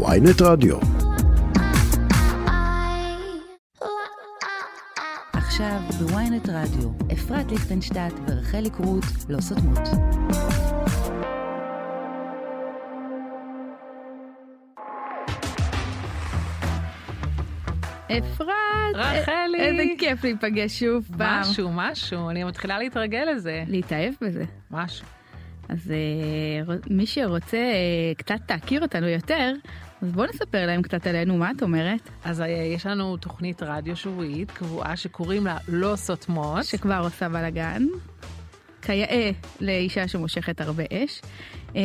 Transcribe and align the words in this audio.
ויינט 0.00 0.42
רדיו. 0.42 0.78
עכשיו 5.32 5.80
בוויינט 5.98 6.48
רדיו, 6.48 6.90
אפרת 7.12 7.50
ליכטנשטט 7.52 8.12
ורחלי 8.28 8.70
קרוט 8.70 9.04
לא 9.28 9.40
סותמות. 9.40 9.78
אפרת, 18.18 18.94
רחלי. 18.94 19.58
איזה 19.60 19.82
כיף 19.98 20.24
להיפגש 20.24 20.80
שוב 20.80 21.08
פעם. 21.18 21.40
משהו, 21.40 21.70
משהו, 21.72 22.30
אני 22.30 22.44
מתחילה 22.44 22.78
להתרגל 22.78 23.24
לזה. 23.34 23.64
להתאהב 23.68 24.14
בזה. 24.20 24.44
משהו. 24.70 25.06
אז 25.72 25.90
אה, 25.90 26.74
מי 26.90 27.06
שרוצה 27.06 27.56
אה, 27.56 28.12
קצת 28.16 28.40
להכיר 28.50 28.82
אותנו 28.82 29.08
יותר, 29.08 29.52
אז 30.02 30.12
בוא 30.12 30.26
נספר 30.26 30.66
להם 30.66 30.82
קצת 30.82 31.06
עלינו, 31.06 31.36
מה 31.36 31.50
את 31.50 31.62
אומרת? 31.62 32.00
אז 32.24 32.40
אה, 32.40 32.46
יש 32.46 32.86
לנו 32.86 33.16
תוכנית 33.16 33.62
רדיו 33.62 33.96
שבועית 33.96 34.50
קבועה 34.50 34.96
שקוראים 34.96 35.46
לה 35.46 35.58
לא 35.68 35.96
סותמות. 35.96 36.64
שכבר 36.64 37.00
עושה 37.04 37.28
בלאגן. 37.28 37.82
כיאה 38.82 39.30
לאישה 39.60 40.08
שמושכת 40.08 40.60
הרבה 40.60 40.82
אש. 40.92 41.20
אה, 41.76 41.82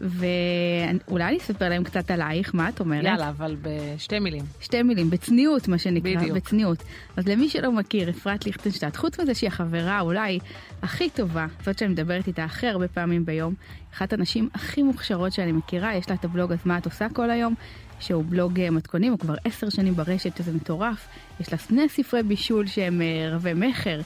ואולי 0.00 1.24
אני 1.24 1.36
אספר 1.36 1.68
להם 1.68 1.84
קצת 1.84 2.10
עלייך, 2.10 2.54
מה 2.54 2.68
את 2.68 2.80
אומרת? 2.80 3.04
יאללה, 3.04 3.28
אבל 3.28 3.56
בשתי 3.62 4.18
מילים. 4.18 4.44
שתי 4.60 4.82
מילים, 4.82 5.10
בצניעות 5.10 5.68
מה 5.68 5.78
שנקרא, 5.78 6.16
בדיוק. 6.16 6.36
בצניעות. 6.36 6.82
אז 7.16 7.28
למי 7.28 7.48
שלא 7.48 7.72
מכיר, 7.72 8.10
אפרת 8.10 8.46
ליכטנשטט, 8.46 8.96
חוץ 8.96 9.20
מזה 9.20 9.34
שהיא 9.34 9.48
החברה 9.48 10.00
אולי 10.00 10.38
הכי 10.82 11.10
טובה, 11.10 11.46
זאת 11.64 11.78
שאני 11.78 11.92
מדברת 11.92 12.26
איתה 12.26 12.44
הכי 12.44 12.66
הרבה 12.66 12.88
פעמים 12.88 13.24
ביום, 13.24 13.54
אחת 13.94 14.12
הנשים 14.12 14.48
הכי 14.54 14.82
מוכשרות 14.82 15.32
שאני 15.32 15.52
מכירה, 15.52 15.94
יש 15.94 16.08
לה 16.08 16.14
את 16.14 16.24
הבלוג 16.24 16.52
אז 16.52 16.58
מה 16.64 16.78
את 16.78 16.84
עושה 16.84 17.06
כל 17.14 17.30
היום, 17.30 17.54
שהוא 18.00 18.24
בלוג 18.28 18.60
אה, 18.60 18.70
מתכונים, 18.70 19.12
הוא 19.12 19.18
כבר 19.18 19.34
עשר 19.44 19.68
שנים 19.68 19.94
ברשת, 19.94 20.36
שזה 20.36 20.52
מטורף. 20.52 21.08
יש 21.40 21.52
לה 21.52 21.58
שני 21.58 21.88
ספרי 21.88 22.22
בישול 22.22 22.66
שהם 22.66 23.02
אה, 23.02 23.36
רבי 23.36 23.54
מכר. 23.54 24.00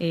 אה, 0.00 0.06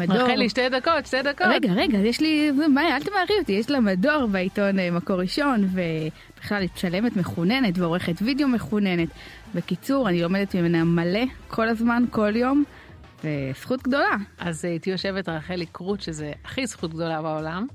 מדור. 0.00 0.16
רחלי, 0.16 0.48
שתי 0.48 0.68
דקות, 0.68 1.06
שתי 1.06 1.22
דקות. 1.22 1.46
רגע, 1.50 1.72
רגע, 1.72 1.98
יש 1.98 2.20
לי, 2.20 2.50
מה, 2.50 2.96
אל 2.96 3.02
תמהרי 3.02 3.34
אותי, 3.40 3.52
יש 3.52 3.70
לה 3.70 3.80
מדור 3.80 4.26
בעיתון 4.26 4.78
אה, 4.78 4.90
מקור 4.90 5.20
ראשון, 5.20 5.68
ובכלל 5.72 6.62
היא 6.62 6.68
צלמת 6.74 7.16
מחוננת 7.16 7.78
ועורכת 7.78 8.14
וידאו 8.22 8.48
מחוננת. 8.48 9.08
בקיצור, 9.54 10.08
אני 10.08 10.22
לומדת 10.22 10.54
ממנה 10.54 10.84
מלא, 10.84 11.24
כל 11.48 11.68
הזמן, 11.68 12.04
כל 12.10 12.36
יום, 12.36 12.64
וזכות 13.24 13.82
גדולה. 13.82 14.16
אז 14.38 14.64
אה, 14.64 14.70
איתי 14.70 14.90
יושבת 14.90 15.28
רחלי 15.28 15.66
קרוט, 15.66 16.00
שזה 16.00 16.32
הכי 16.44 16.66
זכות 16.66 16.94
גדולה 16.94 17.22
בעולם. 17.22 17.66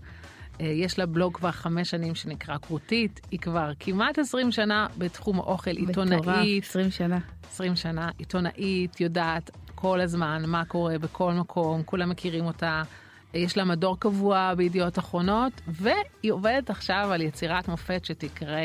יש 0.60 1.00
לה 1.00 1.06
בלוג 1.06 1.38
כבר 1.38 1.52
חמש 1.52 1.90
שנים 1.90 2.16
שנקרא 2.16 2.58
קרוטית, 2.58 3.22
היא 3.32 3.40
כבר 3.40 3.72
כמעט 3.80 4.20
20 4.20 4.52
שנה 4.52 4.88
בתחום 4.98 5.40
האוכל, 5.40 5.72
מטורף, 5.72 5.88
עיתונאית, 5.88 6.64
20 6.64 6.92
שנה. 6.92 7.20
20 7.52 7.76
שנה, 7.76 8.10
עיתונאית, 8.18 9.02
יודעת 9.02 9.52
כל 9.82 10.02
הזמן 10.02 10.44
מה 10.48 10.66
קורה 10.66 10.98
בכל 11.00 11.34
מקום, 11.34 11.84
כולם 11.86 12.10
מכירים 12.10 12.46
אותה. 12.46 12.84
יש 13.34 13.58
לה 13.58 13.66
מדור 13.66 14.00
קבוע 14.00 14.54
בידיעות 14.58 15.00
אחרונות, 15.00 15.54
והיא 15.68 16.32
עובדת 16.32 16.70
עכשיו 16.70 17.10
על 17.14 17.22
יצירת 17.22 17.68
מופת 17.68 18.06
שתקרא, 18.06 18.60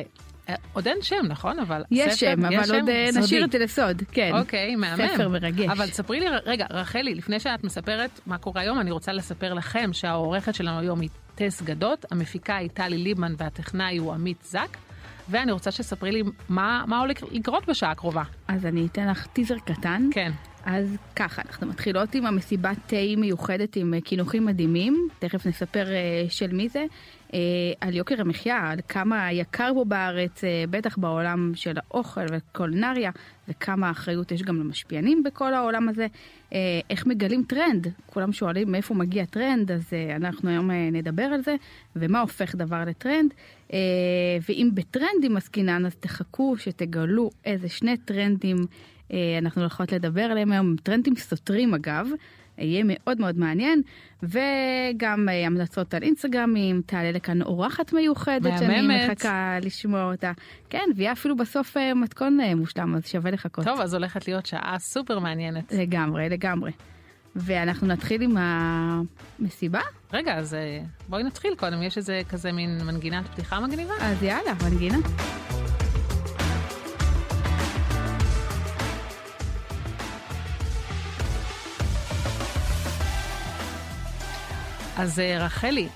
אה, 0.49 0.55
עוד 0.73 0.89
אין 0.89 0.97
שם, 1.03 1.17
נכון? 1.29 1.59
אבל 1.59 1.83
יש 1.91 2.13
ספר- 2.13 2.17
שם, 2.17 2.45
אבל 2.45 2.75
עוד 2.81 2.89
אה, 2.89 3.07
סודי. 3.13 3.25
נשאיר 3.25 3.47
זה 3.53 3.59
לסוד, 3.59 4.03
כן. 4.13 4.31
אוקיי, 4.39 4.77
מהמם. 4.77 5.09
ספר 5.09 5.29
מרגש. 5.29 5.69
אבל 5.69 5.87
ספרי 5.87 6.21
לי, 6.21 6.27
רגע, 6.47 6.67
רחלי, 6.71 7.15
לפני 7.15 7.41
שאת 7.41 7.65
מספרת 7.65 8.21
מה 8.27 8.39
קורה 8.39 8.61
היום, 8.63 8.81
אני 8.81 8.91
רוצה 8.91 9.13
לספר 9.13 9.55
לכם 9.55 9.91
שהעורכת 9.93 10.55
שלנו 10.55 10.79
היום 10.81 11.01
היא 11.01 11.09
טס 11.35 11.63
גדות, 11.63 12.05
המפיקה 12.11 12.57
היא 12.57 12.69
טלי 12.75 12.99
ליבמן 12.99 13.35
והטכנאי 13.39 13.97
הוא 13.97 14.13
עמית 14.15 14.43
זק, 14.45 14.77
ואני 15.29 15.53
רוצה 15.53 15.71
שתספרי 15.71 16.13
לי 16.13 16.23
מה, 16.49 16.85
מה 16.87 17.01
הולך 17.01 17.17
לקרות 17.33 17.69
בשעה 17.69 17.91
הקרובה. 17.91 18.23
אז 18.49 18.67
אני 18.67 18.87
אתן 18.87 19.09
לך 19.09 19.27
טיזר 19.27 19.57
קטן. 19.65 20.09
כן. 20.13 20.33
אז 20.67 20.97
ככה, 21.17 21.43
אנחנו 21.49 21.67
מתחילות 21.67 22.15
עם 22.15 22.27
המסיבת 22.27 22.77
תה 22.87 22.97
מיוחדת 23.17 23.77
עם 23.77 23.95
אה, 23.95 24.01
קינוחים 24.01 24.45
מדהימים, 24.45 25.09
תכף 25.19 25.47
נספר 25.47 25.87
אה, 25.93 26.25
של 26.29 26.53
מי 26.53 26.69
זה, 26.69 26.85
אה, 27.35 27.39
על 27.81 27.97
יוקר 27.97 28.21
המחיה, 28.21 28.71
על 28.71 28.79
כמה 28.89 29.33
יקר 29.33 29.73
בו 29.75 29.85
בארץ, 29.85 30.41
בטח 30.71 30.99
בעולם 30.99 31.53
של 31.55 31.75
האוכל 31.77 32.21
וקולינריה, 32.33 33.11
וכמה 33.49 33.91
אחריות 33.91 34.33
יש 34.33 34.43
גם 34.43 34.57
למשפיענים 34.57 35.23
בכל 35.23 35.55
העולם 35.55 35.89
הזה, 35.89 36.07
איך 36.91 37.07
מגלים 37.07 37.45
טרנד, 37.49 37.87
כולם 38.07 38.33
שואלים 38.33 38.73
מאיפה 38.73 38.95
מגיע 38.95 39.25
טרנד, 39.25 39.73
אז 39.73 39.93
אנחנו 40.17 40.51
היום 40.51 40.71
נדבר 40.71 41.23
על 41.23 41.43
זה, 41.43 41.57
ומה 41.97 42.21
הופך 42.21 42.55
דבר 42.55 42.85
לטרנד, 42.87 43.35
ואם 44.49 44.71
בטרנדים 44.75 45.37
עסקינן, 45.37 45.87
אז 45.87 45.95
תחכו 45.95 46.57
שתגלו 46.59 47.31
איזה 47.45 47.69
שני 47.69 47.97
טרנדים 47.97 48.57
אנחנו 49.43 49.63
הולכות 49.63 49.93
לדבר 49.93 50.23
עליהם 50.23 50.53
היום, 50.53 50.77
טרנדים 50.83 51.17
סותרים 51.17 51.75
אגב, 51.75 52.09
יהיה 52.59 52.83
מאוד 52.87 53.21
מאוד 53.21 53.39
מעניין, 53.39 53.83
וגם 54.23 55.29
אה, 55.29 55.47
המלצות 55.47 55.95
על 55.95 56.03
אינסטגרמים, 56.03 56.83
תעלה 56.87 57.13
לכאן 57.13 57.43
אורחת 57.43 57.93
מיוחדת 57.93 58.59
שאני. 58.59 59.07
מחכה 59.07 59.59
לשמוע 59.63 60.13
אותה. 60.13 60.33
כן, 60.71 60.85
ויהיה 60.97 61.13
אפילו 61.13 61.37
בסוף 61.37 61.77
אה, 61.77 61.95
מתכון 61.95 62.41
אה, 62.41 62.55
מושלם, 62.55 62.95
אז 62.95 63.07
שווה 63.07 63.31
לחכות. 63.31 63.65
טוב, 63.65 63.81
אז 63.81 63.95
הולכת 63.95 64.29
להיות 64.29 64.47
שעה 64.47 64.79
סופר 64.79 65.19
מעניינת. 65.19 65.73
לגמרי, 65.73 66.29
לגמרי. 66.29 66.73
ואנחנו 67.37 67.87
נתחיל 67.87 68.23
עם 68.23 68.37
המסיבה, 68.39 69.81
רגע, 70.13 70.35
אז 70.35 70.55
אה, 70.55 70.81
בואי 71.09 71.23
נתחיל 71.23 71.55
קודם, 71.55 71.83
יש 71.83 71.97
איזה 71.97 72.23
כזה 72.29 72.53
מין 72.53 72.79
מנגינת 72.85 73.27
פתיחה 73.27 73.61
מגניבה? 73.61 73.95
אז 74.01 74.23
יאללה, 74.23 74.53
מנגינה. 74.71 74.99
אז 84.97 85.21
אה, 85.21 85.45
רחלי, 85.45 85.89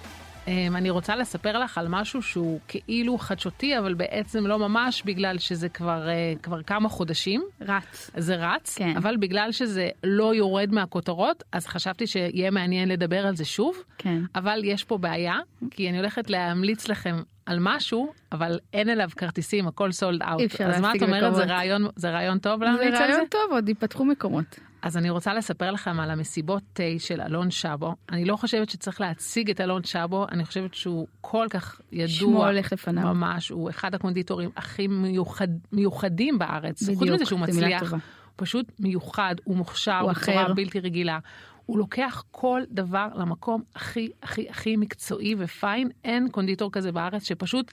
אה, 0.49 0.66
אני 0.75 0.91
רוצה 0.91 1.16
לספר 1.16 1.59
לך 1.59 1.78
על 1.78 1.88
משהו 1.88 2.22
שהוא 2.22 2.61
כאילו 2.69 3.19
חדשותי, 3.19 3.78
אבל 3.78 3.94
בעצם 3.94 4.47
לא 4.47 4.59
ממש, 4.59 5.03
בגלל 5.03 5.38
שזה 5.38 5.69
כבר, 5.69 6.09
אה, 6.09 6.33
כבר 6.43 6.62
כמה 6.62 6.88
חודשים. 6.88 7.43
רץ. 7.60 8.10
זה 8.16 8.37
רץ, 8.37 8.78
כן. 8.78 8.97
אבל 8.97 9.16
בגלל 9.16 9.53
שזה 9.53 9.89
לא 10.05 10.34
יורד 10.34 10.72
מהכותרות, 10.72 11.43
אז 11.53 11.66
חשבתי 11.66 12.06
שיהיה 12.06 12.50
מעניין 12.50 12.89
לדבר 12.89 13.27
על 13.27 13.37
זה 13.37 13.44
שוב. 13.44 13.77
כן. 13.99 14.22
אבל 14.34 14.60
יש 14.65 14.84
פה 14.84 14.99
בעיה, 14.99 15.39
כי 15.71 15.89
אני 15.89 15.99
הולכת 15.99 16.31
להמליץ 16.31 16.89
לכם 16.89 17.22
על 17.47 17.59
משהו, 17.60 18.12
אבל 18.33 18.59
אין 18.72 18.89
אליו 18.89 19.09
כרטיסים, 19.16 19.66
הכל 19.66 19.93
סולד 19.93 20.22
אאוט. 20.22 20.41
אי 20.41 20.47
אפשר 20.47 20.65
אז 20.65 20.81
מה 20.81 20.91
את 20.91 20.94
להשיג 20.94 21.03
אומרת, 21.03 21.34
זה 21.34 21.41
מקומות. 21.41 21.50
רעיון, 21.50 21.87
זה 21.97 22.10
רעיון 22.10 22.39
טוב 22.39 22.60
זה 22.60 22.65
להמליץ 22.65 22.87
על 22.87 22.97
זה? 22.97 23.05
רעיון 23.05 23.27
טוב, 23.31 23.50
עוד 23.50 23.69
ייפתחו 23.69 24.05
מקומות. 24.05 24.70
אז 24.83 24.97
אני 24.97 25.11
רוצה 25.11 25.35
לספר 25.35 25.71
לכם 25.71 26.01
על 26.01 26.11
המסיבות 26.11 26.63
תה 26.73 26.83
של 26.99 27.21
אלון 27.21 27.51
שבו. 27.51 27.95
אני 28.13 28.25
לא 28.25 28.37
חושבת 28.37 28.71
שצריך 28.71 29.01
להציג 29.01 29.51
את 29.51 29.61
אלון 29.61 29.85
שבו, 29.85 30.27
אני 30.33 30.45
חושבת 30.45 30.75
שהוא 30.75 31.07
כל 31.21 31.47
כך 31.51 31.81
ידוע. 31.93 32.09
שמו 32.09 32.47
הולך 32.47 32.73
לפניו. 32.73 33.15
ממש, 33.15 33.49
הוא 33.49 33.71
אחד 33.71 33.95
הקונדיטורים 33.95 34.51
הכי 34.57 34.87
מיוחד, 34.87 35.49
מיוחדים 35.73 36.39
בארץ. 36.39 36.89
חוץ 36.89 36.99
בדיוק, 36.99 37.15
מזה 37.15 37.27
שהוא 37.27 37.41
מצליח. 37.41 37.93
הוא 37.93 38.01
פשוט 38.37 38.73
מיוחד, 38.79 39.35
הוא 39.45 39.57
מוכשר 39.57 39.99
הוא 40.01 40.13
בצורה 40.13 40.43
אחר. 40.45 40.55
בלתי 40.55 40.81
רגילה. 40.81 41.19
הוא 41.67 41.79
לוקח 41.79 42.25
כל 42.31 42.63
דבר 42.71 43.09
למקום 43.15 43.63
הכי 43.75 44.11
הכי 44.23 44.49
הכי 44.51 44.77
מקצועי 44.77 45.35
ופיין, 45.39 45.89
אין 46.05 46.29
קונדיטור 46.29 46.73
כזה 46.73 46.93
בארץ 46.93 47.23
שפשוט... 47.23 47.73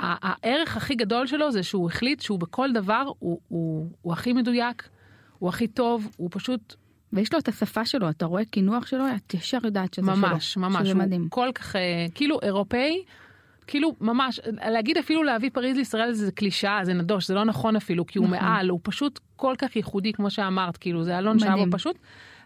הערך 0.00 0.76
הכי 0.76 0.94
גדול 0.94 1.26
שלו 1.26 1.52
זה 1.52 1.62
שהוא 1.62 1.86
החליט 1.86 2.20
שהוא 2.20 2.38
בכל 2.38 2.72
דבר 2.72 3.04
הוא, 3.18 3.40
הוא, 3.48 3.90
הוא 4.02 4.12
הכי 4.12 4.32
מדויק, 4.32 4.88
הוא 5.38 5.48
הכי 5.48 5.66
טוב, 5.66 6.08
הוא 6.16 6.28
פשוט 6.32 6.74
ויש 7.12 7.32
לו 7.32 7.38
את 7.38 7.48
השפה 7.48 7.84
שלו, 7.84 8.10
אתה 8.10 8.26
רואה 8.26 8.44
קינוח 8.44 8.86
שלו, 8.86 9.04
את 9.16 9.34
ישר 9.34 9.58
יודעת 9.64 9.94
שזה 9.94 10.06
ממש, 10.06 10.52
שלו. 10.54 10.62
ממש, 10.62 10.82
שזה 10.82 10.92
הוא 10.92 10.98
מדהים. 10.98 11.28
כל 11.28 11.48
כך, 11.54 11.76
אה, 11.76 12.06
כאילו 12.14 12.38
אירופאי, 12.42 13.02
כאילו 13.66 13.94
ממש, 14.00 14.40
להגיד 14.70 14.98
אפילו 14.98 15.22
להביא 15.22 15.50
פריז 15.52 15.76
לישראל 15.76 16.12
זה 16.12 16.32
קלישאה, 16.32 16.80
זה 16.84 16.94
נדוש, 16.94 17.28
זה 17.28 17.34
לא 17.34 17.44
נכון 17.44 17.76
אפילו, 17.76 18.06
כי 18.06 18.18
הוא 18.18 18.26
נכון. 18.26 18.38
מעל, 18.38 18.68
הוא 18.68 18.80
פשוט 18.82 19.20
כל 19.36 19.54
כך 19.58 19.76
ייחודי, 19.76 20.12
כמו 20.12 20.30
שאמרת, 20.30 20.76
כאילו 20.76 21.04
זה 21.04 21.18
אלון 21.18 21.38
שבו 21.38 21.50
מדהים. 21.50 21.70
פשוט. 21.70 21.98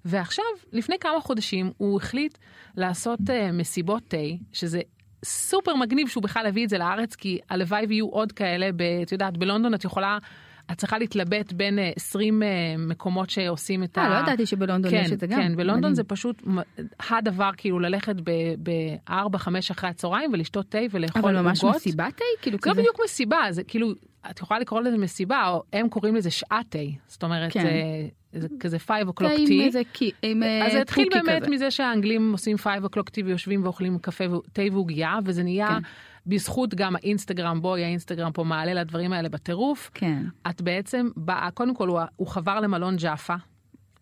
ועכשיו, 0.04 0.44
לפני 0.72 0.98
כמה 0.98 1.20
חודשים, 1.20 1.72
הוא 1.76 1.96
החליט 1.96 2.38
לעשות 2.76 3.20
uh, 3.20 3.52
מסיבות 3.52 4.02
תה, 4.08 4.16
שזה 4.52 4.80
סופר 5.24 5.76
מגניב 5.76 6.08
שהוא 6.08 6.22
בכלל 6.22 6.46
הביא 6.46 6.64
את 6.64 6.68
זה 6.68 6.78
לארץ, 6.78 7.14
כי 7.14 7.38
הלוואי 7.50 7.86
ויהיו 7.88 8.08
עוד 8.08 8.32
כאלה, 8.32 8.70
ב, 8.76 8.82
את 9.02 9.12
יודעת, 9.12 9.36
בלונדון 9.36 9.74
את 9.74 9.84
יכולה... 9.84 10.18
את 10.72 10.78
צריכה 10.78 10.98
להתלבט 10.98 11.52
בין 11.52 11.78
אה, 11.78 11.90
20 11.96 12.42
אה, 12.42 12.48
מקומות 12.78 13.30
שעושים 13.30 13.84
את 13.84 13.98
אה, 13.98 14.08
לא 14.08 14.14
ידעתי 14.14 14.46
שבלונדון 14.46 14.90
כן, 14.90 15.02
יש 15.04 15.12
את 15.12 15.20
זה 15.20 15.26
גם. 15.26 15.42
כן, 15.42 15.56
בלונדון 15.56 15.78
מדהים. 15.78 15.94
זה 15.94 16.04
פשוט 16.04 16.42
הדבר, 17.10 17.50
כאילו 17.56 17.80
ללכת 17.80 18.16
ב-4, 18.62 19.38
5 19.38 19.70
אחרי 19.70 19.90
הצהריים 19.90 20.32
ולשתות 20.32 20.68
תה 20.68 20.78
ולאכול 20.90 21.22
אבל 21.22 21.36
עוגות. 21.36 21.46
ממש 21.46 21.64
מסיבה 21.64 22.08
תה? 22.16 22.24
כאילו 22.42 22.58
זה 22.62 22.68
לא 22.68 22.72
כזה? 22.72 22.82
בדיוק 22.82 23.00
מסיבה, 23.04 23.38
זה 23.50 23.64
כאילו, 23.64 23.92
את 24.30 24.40
יכולה 24.40 24.60
לקרוא 24.60 24.80
לזה 24.80 24.98
מסיבה, 24.98 25.48
או 25.48 25.62
הם 25.72 25.88
קוראים 25.88 26.16
לזה 26.16 26.30
שעת 26.30 26.66
תה. 26.68 26.78
זאת 27.06 27.22
אומרת, 27.22 27.52
כן. 27.52 27.62
זה, 28.32 28.40
זה 28.40 28.48
כזה 28.60 28.78
5 28.78 28.88
תה 28.88 29.10
o'clock 29.10 29.48
tea. 29.48 29.62
איזה 29.62 29.80
עם 30.22 30.42
אה, 30.42 30.66
אז 30.66 30.72
זה 30.72 30.80
התחיל 30.80 31.08
באמת 31.12 31.42
כזה. 31.42 31.50
מזה 31.50 31.70
שהאנגלים 31.70 32.32
עושים 32.32 32.58
5 32.58 32.78
o'clock 32.84 33.10
tea 33.10 33.24
ויושבים 33.24 33.64
ואוכלים 33.64 33.98
קפה, 33.98 34.30
ו- 34.30 34.40
תה 34.52 34.62
ועוגיה, 34.72 35.18
וזה 35.24 35.42
נהיה 35.42 35.68
כן. 35.68 35.82
בזכות 36.26 36.74
גם 36.74 36.96
האינסטגרם, 36.96 37.62
בואי, 37.62 37.84
האינסטגרם 37.84 38.32
פה 38.32 38.44
מעלה 38.44 38.74
לדברים 38.74 39.12
האלה 39.12 39.28
בטירוף. 39.28 39.90
כן. 39.94 40.22
את 40.50 40.62
בעצם 40.62 41.08
באה, 41.16 41.50
קודם 41.50 41.74
כל 41.74 41.88
הוא, 41.88 42.00
הוא 42.16 42.26
חבר 42.26 42.60
למלון 42.60 42.96
ג'אפה, 42.96 43.34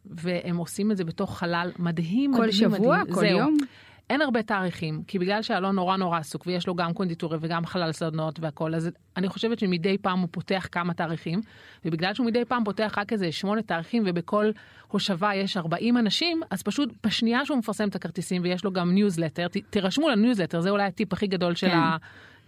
והם 0.05 0.57
עושים 0.57 0.91
את 0.93 0.97
זה 0.97 1.05
בתוך 1.05 1.39
חלל 1.39 1.71
מדהים, 1.79 2.33
כל 2.33 2.39
מדהים, 2.39 2.53
שבוע? 2.53 2.99
מדהים. 2.99 3.15
כל 3.15 3.21
זהו. 3.21 3.39
יום? 3.39 3.57
אין 4.11 4.23
הרבה 4.23 4.43
תאריכים, 4.43 5.03
כי 5.07 5.19
בגלל 5.19 5.43
שאלון 5.43 5.75
נורא 5.75 5.97
נורא 5.97 6.19
עסוק, 6.19 6.47
ויש 6.47 6.67
לו 6.67 6.75
גם 6.75 6.93
קונדיטורי 6.93 7.39
וגם 7.41 7.67
חלל 7.67 7.93
סדנות 7.93 8.41
והכל, 8.41 8.75
אז 8.75 8.91
אני 9.17 9.29
חושבת 9.29 9.59
שמדי 9.59 9.99
פעם 9.99 10.19
הוא 10.21 10.29
פותח 10.31 10.69
כמה 10.73 10.95
תאריכים, 10.95 11.41
ובגלל 11.85 12.15
שהוא 12.15 12.27
מדי 12.27 12.45
פעם 12.45 12.65
פותח 12.65 12.95
רק 12.99 13.13
איזה 13.13 13.33
שמונה 13.33 13.63
תאריכים, 13.63 14.03
ובכל 14.07 14.51
הושבה 14.89 15.35
יש 15.35 15.57
40 15.57 15.97
אנשים, 15.97 16.41
אז 16.51 16.63
פשוט 16.63 16.93
בשנייה 17.07 17.45
שהוא 17.45 17.59
מפרסם 17.59 17.89
את 17.89 17.95
הכרטיסים, 17.95 18.43
ויש 18.43 18.65
לו 18.65 18.73
גם 18.73 18.91
ניוזלטר, 18.95 19.49
ת, 19.49 19.57
תירשמו 19.71 20.09
לניוזלטר, 20.09 20.61
זה 20.61 20.71
אולי 20.71 20.85
הטיפ 20.85 21.13
הכי 21.13 21.27
גדול 21.27 21.55
של 21.55 21.69
כן. 21.69 21.79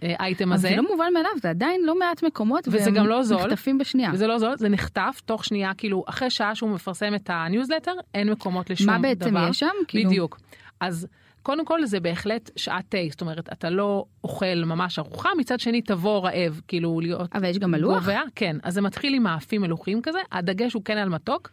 האייטם 0.02 0.52
אז 0.52 0.60
הזה. 0.60 0.68
זה 0.68 0.76
לא 0.76 0.90
מובן 0.90 1.12
מאליו, 1.14 1.30
זה 1.42 1.50
עדיין 1.50 1.80
לא 1.84 1.98
מעט 1.98 2.22
מקומות, 2.22 2.68
וזה 2.68 2.90
גם 2.90 3.06
לא 3.06 3.22
זול. 3.22 3.38
נחטפים 3.46 3.78
בשנייה. 3.78 4.10
וזה 4.12 4.26
לא 4.26 4.38
זול, 4.38 4.56
זה 4.56 4.68
נחטף 4.68 5.20
תוך 5.24 5.44
שנייה, 5.44 5.74
כאילו 5.74 6.04
אחרי 6.06 6.30
שעה 6.30 6.54
שהוא 6.54 6.70
מפרסם 6.70 7.14
את 7.14 7.30
הניוזלטר, 7.32 7.92
אין 8.14 8.30
מקומות 8.30 8.70
לשום 8.70 8.86
דבר. 8.86 8.96
מה 8.96 9.02
בעצם 9.02 9.34
יש 9.50 9.58
שם? 9.58 9.66
כאילו- 9.88 10.10
בדיוק. 10.10 10.40
אז 10.80 11.06
קודם 11.42 11.64
כל 11.64 11.86
זה 11.86 12.00
בהחלט 12.00 12.50
שעת 12.56 12.84
תה, 12.88 12.98
זאת 13.10 13.20
אומרת, 13.20 13.52
אתה 13.52 13.70
לא 13.70 14.04
אוכל 14.24 14.64
ממש 14.66 14.98
ארוחה, 14.98 15.28
מצד 15.38 15.60
שני 15.60 15.82
תבוא 15.82 16.20
רעב, 16.20 16.60
כאילו 16.68 17.00
להיות 17.00 17.30
אבל 17.34 17.44
יש 17.48 17.58
גם 17.58 17.70
מלוח? 17.70 17.98
גבוה. 17.98 18.20
כן, 18.34 18.56
אז 18.62 18.74
זה 18.74 18.80
מתחיל 18.80 19.14
עם 19.14 19.22
מאפים 19.22 19.60
מלוחים 19.62 20.02
כזה, 20.02 20.18
הדגש 20.32 20.72
הוא 20.72 20.82
כן 20.84 20.98
על 20.98 21.08
מתוק. 21.08 21.50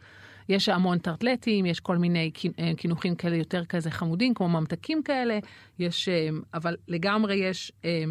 יש 0.50 0.70
המון 0.70 0.98
טרטלטים, 0.98 1.66
יש 1.66 1.80
כל 1.80 1.98
מיני 1.98 2.32
אה, 2.60 2.72
קינוחים 2.78 3.16
כאלה 3.16 3.36
יותר 3.36 3.66
כזה 3.66 3.92
חמודים, 3.92 4.34
כמו 4.34 4.50
ממתקים 4.50 5.04
כאלה, 5.04 5.40
יש, 5.80 6.10
אה, 6.10 6.30
אבל 6.54 6.76
לגמרי 6.88 7.36
יש 7.36 7.72
אה, 7.86 8.04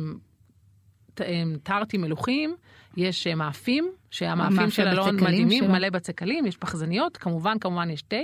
ט- 1.15 1.23
טארטים 1.63 2.01
מלוחים, 2.01 2.57
יש 2.97 3.27
מאפים, 3.27 3.91
שהמאפים 4.11 4.71
של 4.71 4.89
אלון 4.89 5.17
מדהימים, 5.17 5.65
שלו. 5.65 5.73
מלא 5.73 5.91
בצקים, 5.91 6.47
יש 6.47 6.57
פחזניות, 6.57 7.17
כמובן, 7.17 7.59
כמובן 7.59 7.91
יש 7.91 8.03
תה. 8.03 8.17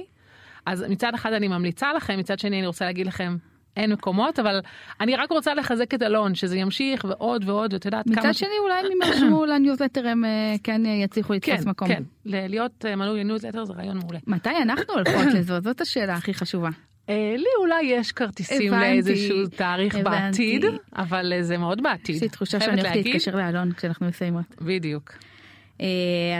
אז 0.66 0.84
מצד 0.88 1.14
אחד 1.14 1.32
אני 1.32 1.48
ממליצה 1.48 1.92
לכם, 1.92 2.18
מצד 2.18 2.38
שני 2.38 2.58
אני 2.58 2.66
רוצה 2.66 2.84
להגיד 2.84 3.06
לכם, 3.06 3.36
אין 3.76 3.92
מקומות, 3.92 4.38
אבל 4.38 4.60
אני 5.00 5.16
רק 5.16 5.30
רוצה 5.30 5.54
לחזק 5.54 5.94
את 5.94 6.02
אלון, 6.02 6.34
שזה 6.34 6.56
ימשיך 6.56 7.04
ועוד 7.04 7.48
ועוד, 7.48 7.72
ואת 7.72 7.84
יודעת 7.84 8.04
כמה... 8.04 8.16
מצד 8.16 8.34
שני 8.34 8.58
אולי 8.62 8.80
הם 8.80 9.08
ירשמו 9.08 9.46
לניוזלטר 9.46 10.08
הם 10.08 10.24
אה, 10.24 10.54
כן 10.62 10.86
יצליחו 10.86 11.34
כן, 11.42 11.52
לתפוס 11.52 11.66
מקום. 11.66 11.88
כן, 11.88 12.02
ל- 12.24 12.46
להיות 12.46 12.84
אה, 12.88 12.96
מנוי 12.96 13.20
לניוזלטר 13.20 13.64
זה 13.64 13.72
רעיון 13.72 13.98
מעולה. 13.98 14.18
מתי 14.26 14.50
אנחנו 14.62 14.94
הולכות 14.94 15.26
לזאת? 15.38 15.62
זאת 15.62 15.80
השאלה 15.80 16.14
הכי 16.14 16.34
חשובה. 16.34 16.68
אה, 17.08 17.34
לי 17.38 17.48
אולי 17.58 17.82
יש 17.82 18.12
כרטיסים 18.12 18.72
לאיזשהו 18.72 19.46
תאריך. 19.46 19.96
בעתיד, 19.96 20.64
אבל 20.96 21.32
זה 21.40 21.58
מאוד 21.58 21.82
בעתיד. 21.82 22.16
יש 22.16 22.22
לי 22.22 22.28
תחושה 22.28 22.60
שאני 22.60 22.80
הולכת. 22.80 22.96
להתקשר 22.96 23.36
לאלון 23.36 23.72
כשאנחנו 23.72 24.06
מסיימות. 24.06 24.44
בדיוק. 24.60 25.12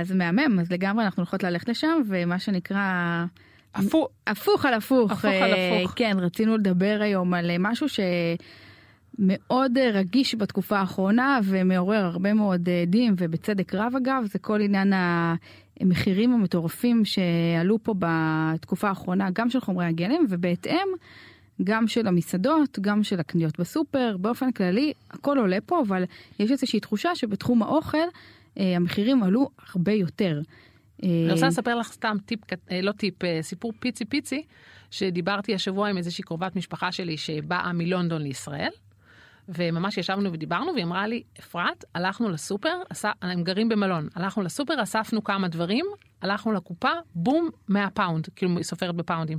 אז 0.00 0.12
מהמם, 0.14 0.60
אז 0.60 0.72
לגמרי 0.72 1.04
אנחנו 1.04 1.20
הולכות 1.20 1.42
ללכת 1.42 1.68
לשם, 1.68 2.02
ומה 2.08 2.38
שנקרא... 2.38 3.24
הפוך. 3.74 4.08
הפוך 4.26 4.64
על 4.64 4.74
הפוך. 4.74 5.12
הפוך 5.12 5.24
על 5.24 5.52
אה, 5.52 5.80
הפוך. 5.80 5.92
כן, 5.96 6.16
רצינו 6.20 6.56
לדבר 6.56 6.98
היום 7.00 7.34
על 7.34 7.50
אה, 7.50 7.56
משהו 7.58 7.86
שמאוד 9.18 9.78
אה, 9.78 9.90
רגיש 9.90 10.34
בתקופה 10.34 10.78
האחרונה 10.78 11.40
ומעורר 11.44 12.04
הרבה 12.04 12.34
מאוד 12.34 12.68
הדים, 12.82 13.14
ובצדק 13.18 13.74
רב 13.74 13.92
אגב, 13.96 14.24
זה 14.32 14.38
כל 14.38 14.60
עניין 14.60 14.92
המחירים 15.80 16.32
המטורפים 16.32 17.04
שעלו 17.04 17.78
פה 17.82 17.94
בתקופה 17.98 18.88
האחרונה, 18.88 19.28
גם 19.32 19.50
של 19.50 19.60
חומרי 19.60 19.86
הגלם, 19.86 20.24
ובהתאם 20.30 20.88
גם 21.64 21.88
של 21.88 22.06
המסעדות, 22.06 22.78
גם 22.80 23.02
של 23.02 23.20
הקניות 23.20 23.60
בסופר, 23.60 24.16
באופן 24.20 24.52
כללי 24.52 24.92
הכל 25.10 25.38
עולה 25.38 25.58
פה, 25.66 25.82
אבל 25.86 26.04
יש 26.38 26.50
איזושהי 26.50 26.80
תחושה 26.80 27.14
שבתחום 27.14 27.62
האוכל 27.62 27.98
המחירים 28.56 29.22
עלו 29.22 29.50
הרבה 29.72 29.92
יותר. 29.92 30.40
אה, 31.04 31.24
אני 31.24 31.32
רוצה 31.32 31.46
לספר 31.46 31.74
לך 31.74 31.92
סתם 31.92 32.16
טיפ, 32.26 32.40
אה, 32.70 32.80
לא 32.80 32.92
טיפ, 32.92 33.24
אה, 33.24 33.38
סיפור 33.42 33.72
פיצי 33.78 34.04
פיצי, 34.04 34.42
שדיברתי 34.90 35.54
השבוע 35.54 35.88
עם 35.88 35.96
איזושהי 35.96 36.24
קרובת 36.24 36.56
משפחה 36.56 36.92
שלי 36.92 37.16
שבאה 37.16 37.72
מלונדון 37.72 38.22
לישראל, 38.22 38.70
וממש 39.48 39.98
ישבנו 39.98 40.32
ודיברנו, 40.32 40.72
והיא 40.72 40.84
אמרה 40.84 41.06
לי, 41.06 41.22
אפרת, 41.40 41.84
הלכנו 41.94 42.28
לסופר, 42.28 42.74
אס... 42.92 43.04
הם 43.22 43.42
גרים 43.42 43.68
במלון, 43.68 44.08
הלכנו 44.14 44.42
לסופר, 44.42 44.82
אספנו 44.82 45.24
כמה 45.24 45.48
דברים, 45.48 45.86
הלכנו 46.22 46.52
לקופה, 46.52 46.90
בום, 47.14 47.48
100 47.68 47.90
פאונד, 47.90 48.28
כאילו 48.36 48.56
היא 48.56 48.64
סופרת 48.64 48.94
בפאונדים. 48.94 49.38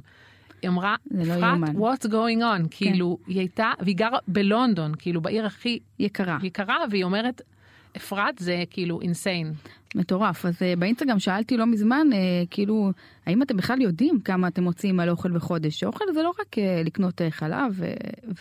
היא 0.62 0.70
אמרה, 0.70 0.96
לא 1.12 1.24
אפרת, 1.24 1.40
יאומן." 1.40 1.68
כן. 1.68 1.78
what's 1.78 2.12
going 2.12 2.42
on? 2.42 2.68
כאילו, 2.72 3.18
היא 3.28 3.40
הייתה, 3.40 3.72
והיא 3.80 3.96
גרה 3.96 4.18
בלונדון, 4.28 4.92
כאילו, 5.00 5.22
בעיר 5.22 5.46
הכי 5.46 5.80
יקרה. 6.00 6.38
יקרה, 6.44 6.78
והיא 6.92 7.04
אומרת, 7.04 7.42
אפרת 7.98 8.40
זה 8.40 8.64
כאילו 8.70 9.02
insane. 9.02 9.54
מטורף. 9.96 10.46
אז 10.46 10.62
אה, 10.62 10.74
באינסטגרם 10.80 11.20
שאלתי 11.20 11.58
לא 11.58 11.66
מזמן, 11.66 12.08
אה, 12.14 12.18
כאילו, 12.50 12.92
האם 13.26 13.42
אתם 13.42 13.58
בכלל 13.58 13.82
יודעים 13.82 14.20
כמה 14.20 14.48
אתם 14.48 14.64
מוציאים 14.64 15.00
על 15.00 15.10
אוכל 15.10 15.32
בחודש? 15.32 15.84
אוכל 15.84 16.06
זה 16.14 16.24
לא 16.24 16.34
רק 16.40 16.58
אה, 16.58 16.82
לקנות 16.86 17.22
חלב 17.30 17.82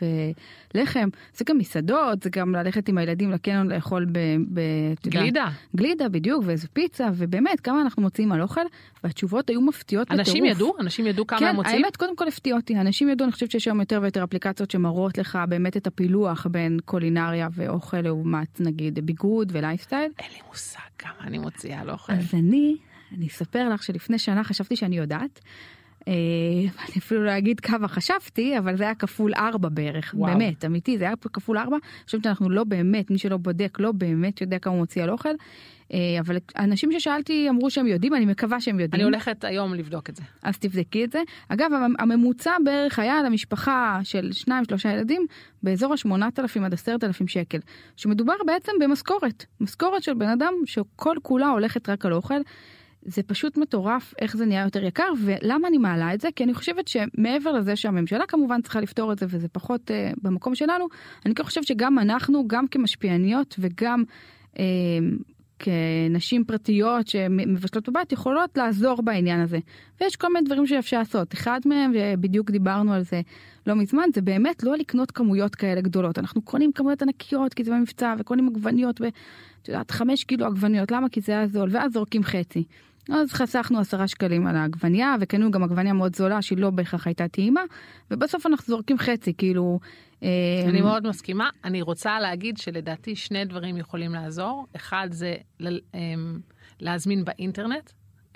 ולחם, 0.03 1.09
זה 1.35 1.45
גם 1.49 1.59
מסעדות, 1.59 2.23
זה 2.23 2.31
גם 2.31 2.55
ללכת 2.55 2.89
עם 2.89 2.99
הילדים 2.99 3.31
לקניון 3.31 3.69
לאכול 3.69 4.05
ב... 4.05 4.19
ב 4.49 4.61
את 4.93 5.07
יודעת, 5.07 5.23
גלידה. 5.23 5.47
גלידה, 5.77 6.09
בדיוק, 6.09 6.43
ואיזה 6.47 6.69
פיצה, 6.69 7.09
ובאמת, 7.15 7.61
כמה 7.61 7.83
אנחנו 7.83 8.03
מוציאים 8.03 8.33
על 8.33 8.43
אוכל, 8.43 8.61
והתשובות 9.05 9.51
היו 9.51 9.61
מפתיעות 9.61 10.07
בטירוף. 10.07 10.29
אנשים 10.29 10.45
ידעו? 10.45 10.75
אנשים 10.81 11.07
ידעו 11.07 11.27
כמה 11.27 11.39
כן, 11.39 11.47
הם 11.47 11.57
מוציאים? 11.57 11.85
האמת 11.85 11.97
קודם 11.97 12.17
כל 12.17 12.29
הפתיע 12.29 12.57
אותי, 12.57 12.77
אנשים 12.77 13.09
ידעו, 13.09 13.25
אני 13.25 13.33
חושבת 13.33 13.51
שיש 13.51 13.69
היום 13.69 13.81
יותר 13.81 13.99
ויותר 14.03 14.25
אפליקציות 14.25 14.71
שמראות 14.71 15.19
לך 15.19 15.39
באמת 15.49 15.77
את 15.77 15.87
הפילוח 15.87 16.47
בין 16.47 16.79
קולינריה 16.85 17.49
ואוכל 17.53 18.01
לעומת 18.01 18.61
נגיד 18.61 19.07
ביגוד 19.07 19.51
ולייפסטייל. 19.53 20.11
אין 20.19 20.31
לי 20.33 20.39
מושג 20.49 20.79
כמה 20.99 21.31
אני 21.35 21.43
מוציאה 21.43 21.81
על 21.81 21.91
אוכל. 21.91 22.13
אז 22.13 22.35
אני, 22.35 22.77
אני 23.13 23.27
אספר 23.27 23.69
לך 23.69 23.83
שלפני 23.83 24.19
שנה 24.19 24.45
חשבתי 24.45 24.77
שאני 24.77 24.97
יודעת. 24.97 25.41
אה, 26.09 26.13
אני 26.63 26.99
אפילו 26.99 27.25
לא 27.25 27.39
אגיד 27.39 27.61
כמה 27.61 27.89
חשבתי, 27.89 28.59
אבל 28.59 28.77
זה 28.77 28.85
היה 28.85 28.95
כפול 28.95 29.33
ארבע 29.37 29.69
בערך, 29.69 30.15
וואו. 30.17 30.33
באמת, 30.33 30.65
אמיתי, 30.65 30.99
זה 30.99 31.05
היה 31.05 31.15
כפול 31.33 31.59
ארבע. 31.59 31.77
אני 31.77 32.05
חושבת 32.07 32.25
שאנחנו 32.25 32.51
לא 32.51 32.65
באמת, 32.65 33.11
מי 33.11 33.19
שלא 33.19 33.37
בודק 33.37 33.77
לא 33.81 33.93
באמת 33.93 34.41
יודע 34.41 34.59
כמה 34.59 34.73
הוא 34.73 34.81
מוציא 34.81 35.03
על 35.03 35.11
אוכל. 35.11 35.29
אה, 35.93 35.99
אבל 36.21 36.37
אנשים 36.59 36.93
ששאלתי 36.93 37.49
אמרו 37.49 37.71
שהם 37.71 37.87
יודעים, 37.87 38.15
אני 38.15 38.25
מקווה 38.27 38.61
שהם 38.61 38.81
יודעים. 38.81 39.01
אני 39.01 39.05
הולכת 39.05 39.45
היום 39.45 39.75
לבדוק 39.75 40.11
את 40.11 40.17
זה. 40.17 40.23
אז 40.43 40.59
תבדקי 40.59 41.05
את 41.05 41.11
זה. 41.13 41.23
אגב, 41.49 41.71
המ- 41.73 41.95
הממוצע 41.99 42.53
בערך 42.65 42.99
היה 42.99 43.23
למשפחה 43.23 44.01
של 44.03 44.33
שניים 44.33 44.65
שלושה 44.69 44.93
ילדים 44.93 45.27
באזור 45.63 45.93
ה-8,000 45.93 46.65
עד 46.65 46.73
10,000 46.75 47.29
שקל. 47.29 47.59
שמדובר 47.97 48.35
בעצם 48.47 48.73
במשכורת. 48.81 49.45
משכורת 49.61 50.03
של 50.03 50.15
בן 50.15 50.29
אדם 50.29 50.53
שכל 50.67 51.17
כולה 51.23 51.49
הולכת 51.49 51.89
רק 51.89 52.07
על 52.07 52.13
אוכל. 52.13 52.41
זה 53.05 53.23
פשוט 53.23 53.57
מטורף 53.57 54.15
איך 54.21 54.37
זה 54.37 54.47
נהיה 54.47 54.65
יותר 54.65 54.85
יקר 54.85 55.13
ולמה 55.25 55.69
אני 55.69 55.79
מעלה 55.79 56.15
את 56.15 56.21
זה? 56.21 56.29
כי 56.37 56.45
אני 56.45 56.55
חושבת 56.55 56.89
שמעבר 56.89 57.53
לזה 57.53 57.77
שהממשלה 57.77 58.27
כמובן 58.27 58.63
צריכה 58.63 58.81
לפתור 58.81 59.13
את 59.13 59.19
זה 59.19 59.27
וזה 59.29 59.49
פחות 59.49 59.91
uh, 59.91 60.19
במקום 60.23 60.55
שלנו 60.55 60.87
אני 61.27 61.35
כן 61.35 61.43
חושבת 61.43 61.67
שגם 61.67 61.99
אנחנו 61.99 62.49
גם 62.49 62.69
כמשפיעניות 62.69 63.55
וגם 63.59 64.03
uh, 64.55 64.59
כנשים 65.59 66.45
פרטיות 66.45 67.09
שמבשלות 67.09 67.89
בבית 67.89 68.13
יכולות 68.13 68.57
לעזור 68.57 69.03
בעניין 69.03 69.41
הזה. 69.41 69.59
ויש 70.01 70.17
כל 70.17 70.33
מיני 70.33 70.47
דברים 70.47 70.67
שאפשר 70.67 70.99
לעשות. 70.99 71.35
אחד 71.35 71.61
מהם 71.67 71.93
ובדיוק 71.95 72.51
דיברנו 72.51 72.93
על 72.93 73.03
זה 73.03 73.21
לא 73.67 73.75
מזמן 73.75 74.09
זה 74.15 74.23
באמת 74.23 74.63
לא 74.63 74.77
לקנות 74.77 75.11
כמויות 75.11 75.55
כאלה 75.55 75.81
גדולות. 75.81 76.19
אנחנו 76.19 76.43
קונים 76.43 76.73
כמויות 76.73 77.03
ענקיות 77.03 77.55
כי 77.55 77.65
זה 77.65 77.71
במבצע 77.71 78.15
וקונים 78.19 78.49
עגבניות 78.49 79.01
ואת 79.01 79.69
יודעת 79.69 79.91
חמש 79.91 80.25
קילו 80.25 80.47
עגבניות 80.47 80.91
למה? 80.91 81.09
כי 81.09 81.21
זה 81.21 81.33
היה 81.33 81.47
זול. 81.47 81.69
ואז 81.73 81.93
זורקים 81.93 82.23
חצי. 82.23 82.65
אז 83.11 83.33
חסכנו 83.33 83.79
עשרה 83.79 84.09
שקלים 84.09 84.47
על 84.47 84.57
העגבנייה 84.57 85.15
וקנינו 85.21 85.51
גם 85.51 85.63
עגבנייה 85.63 85.95
מאוד 85.95 86.17
זולה 86.17 86.43
שהיא 86.43 86.59
לא 86.59 86.71
בהכרח 86.71 87.07
הייתה 87.07 87.29
טעימה 87.29 87.63
ובסוף 88.11 88.47
אנחנו 88.47 88.65
זורקים 88.67 88.99
חצי 88.99 89.35
כאילו. 89.39 89.81
אני 90.69 90.81
מאוד 90.81 91.09
מסכימה. 91.09 91.49
אני 91.65 91.83
רוצה 91.83 92.21
להגיד 92.21 92.57
שלדעתי 92.57 93.17
שני 93.17 93.45
דברים 93.45 93.77
יכולים 93.77 94.13
לעזור. 94.13 94.67
אחד 94.77 95.09
זה 95.11 95.35
אמ, 95.61 96.39
להזמין 96.81 97.25
באינטרנט. 97.25 97.91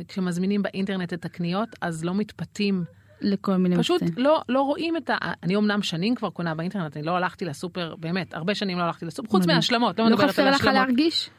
כשמזמינים 0.08 0.62
באינטרנט 0.62 1.12
את 1.12 1.24
הקניות 1.24 1.68
אז 1.80 2.04
לא 2.04 2.14
מתפתים. 2.14 2.84
לכל 3.20 3.56
מיני 3.56 3.76
פשוט. 3.76 4.02
לא, 4.16 4.42
לא 4.48 4.62
רואים 4.62 4.96
את 4.96 5.10
ה... 5.10 5.16
אני 5.42 5.56
אמנם 5.56 5.82
שנים 5.82 6.14
כבר 6.14 6.30
קונה 6.30 6.54
באינטרנט, 6.54 6.96
אני 6.96 7.06
לא 7.06 7.16
הלכתי 7.16 7.44
לסופר, 7.44 7.94
באמת, 7.98 8.34
הרבה 8.34 8.54
שנים 8.54 8.78
לא 8.78 8.82
הלכתי 8.82 9.06
לסופר, 9.06 9.30
חוץ 9.30 9.42
מדהים. 9.42 9.54
מההשלמות, 9.54 9.98
לא 9.98 10.04
לא 10.04 10.10
מדברת 10.10 10.30
חסר 10.30 10.42
על 10.42 10.48
לך 10.48 10.54
השלמות. 10.54 10.74
להרגיש? 10.74 11.30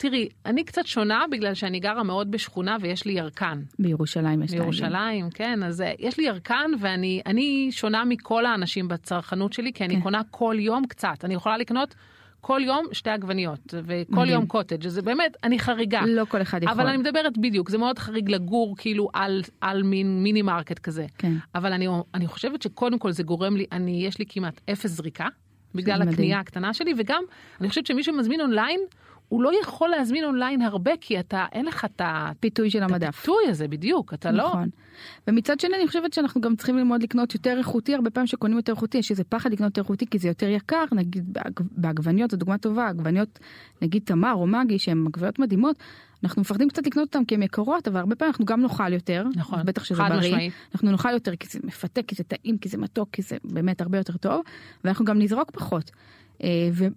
תראי, 0.00 0.28
אני 0.46 0.64
קצת 0.64 0.86
שונה 0.86 1.24
בגלל 1.30 1.54
שאני 1.54 1.80
גרה 1.80 2.02
מאוד 2.02 2.30
בשכונה 2.30 2.76
ויש 2.80 3.04
לי 3.04 3.12
ירקן. 3.12 3.62
בירושלים 3.78 4.42
יש. 4.42 4.50
בירושלים, 4.50 5.30
כן, 5.30 5.62
אז 5.62 5.80
אה, 5.80 5.92
יש 5.98 6.18
לי 6.18 6.24
ירקן 6.24 6.70
ואני 6.80 7.20
אני 7.26 7.68
שונה 7.70 8.04
מכל 8.04 8.46
האנשים 8.46 8.88
בצרכנות 8.88 9.52
שלי, 9.52 9.72
כי 9.72 9.84
אני 9.84 9.94
כן. 9.94 10.00
קונה 10.00 10.20
כל 10.30 10.56
יום 10.58 10.86
קצת. 10.86 11.24
אני 11.24 11.34
יכולה 11.34 11.58
לקנות 11.58 11.94
כל 12.40 12.60
יום 12.64 12.86
שתי 12.92 13.10
עגבניות, 13.10 13.74
וכל 13.74 14.16
מדהים. 14.16 14.32
יום 14.32 14.46
קוטג', 14.46 14.88
זה 14.88 15.02
באמת, 15.02 15.36
אני 15.44 15.58
חריגה. 15.58 16.00
לא 16.06 16.24
כל 16.24 16.42
אחד 16.42 16.62
יכול. 16.62 16.74
אבל 16.74 16.86
אני 16.86 16.96
מדברת 16.96 17.38
בדיוק, 17.38 17.70
זה 17.70 17.78
מאוד 17.78 17.98
חריג 17.98 18.30
לגור 18.30 18.76
כאילו 18.78 19.08
על, 19.12 19.42
על 19.60 19.82
מין 19.82 20.22
mini 20.22 20.42
market 20.42 20.78
כזה. 20.78 21.06
כן. 21.18 21.32
אבל 21.54 21.72
אני, 21.72 21.86
אני 22.14 22.26
חושבת 22.26 22.62
שקודם 22.62 22.98
כל 22.98 23.12
זה 23.12 23.22
גורם 23.22 23.56
לי, 23.56 23.66
אני, 23.72 24.06
יש 24.06 24.18
לי 24.18 24.24
כמעט 24.28 24.60
אפס 24.72 24.90
זריקה. 24.90 25.26
בגלל. 25.74 26.02
הקנייה 26.02 26.40
הקטנה 26.40 26.74
שלי, 26.74 26.94
וגם 26.98 27.24
אני 27.60 27.68
חושבת 27.68 27.86
שמי 27.86 28.02
שמזמין 28.02 28.40
אונליין, 28.40 28.80
הוא 29.30 29.42
לא 29.42 29.50
יכול 29.62 29.88
להזמין 29.88 30.24
אונליין 30.24 30.62
הרבה, 30.62 30.90
כי 31.00 31.20
אתה, 31.20 31.46
אין 31.52 31.66
לך 31.66 31.84
את 31.84 32.00
ה- 32.00 32.30
פיתוי 32.40 32.70
של 32.70 32.78
את 32.84 32.90
המדף. 32.90 33.08
הפיתוי 33.08 33.44
הזה 33.48 33.68
בדיוק, 33.68 34.14
אתה 34.14 34.30
לא... 34.30 34.48
נכון. 34.48 34.68
ומצד 35.28 35.60
שני 35.60 35.76
אני 35.76 35.86
חושבת 35.86 36.12
שאנחנו 36.12 36.40
גם 36.40 36.56
צריכים 36.56 36.76
ללמוד 36.76 37.02
לקנות 37.02 37.34
יותר 37.34 37.58
איכותי, 37.58 37.94
הרבה 37.94 38.10
פעמים 38.10 38.26
שקונים 38.26 38.56
יותר 38.56 38.72
איכותי, 38.72 38.98
יש 38.98 39.10
איזה 39.10 39.24
פחד 39.24 39.52
לקנות 39.52 39.66
יותר 39.66 39.80
איכותי 39.80 40.06
כי 40.06 40.18
זה 40.18 40.28
יותר 40.28 40.48
יקר, 40.48 40.84
נגיד 40.92 41.32
בעג- 41.32 41.60
בעגבניות 41.76 42.30
זו 42.30 42.36
דוגמה 42.36 42.58
טובה, 42.58 42.88
עגבניות 42.88 43.38
נגיד 43.82 44.02
תמר 44.04 44.32
או 44.34 44.46
מגי 44.46 44.78
שהן 44.78 45.04
עגבניות 45.06 45.38
מדהימות, 45.38 45.76
אנחנו 46.24 46.40
מפחדים 46.42 46.68
קצת 46.68 46.86
לקנות 46.86 47.06
אותן 47.08 47.24
כי 47.24 47.34
הן 47.34 47.42
יקרות, 47.42 47.88
אבל 47.88 48.00
הרבה 48.00 48.16
פעמים 48.16 48.30
אנחנו 48.30 48.44
גם 48.44 48.60
נאכל 48.62 48.92
יותר, 48.92 49.24
נכון, 49.36 49.58
בטח 49.66 49.84
שזה 49.84 49.98
חד 49.98 50.08
בריא, 50.08 50.28
משמעית. 50.30 50.52
אנחנו 50.74 50.90
נאכל 50.90 51.10
יותר 51.12 51.36
כי 51.36 51.46
זה 51.50 51.58
מפתה, 51.64 52.02
כי 52.02 52.14
זה 52.14 52.24
טעים, 52.24 52.58
כי 52.58 52.68
זה 52.68 52.78
מתוק, 52.78 53.08
כי 53.12 53.22
זה 53.22 53.36
באמת 53.44 53.80
הרבה 53.80 53.98
יותר 53.98 54.16
טוב, 54.16 54.42
ואנחנו 54.84 55.04
גם 55.04 55.18
נזרוק 55.18 55.50
פחות. 55.50 55.90
אה, 56.44 56.48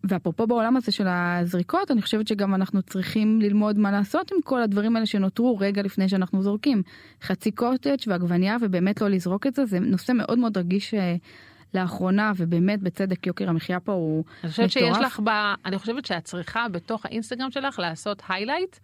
ואפרופו 0.04 0.48
בעולם 0.48 0.78
הזה 0.78 0.92
של 0.92 1.08
הזריקות, 1.08 1.92
אני 1.92 2.02
חושבת 2.02 2.28
שגם 2.28 2.56
אנחנו 2.56 2.82
צריכים 2.82 3.42
ללמוד 3.42 3.80
מה 3.80 3.92
לעשות 3.92 4.32
עם 4.32 4.38
כל 4.44 4.62
הדברים 4.62 4.96
האלה 4.96 5.06
שנותרו 5.06 5.58
רגע 5.58 5.82
לפני 5.82 6.10
שאנחנו 6.10 6.42
זורקים. 6.42 6.84
חצי 7.22 7.52
קוטג' 7.52 7.96
ועגבניה, 8.08 8.58
ובאמת 8.62 9.02
לא 9.02 9.08
לזרוק 9.08 9.48
את 9.48 9.54
זה, 9.54 9.66
זה 9.66 9.80
נושא 9.80 10.12
מאוד 10.12 10.40
מאוד 10.40 10.58
רגיש 10.58 10.94
אה, 10.94 11.16
לאחרונה, 11.74 12.32
ובאמת 12.38 12.82
בצדק 12.82 13.28
יוקר 13.28 13.50
המחיה 13.50 13.80
פה 13.80 13.92
הוא 13.92 14.24
אני 14.44 14.52
חושבת 14.52 14.72
שיש 14.72 14.84
מטורף. 14.84 15.02
לך 15.02 15.20
ב... 15.24 15.30
אני 15.66 15.78
חושבת 15.78 16.06
שאת 16.06 16.24
צריכה 16.24 16.66
בתוך 16.72 17.06
האינסטגרם 17.06 17.52
שלך 17.52 17.80
לעשות 17.80 18.22
highlight, 18.30 18.76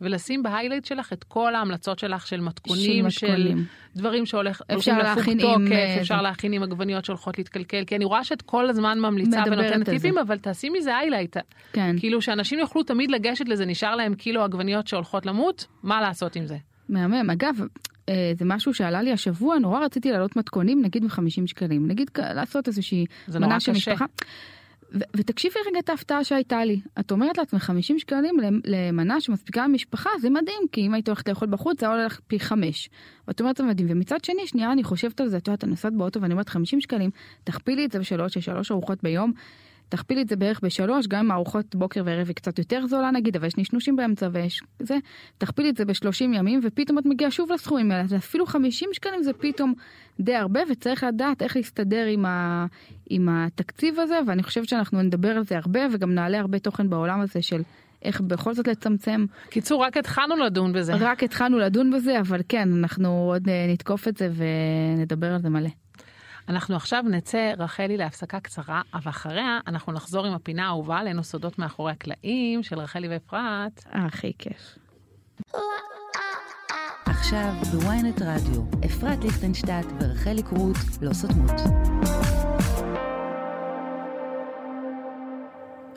ולשים 0.00 0.42
ב 0.42 0.46
highlight 0.46 0.84
שלך 0.84 1.12
את 1.12 1.24
כל 1.24 1.54
ההמלצות 1.54 1.98
שלך 1.98 2.26
של 2.26 2.40
מתכונים, 2.40 3.10
של, 3.10 3.26
מתכונים. 3.26 3.64
דברים 3.96 4.26
שהולך, 4.26 4.62
אפשר 4.74 4.94
הולכים 4.94 5.38
לפוג 5.38 5.50
תוקף, 5.50 5.72
אה, 5.72 6.00
אפשר 6.00 6.16
זה. 6.16 6.22
להכין 6.22 6.52
עם 6.52 6.62
עגבניות 6.62 7.04
שהולכות 7.04 7.38
להתקלקל, 7.38 7.84
כי 7.84 7.96
אני 7.96 8.04
רואה 8.04 8.24
שאת 8.24 8.42
כל 8.42 8.70
הזמן 8.70 8.98
ממליצה 8.98 9.42
ונותנת 9.46 9.86
זה. 9.86 9.92
טיפים, 9.92 10.18
אבל 10.18 10.38
תעשי 10.38 10.68
מזה 10.68 10.96
היילייט. 10.96 11.36
כן, 11.72 11.96
כאילו 11.98 12.22
שאנשים 12.22 12.58
יוכלו 12.58 12.82
תמיד 12.82 13.10
לגשת 13.10 13.48
לזה, 13.48 13.66
נשאר 13.66 13.96
להם 13.96 14.14
קילו 14.14 14.42
עגבניות 14.42 14.86
שהולכות 14.86 15.26
למות, 15.26 15.66
מה 15.82 16.00
לעשות 16.00 16.36
עם 16.36 16.46
זה? 16.46 16.56
מהמם. 16.88 17.30
אגב, 17.30 17.56
אה, 18.08 18.32
זה 18.38 18.44
משהו 18.44 18.74
שעלה 18.74 19.02
לי 19.02 19.12
השבוע, 19.12 19.58
נורא 19.58 19.84
רציתי 19.84 20.10
להעלות 20.10 20.36
מתכונים, 20.36 20.82
נגיד 20.82 21.04
ב-50 21.04 21.46
שקלים. 21.46 21.88
נגיד 21.88 22.10
לעשות 22.34 22.68
איזושהי 22.68 23.06
זה 23.26 23.38
נורא 23.38 23.50
מנה 23.50 23.60
של 23.60 23.72
קשה. 23.72 23.94
ו- 24.94 24.98
ותקשיבי 25.16 25.54
רגע 25.68 25.78
את 25.78 25.88
ההפתעה 25.88 26.24
שהייתה 26.24 26.64
לי. 26.64 26.80
את 27.00 27.10
אומרת 27.10 27.38
לעצמך 27.38 27.62
50 27.62 27.98
שקלים 27.98 28.40
למ- 28.40 28.60
למנה 28.64 29.20
שמספיקה 29.20 29.64
למשפחה, 29.64 30.10
זה 30.20 30.30
מדהים, 30.30 30.62
כי 30.72 30.86
אם 30.86 30.94
היית 30.94 31.08
הולכת 31.08 31.28
לאכול 31.28 31.48
בחוץ, 31.48 31.80
זה 31.80 31.86
היה 31.86 31.94
עולה 31.94 32.06
לך 32.06 32.20
פי 32.26 32.40
חמש. 32.40 32.90
ואת 33.28 33.40
אומרת 33.40 33.56
זה 33.56 33.62
מדהים. 33.64 33.86
ומצד 33.90 34.24
שני, 34.24 34.46
שנייה, 34.46 34.72
אני 34.72 34.84
חושבת 34.84 35.20
על 35.20 35.28
זה, 35.28 35.36
את 35.36 35.48
יודעת, 35.48 35.64
אני 35.64 35.70
נוסעת 35.70 35.92
באוטו 35.92 36.22
ואני 36.22 36.32
אומרת 36.32 36.48
50 36.48 36.80
שקלים, 36.80 37.10
תכפילי 37.44 37.84
את 37.84 37.92
זה 37.92 37.98
בשלוש, 37.98 38.36
יש 38.36 38.44
שלוש 38.44 38.70
ארוחות 38.70 39.02
ביום. 39.02 39.32
תכפילי 39.88 40.22
את 40.22 40.28
זה 40.28 40.36
בערך 40.36 40.60
בשלוש, 40.62 41.06
גם 41.06 41.24
אם 41.24 41.30
הארוחות 41.30 41.74
בוקר 41.74 42.02
וערב 42.04 42.26
היא 42.26 42.36
קצת 42.36 42.58
יותר 42.58 42.86
זולה 42.86 43.10
נגיד, 43.10 43.36
אבל 43.36 43.46
יש 43.46 43.56
נשנושים 43.58 43.96
באמצע 43.96 44.28
ויש 44.32 44.60
זה, 44.78 44.96
תכפילי 45.38 45.70
את 45.70 45.76
זה 45.76 45.84
בשלושים 45.84 46.34
ימים 46.34 46.60
ופתאום 46.62 46.98
את 46.98 47.06
מגיעה 47.06 47.30
שוב 47.30 47.52
לסכומים 47.52 47.90
האלה, 47.90 48.02
אז 48.02 48.14
אפילו 48.14 48.46
50 48.46 48.88
שקלים 48.92 49.22
זה 49.22 49.32
פתאום 49.32 49.74
די 50.20 50.34
הרבה 50.34 50.60
וצריך 50.70 51.04
לדעת 51.04 51.42
איך 51.42 51.56
להסתדר 51.56 52.06
עם, 52.06 52.26
ה, 52.26 52.66
עם 53.10 53.28
התקציב 53.28 54.00
הזה, 54.00 54.18
ואני 54.26 54.42
חושבת 54.42 54.68
שאנחנו 54.68 55.02
נדבר 55.02 55.36
על 55.36 55.44
זה 55.44 55.56
הרבה 55.56 55.80
וגם 55.92 56.14
נעלה 56.14 56.38
הרבה 56.38 56.58
תוכן 56.58 56.90
בעולם 56.90 57.20
הזה 57.20 57.42
של 57.42 57.62
איך 58.02 58.20
בכל 58.20 58.54
זאת 58.54 58.68
לצמצם. 58.68 59.26
קיצור, 59.50 59.84
רק 59.84 59.96
התחלנו 59.96 60.36
לדון 60.36 60.72
בזה. 60.72 60.94
רק 60.94 61.22
התחלנו 61.22 61.58
לדון 61.58 61.90
בזה, 61.90 62.20
אבל 62.20 62.40
כן, 62.48 62.68
אנחנו 62.72 63.08
עוד 63.08 63.48
אה, 63.48 63.66
נתקוף 63.68 64.08
את 64.08 64.16
זה 64.16 64.28
ונדבר 64.96 65.32
על 65.32 65.40
זה 65.40 65.48
מלא. 65.48 65.70
אנחנו 66.48 66.76
עכשיו 66.76 67.04
נצא, 67.10 67.52
רחלי, 67.58 67.96
להפסקה 67.96 68.40
קצרה, 68.40 68.82
אבל 68.94 69.10
אחריה 69.10 69.58
אנחנו 69.66 69.92
נחזור 69.92 70.26
עם 70.26 70.32
הפינה 70.32 70.66
האהובה 70.66 70.98
עלינו 70.98 71.24
סודות 71.24 71.58
מאחורי 71.58 71.92
הקלעים 71.92 72.62
של 72.62 72.78
רחלי 72.78 73.08
ואפרת. 73.08 73.84
הכי 73.92 74.32
כיף. 74.38 74.78
עכשיו 77.06 77.52
בוויינט 77.72 78.22
רדיו, 78.22 78.62
אפרת 78.86 79.24
ליכטנשטט 79.24 79.86
ורחלי 80.00 80.42
קרוט 80.42 80.76
לא 81.02 81.12
סותמות. 81.12 81.60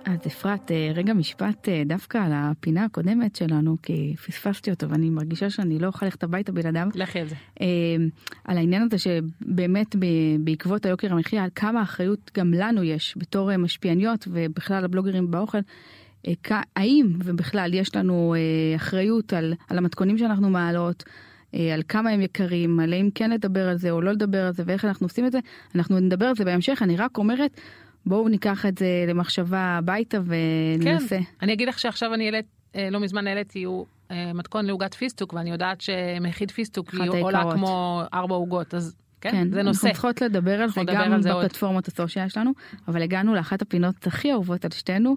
אז 0.10 0.20
אפרת, 0.28 0.72
אה, 0.72 0.92
רגע 0.96 1.14
משפט 1.14 1.70
אה, 1.70 1.84
דווקא 1.86 2.18
על 2.18 2.32
הפינה 2.36 2.86
הקודמת 2.86 3.36
שלנו, 3.36 3.78
כי 3.84 4.16
פספסתי 4.26 4.72
אותו 4.72 4.90
ואני 4.90 5.10
מרגישה 5.10 5.50
שאני 5.50 5.80
לא 5.80 5.88
אוכל 5.88 6.06
ללכת 6.06 6.24
הביתה 6.24 6.52
בלעדיו. 6.52 6.88
לכי 6.96 7.20
על 7.20 7.28
זה. 7.28 7.36
אה, 7.62 7.68
על 8.44 8.58
העניין 8.58 8.82
הזה 8.82 8.98
שבאמת 8.98 9.96
בעקבות 10.40 10.86
היוקר 10.86 11.14
המחיה, 11.14 11.44
על 11.44 11.50
כמה 11.56 11.84
אחריות 11.84 12.32
גם 12.38 12.54
לנו 12.54 12.84
יש 12.84 13.16
בתור 13.18 13.58
משפיעניות 13.58 14.28
ובכלל 14.32 14.86
הבלוגרים 14.86 15.32
באוכל. 15.32 15.58
האם 16.76 17.14
ובכלל 17.24 17.74
יש 17.74 17.96
לנו 17.96 18.36
אחריות 18.76 19.34
על, 19.34 19.54
על 19.70 19.78
המתכונים 19.78 20.18
שאנחנו 20.18 20.50
מעלות, 20.50 21.04
על 21.54 21.82
כמה 21.88 22.10
הם 22.10 22.22
יקרים, 22.22 22.80
על 22.80 22.94
האם 22.94 23.10
כן 23.16 23.32
לדבר 23.32 23.70
על 23.70 23.78
זה 23.78 23.92
או 23.92 24.02
לא 24.02 24.12
לדבר 24.12 24.46
על 24.46 24.54
זה 24.54 24.64
ואיך 24.66 24.86
אנחנו 24.86 25.06
עושים 25.06 25.26
את 25.26 25.32
זה, 25.32 25.40
אנחנו 25.76 26.00
נדבר 26.00 26.26
על 26.26 26.36
זה 26.36 26.46
בהמשך, 26.46 26.80
אני 26.82 26.98
רק 26.98 27.18
אומרת, 27.18 27.62
בואו 28.10 28.30
ניקח 28.30 28.66
את 28.66 28.78
זה 28.78 29.06
למחשבה 29.08 29.60
הביתה 29.60 30.18
וננסה. 30.26 31.18
כן, 31.18 31.24
אני 31.42 31.54
אגיד 31.54 31.68
לך 31.68 31.80
שעכשיו 31.80 32.14
אני 32.14 32.26
העלית, 32.26 32.46
אה, 32.76 32.90
לא 32.92 33.00
מזמן 33.00 33.28
העליתי 33.28 33.64
הוא 33.64 33.86
אה, 34.12 34.34
מתכון 34.34 34.66
לעוגת 34.66 34.94
פיסטוק, 34.94 35.34
ואני 35.34 35.50
יודעת 35.50 35.82
שממחית 35.82 36.52
פיסטוק 36.52 36.94
היא 36.94 37.10
עולה 37.10 37.40
היקרות. 37.40 37.54
כמו 37.54 38.02
ארבע 38.14 38.36
עוגות, 38.36 38.74
אז 38.74 38.96
כן, 39.22 39.32
כן, 39.32 39.52
זה 39.52 39.64
נושא. 39.64 39.88
אנחנו 39.88 39.94
צריכות 39.94 40.22
לדבר 40.22 40.62
על 40.62 40.70
זה 40.70 40.82
גם 40.88 41.14
על 41.14 41.22
זה. 41.22 41.34
בפלטפורמות 41.34 41.88
ה 41.88 41.94
social 41.94 42.30
שלנו, 42.30 42.52
אבל 42.88 43.02
הגענו 43.02 43.36
לאחת 43.36 43.62
הפינות 43.62 44.08
הכי 44.08 44.32
אהובות 44.32 44.66
על 44.66 44.72
שתינו, 44.72 45.16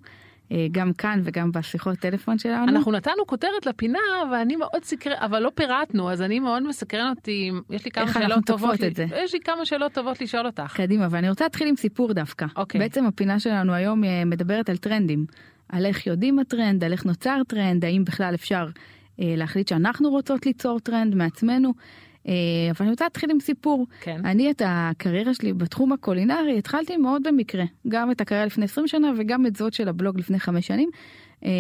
גם 0.73 0.93
כאן 0.93 1.21
וגם 1.25 1.53
בשיחות 1.53 1.99
טלפון 1.99 2.39
שלנו. 2.39 2.69
אנחנו 2.69 2.93
נתנו 2.93 3.27
כותרת 3.27 3.67
לפינה 3.67 3.99
ואני 4.33 4.57
מאוד 4.57 4.85
סקרן, 4.85 5.17
אבל 5.19 5.43
לא 5.43 5.51
פירטנו, 5.55 6.11
אז 6.11 6.23
אני 6.23 6.41
מאוד 6.41 6.63
מסקרן 6.63 7.13
אותי, 7.17 7.51
יש 7.71 7.85
לי 7.85 7.91
כמה 7.91 8.13
שאלות 8.13 8.45
טובות, 8.47 8.81
לי-? 8.81 8.91
יש 9.25 9.35
לי 9.35 9.41
כמה 9.41 9.67
שאלות 9.67 9.93
טובות 9.93 10.21
לשאול 10.21 10.47
אותך. 10.47 10.77
קדימה, 10.77 11.09
ואני 11.11 11.29
רוצה 11.29 11.45
להתחיל 11.45 11.69
עם 11.69 11.77
סיפור 11.77 12.13
דווקא. 12.13 12.47
אוקיי. 12.57 12.81
בעצם 12.81 13.07
הפינה 13.07 13.41
שלנו 13.41 13.73
היום 13.73 14.05
אה, 14.05 14.25
מדברת 14.25 14.69
על 14.71 14.77
טרנדים, 14.77 15.27
על 15.69 15.87
איך 15.87 16.07
יודעים 16.07 16.39
הטרנד, 16.39 16.85
על 16.85 16.93
איך 16.93 17.05
נוצר 17.05 17.41
טרנד, 17.49 17.85
האם 17.85 18.05
בכלל 18.05 18.35
אפשר 18.35 18.67
אה, 19.21 19.35
להחליט 19.37 19.69
שאנחנו 19.69 20.11
רוצות 20.11 20.47
ליצור 20.47 20.81
טרנד 20.81 21.15
מעצמנו. 21.15 21.73
אה, 22.29 22.33
אבל 22.71 22.77
אני 22.81 22.91
רוצה 22.91 23.05
להתחיל 23.05 23.31
עם 23.31 23.41
סיפור. 23.41 23.87
כן. 24.01 24.21
אני 24.25 24.51
את 24.51 24.63
הקריירה 24.65 25.35
שלי 25.35 25.53
בתחום 25.53 25.93
הקולינרי 25.93 26.59
התחלתי 26.59 26.97
מאוד 26.97 27.23
במקרה, 27.23 27.65
גם 27.89 28.11
את 28.11 28.21
הקריירה 28.21 28.47
לפני 28.47 28.65
20 28.65 28.87
שנה 28.89 29.13
וגם 29.19 29.47
את 29.47 29.57
זאת 29.57 29.75
של 29.75 29.89
הבלוג 29.89 30.19
לפני 30.19 30.39
חמש 30.39 30.67
שנים. 30.67 30.91
אה, 31.45 31.51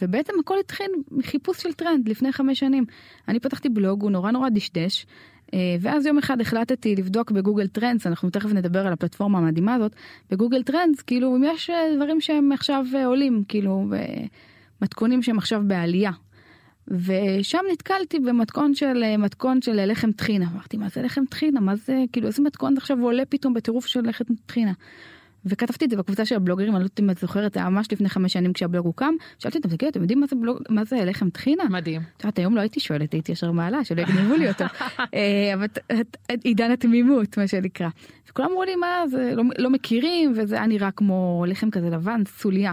ובעצם 0.00 0.32
הכל 0.40 0.58
התחיל 0.60 0.86
מחיפוש 1.10 1.62
של 1.62 1.72
טרנד 1.72 2.08
לפני 2.08 2.32
חמש 2.32 2.58
שנים. 2.58 2.84
אני 3.28 3.40
פתחתי 3.40 3.68
בלוג, 3.68 4.02
הוא 4.02 4.10
נורא 4.10 4.30
נורא 4.30 4.48
דשדש. 4.48 5.06
אה, 5.54 5.76
ואז 5.80 6.06
יום 6.06 6.18
אחד 6.18 6.40
החלטתי 6.40 6.96
לבדוק 6.96 7.30
ב-Google 7.30 7.66
Trends, 7.66 8.06
אנחנו 8.06 8.30
תכף 8.30 8.52
נדבר 8.52 8.86
על 8.86 8.92
הפלטפורמה 8.92 9.38
המדהימה 9.38 9.74
הזאת, 9.74 9.92
בגוגל 10.30 10.62
טרנדס, 10.62 11.02
כאילו 11.02 11.36
אם 11.36 11.44
יש 11.44 11.70
דברים 11.96 12.20
שהם 12.20 12.52
עכשיו 12.52 12.86
עולים, 13.04 13.44
כאילו, 13.48 13.86
מתכונים 14.82 15.22
שהם 15.22 15.38
עכשיו 15.38 15.62
בעלייה. 15.66 16.12
ושם 16.88 17.60
נתקלתי 17.72 18.20
במתכון 18.20 18.74
של 18.74 19.02
אה, 19.04 19.16
מתכון 19.16 19.62
של 19.62 19.90
לחם 19.90 20.12
טחינה. 20.12 20.46
אמרתי 20.54 20.76
מה 20.76 20.88
זה 20.88 21.02
לחם 21.02 21.24
טחינה 21.30 21.60
מה 21.60 21.76
זה 21.76 22.04
כאילו 22.12 22.26
איזה 22.26 22.42
מתכון 22.42 22.76
עכשיו 22.76 23.02
עולה 23.02 23.24
פתאום 23.28 23.54
בטירוף 23.54 23.86
של 23.86 24.00
לחם 24.00 24.24
טחינה. 24.46 24.72
וכתבתי 25.46 25.84
את 25.84 25.90
זה 25.90 25.96
בקבוצה 25.96 26.24
של 26.24 26.36
הבלוגרים 26.36 26.68
אני 26.68 26.80
לא 26.80 26.84
יודעת 26.84 27.00
אם 27.00 27.10
את 27.10 27.18
זוכרת 27.18 27.54
זה 27.54 27.60
היה 27.60 27.68
ממש 27.68 27.86
לפני 27.92 28.08
חמש 28.08 28.32
שנים 28.32 28.52
כשהבלוג 28.52 28.86
הוקם 28.86 29.14
שאלתי 29.38 29.58
אותם 29.58 29.68
תגידו 29.68 29.88
אתם 29.90 30.00
יודעים 30.00 30.20
מה 30.20 30.26
זה 30.26 30.36
בלוג 30.36 30.58
מה 30.68 30.84
זה 30.84 31.04
לחם 31.04 31.30
טחינה. 31.30 31.64
מדהים. 31.64 32.02
את 32.16 32.24
יודעת 32.24 32.38
היום 32.38 32.56
לא 32.56 32.60
הייתי 32.60 32.80
שואלת 32.80 33.12
הייתי 33.12 33.32
ישר 33.32 33.52
מעלה 33.52 33.84
שלא 33.84 34.00
יגנבו 34.00 34.34
לי 34.34 34.48
אותו. 34.48 34.64
אה, 35.14 35.54
אבל 35.54 35.66
עידן 36.44 36.70
התמימות 36.70 37.38
מה 37.38 37.48
שנקרא. 37.48 37.88
וכולם 38.30 38.50
אמרו 38.50 38.64
לי 38.64 38.76
מה 38.76 39.04
זה 39.10 39.32
לא, 39.36 39.42
לא 39.58 39.70
מכירים 39.70 40.32
וזה 40.36 40.56
היה 40.56 40.66
נראה 40.66 40.90
כמו 40.90 41.44
לחם 41.48 41.70
כזה 41.70 41.90
לבן 41.90 42.22
סוליה. 42.26 42.72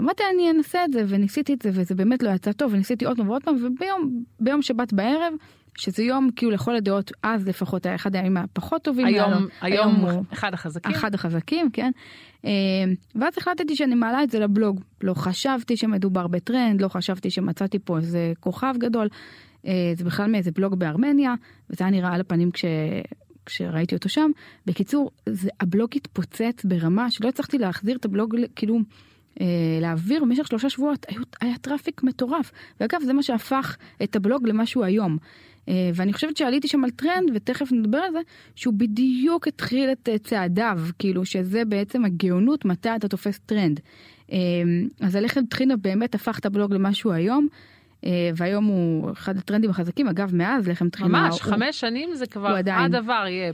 אמרתי 0.00 0.22
אני 0.34 0.50
אנסה 0.50 0.84
את 0.84 0.92
זה 0.92 1.04
וניסיתי 1.08 1.54
את 1.54 1.62
זה 1.62 1.70
וזה 1.72 1.94
באמת 1.94 2.22
לא 2.22 2.30
יצא 2.30 2.52
טוב 2.52 2.72
וניסיתי 2.72 3.04
עוד 3.04 3.16
פעם 3.16 3.28
ועוד 3.28 3.42
פעם 3.44 3.54
וביום 3.54 4.24
ביום 4.40 4.62
שבת 4.62 4.92
בערב 4.92 5.34
שזה 5.78 6.02
יום 6.02 6.30
כאילו 6.36 6.50
לכל 6.50 6.76
הדעות 6.76 7.12
אז 7.22 7.48
לפחות 7.48 7.86
היה 7.86 7.94
אחד 7.94 8.16
הימים 8.16 8.36
הפחות 8.36 8.82
טובים. 8.82 9.06
היום, 9.06 9.30
היה 9.30 9.40
לו. 9.40 9.46
היום 9.60 9.94
הוא 9.94 10.24
אחד 10.32 10.54
החזקים. 10.54 10.92
אחד 10.92 11.14
החזקים 11.14 11.70
כן. 11.70 11.90
אה, 12.44 12.50
ואז 13.14 13.34
החלטתי 13.38 13.76
שאני 13.76 13.94
מעלה 13.94 14.22
את 14.22 14.30
זה 14.30 14.38
לבלוג 14.38 14.80
לא 15.02 15.14
חשבתי 15.14 15.76
שמדובר 15.76 16.26
בטרנד 16.26 16.82
לא 16.82 16.88
חשבתי 16.88 17.30
שמצאתי 17.30 17.78
פה 17.78 17.96
איזה 17.96 18.32
כוכב 18.40 18.74
גדול. 18.78 19.08
אה, 19.66 19.92
זה 19.96 20.04
בכלל 20.04 20.30
מאיזה 20.30 20.50
בלוג 20.50 20.74
בארמניה 20.74 21.34
וזה 21.70 21.84
היה 21.84 21.90
נראה 21.90 22.14
על 22.14 22.20
הפנים 22.20 22.50
כש... 22.50 22.64
כשראיתי 23.46 23.94
אותו 23.94 24.08
שם. 24.08 24.30
בקיצור 24.66 25.10
זה, 25.28 25.48
הבלוג 25.60 25.90
התפוצץ 25.96 26.64
ברמה 26.64 27.10
שלא 27.10 27.28
הצלחתי 27.28 27.58
להחזיר 27.58 27.96
את 27.96 28.04
הבלוג 28.04 28.36
כאילו. 28.56 28.78
אה, 29.40 29.46
להעביר 29.80 30.24
במשך 30.24 30.46
שלושה 30.46 30.70
שבועות 30.70 31.06
היו, 31.08 31.22
היה 31.40 31.58
טראפיק 31.60 32.02
מטורף 32.02 32.52
ואגב 32.80 33.00
זה 33.02 33.12
מה 33.12 33.22
שהפך 33.22 33.76
את 34.02 34.16
הבלוג 34.16 34.48
למה 34.48 34.66
שהוא 34.66 34.84
היום. 34.84 35.18
אה, 35.68 35.90
ואני 35.94 36.12
חושבת 36.12 36.36
שעליתי 36.36 36.68
שם 36.68 36.84
על 36.84 36.90
טרנד, 36.90 37.30
ותכף 37.34 37.72
נדבר 37.72 37.98
על 37.98 38.12
זה, 38.12 38.18
שהוא 38.54 38.74
בדיוק 38.74 39.48
התחיל 39.48 39.92
את 39.92 40.08
אה, 40.08 40.18
צעדיו, 40.18 40.80
כאילו 40.98 41.24
שזה 41.24 41.64
בעצם 41.64 42.04
הגאונות 42.04 42.64
מתי 42.64 42.88
אתה 42.96 43.08
תופס 43.08 43.38
טרנד. 43.38 43.80
אז 45.00 45.14
הלחם 45.14 45.40
טחינה 45.44 45.76
באמת 45.76 46.14
הפך 46.14 46.38
את 46.38 46.46
הבלוג 46.46 46.74
למשהו 46.74 47.12
היום. 47.12 47.48
והיום 48.36 48.64
הוא 48.64 49.12
אחד 49.12 49.36
הטרנדים 49.36 49.70
החזקים, 49.70 50.08
אגב 50.08 50.34
מאז 50.34 50.68
לחם 50.68 50.88
טחינה. 50.88 51.08
ממש, 51.08 51.42
הוא, 51.42 51.50
חמש 51.50 51.80
שנים 51.80 52.14
זה 52.14 52.26
כבר 52.26 52.56
הדבר, 52.66 53.24
יהיה 53.28 53.52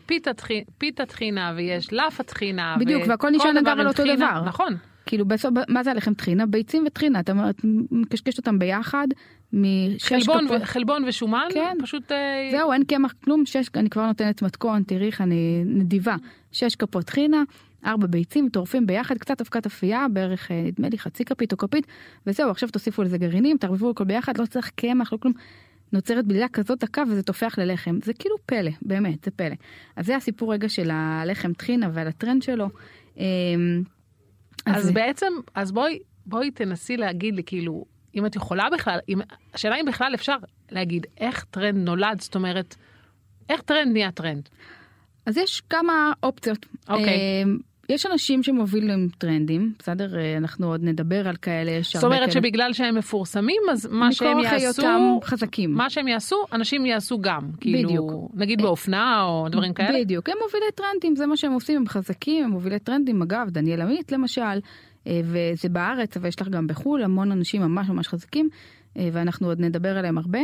פיתה 0.78 1.06
טחינה 1.06 1.52
ויש 1.56 1.92
לאפה 1.92 2.22
טחינה. 2.22 2.76
בדיוק, 2.80 3.02
והכל 3.08 3.30
נשען 3.30 3.56
אגב 3.56 3.78
על 3.78 3.88
אותו 3.88 4.02
דבר. 4.16 4.42
נכון. 4.46 4.76
כאילו 5.10 5.24
בסוף, 5.24 5.54
מה 5.68 5.82
זה 5.82 5.90
הלחם 5.90 6.14
טחינה? 6.14 6.46
ביצים 6.46 6.84
וטחינה, 6.86 7.20
אתה 7.20 7.32
מקשקש 7.90 8.38
אותם 8.38 8.58
ביחד, 8.58 9.06
חלבון, 9.98 10.46
כפות. 10.46 10.62
ו- 10.62 10.64
חלבון 10.64 11.04
ושומן, 11.06 11.48
כן. 11.54 11.76
פשוט... 11.82 12.12
אה, 12.12 12.48
זהו, 12.52 12.72
אין 12.72 12.84
קמח 12.84 13.14
כלום, 13.24 13.46
שש, 13.46 13.68
אני 13.74 13.90
כבר 13.90 14.06
נותנת 14.06 14.42
מתכון, 14.42 14.82
תראי 14.82 15.06
איך 15.06 15.20
אני 15.20 15.62
נדיבה. 15.66 16.16
שש 16.52 16.74
כפות 16.74 17.04
טחינה, 17.04 17.42
ארבע 17.86 18.06
ביצים, 18.06 18.48
טורפים 18.48 18.86
ביחד, 18.86 19.18
קצת 19.18 19.40
אבקת 19.40 19.66
אפייה, 19.66 20.06
בערך 20.12 20.50
אה, 20.50 20.62
נדמה 20.66 20.88
לי 20.88 20.98
חצי 20.98 21.24
כפית 21.24 21.52
או 21.52 21.56
כפית, 21.56 21.86
וזהו, 22.26 22.50
עכשיו 22.50 22.68
תוסיפו 22.68 23.02
לזה 23.02 23.18
גרעינים, 23.18 23.56
תערבבו 23.56 23.90
הכל 23.90 24.04
ביחד, 24.04 24.38
לא 24.38 24.46
צריך 24.46 24.70
קמח, 24.76 25.12
לא 25.12 25.18
כלום. 25.18 25.34
נוצרת 25.92 26.26
בלילה 26.26 26.48
כזאת 26.48 26.78
דקה 26.84 27.02
וזה 27.08 27.22
תופח 27.22 27.58
ללחם, 27.58 27.98
זה 28.02 28.12
כאילו 28.12 28.36
פלא, 28.46 28.70
באמת, 28.82 29.24
זה 29.24 29.30
פלא. 29.30 29.54
אז 29.96 30.06
זה 30.06 30.16
הסיפור 30.16 30.52
רגע 30.52 30.68
של 30.68 30.90
הלחם 30.92 31.52
טחינה 31.52 31.88
ועל 31.92 32.08
הטרנד 32.08 32.42
שלו. 32.42 32.68
אמ, 34.68 34.74
אז, 34.74 34.86
אז 34.86 34.92
בעצם, 34.92 35.32
אז 35.54 35.72
בואי, 35.72 35.98
בואי 36.26 36.50
תנסי 36.50 36.96
להגיד 36.96 37.34
לי, 37.34 37.42
כאילו, 37.44 37.84
אם 38.14 38.26
את 38.26 38.36
יכולה 38.36 38.68
בכלל, 38.72 38.98
אם, 39.08 39.20
השאלה 39.54 39.76
אם 39.80 39.84
בכלל 39.84 40.14
אפשר 40.14 40.36
להגיד 40.70 41.06
איך 41.18 41.44
טרנד 41.50 41.88
נולד, 41.88 42.20
זאת 42.20 42.34
אומרת, 42.34 42.76
איך 43.48 43.60
טרנד 43.60 43.92
נהיה 43.92 44.10
טרנד? 44.12 44.48
אז 45.26 45.36
יש 45.36 45.62
כמה 45.70 46.12
אופציות. 46.22 46.66
אוקיי. 46.88 47.04
Okay. 47.44 47.62
יש 47.90 48.06
אנשים 48.06 48.42
שמובילים 48.42 49.09
טרנדים, 49.18 49.73
בסדר? 49.78 50.18
אה, 50.18 50.37
אנחנו 50.37 50.66
עוד 50.66 50.85
נדבר 50.85 51.28
על 51.28 51.37
כאלה. 51.37 51.80
זאת 51.82 52.04
אומרת 52.04 52.20
כאלה... 52.20 52.30
שבגלל 52.30 52.73
שהם 52.73 52.99
מפורסמים, 52.99 53.62
אז 53.70 53.88
מה 53.90 54.12
שהם 54.12 54.38
יעשו, 54.38 55.20
חזקים. 55.25 55.73
מה 55.73 55.90
שהם 55.90 56.09
יעשו, 56.09 56.37
אנשים 56.52 56.87
יעשו 56.87 57.18
גם. 57.20 57.50
כאילו, 57.61 57.88
בדיוק. 57.88 58.12
נגיד 58.35 58.62
באופנה 58.62 59.23
או 59.23 59.49
דברים 59.49 59.75
כאלה? 59.75 59.99
בדיוק, 60.00 60.28
הם 60.28 60.35
מובילי 60.42 60.73
טרנדים, 60.75 61.16
זה 61.16 61.26
מה 61.26 61.37
שהם 61.37 61.52
עושים, 61.52 61.76
הם 61.76 61.88
חזקים, 61.88 62.44
הם 62.44 62.50
מובילי 62.50 62.78
טרנדים. 62.78 63.23
אגב, 63.23 63.50
דניאל 63.50 63.80
עמית 63.80 64.12
למשל, 64.12 64.61
אה, 65.06 65.20
וזה 65.25 65.68
בארץ, 65.68 66.16
אבל 66.16 66.28
יש 66.28 66.40
לך 66.40 66.49
גם 66.49 66.66
בחו"ל 66.66 67.02
המון 67.02 67.32
אנשים 67.32 67.62
ממש 67.62 67.88
ממש 67.88 68.09
חזקים, 68.09 68.49
אה, 68.97 69.09
ואנחנו 69.12 69.49
עוד 69.49 69.61
נדבר 69.61 69.99
עליהם 69.99 70.18
הרבה. 70.18 70.40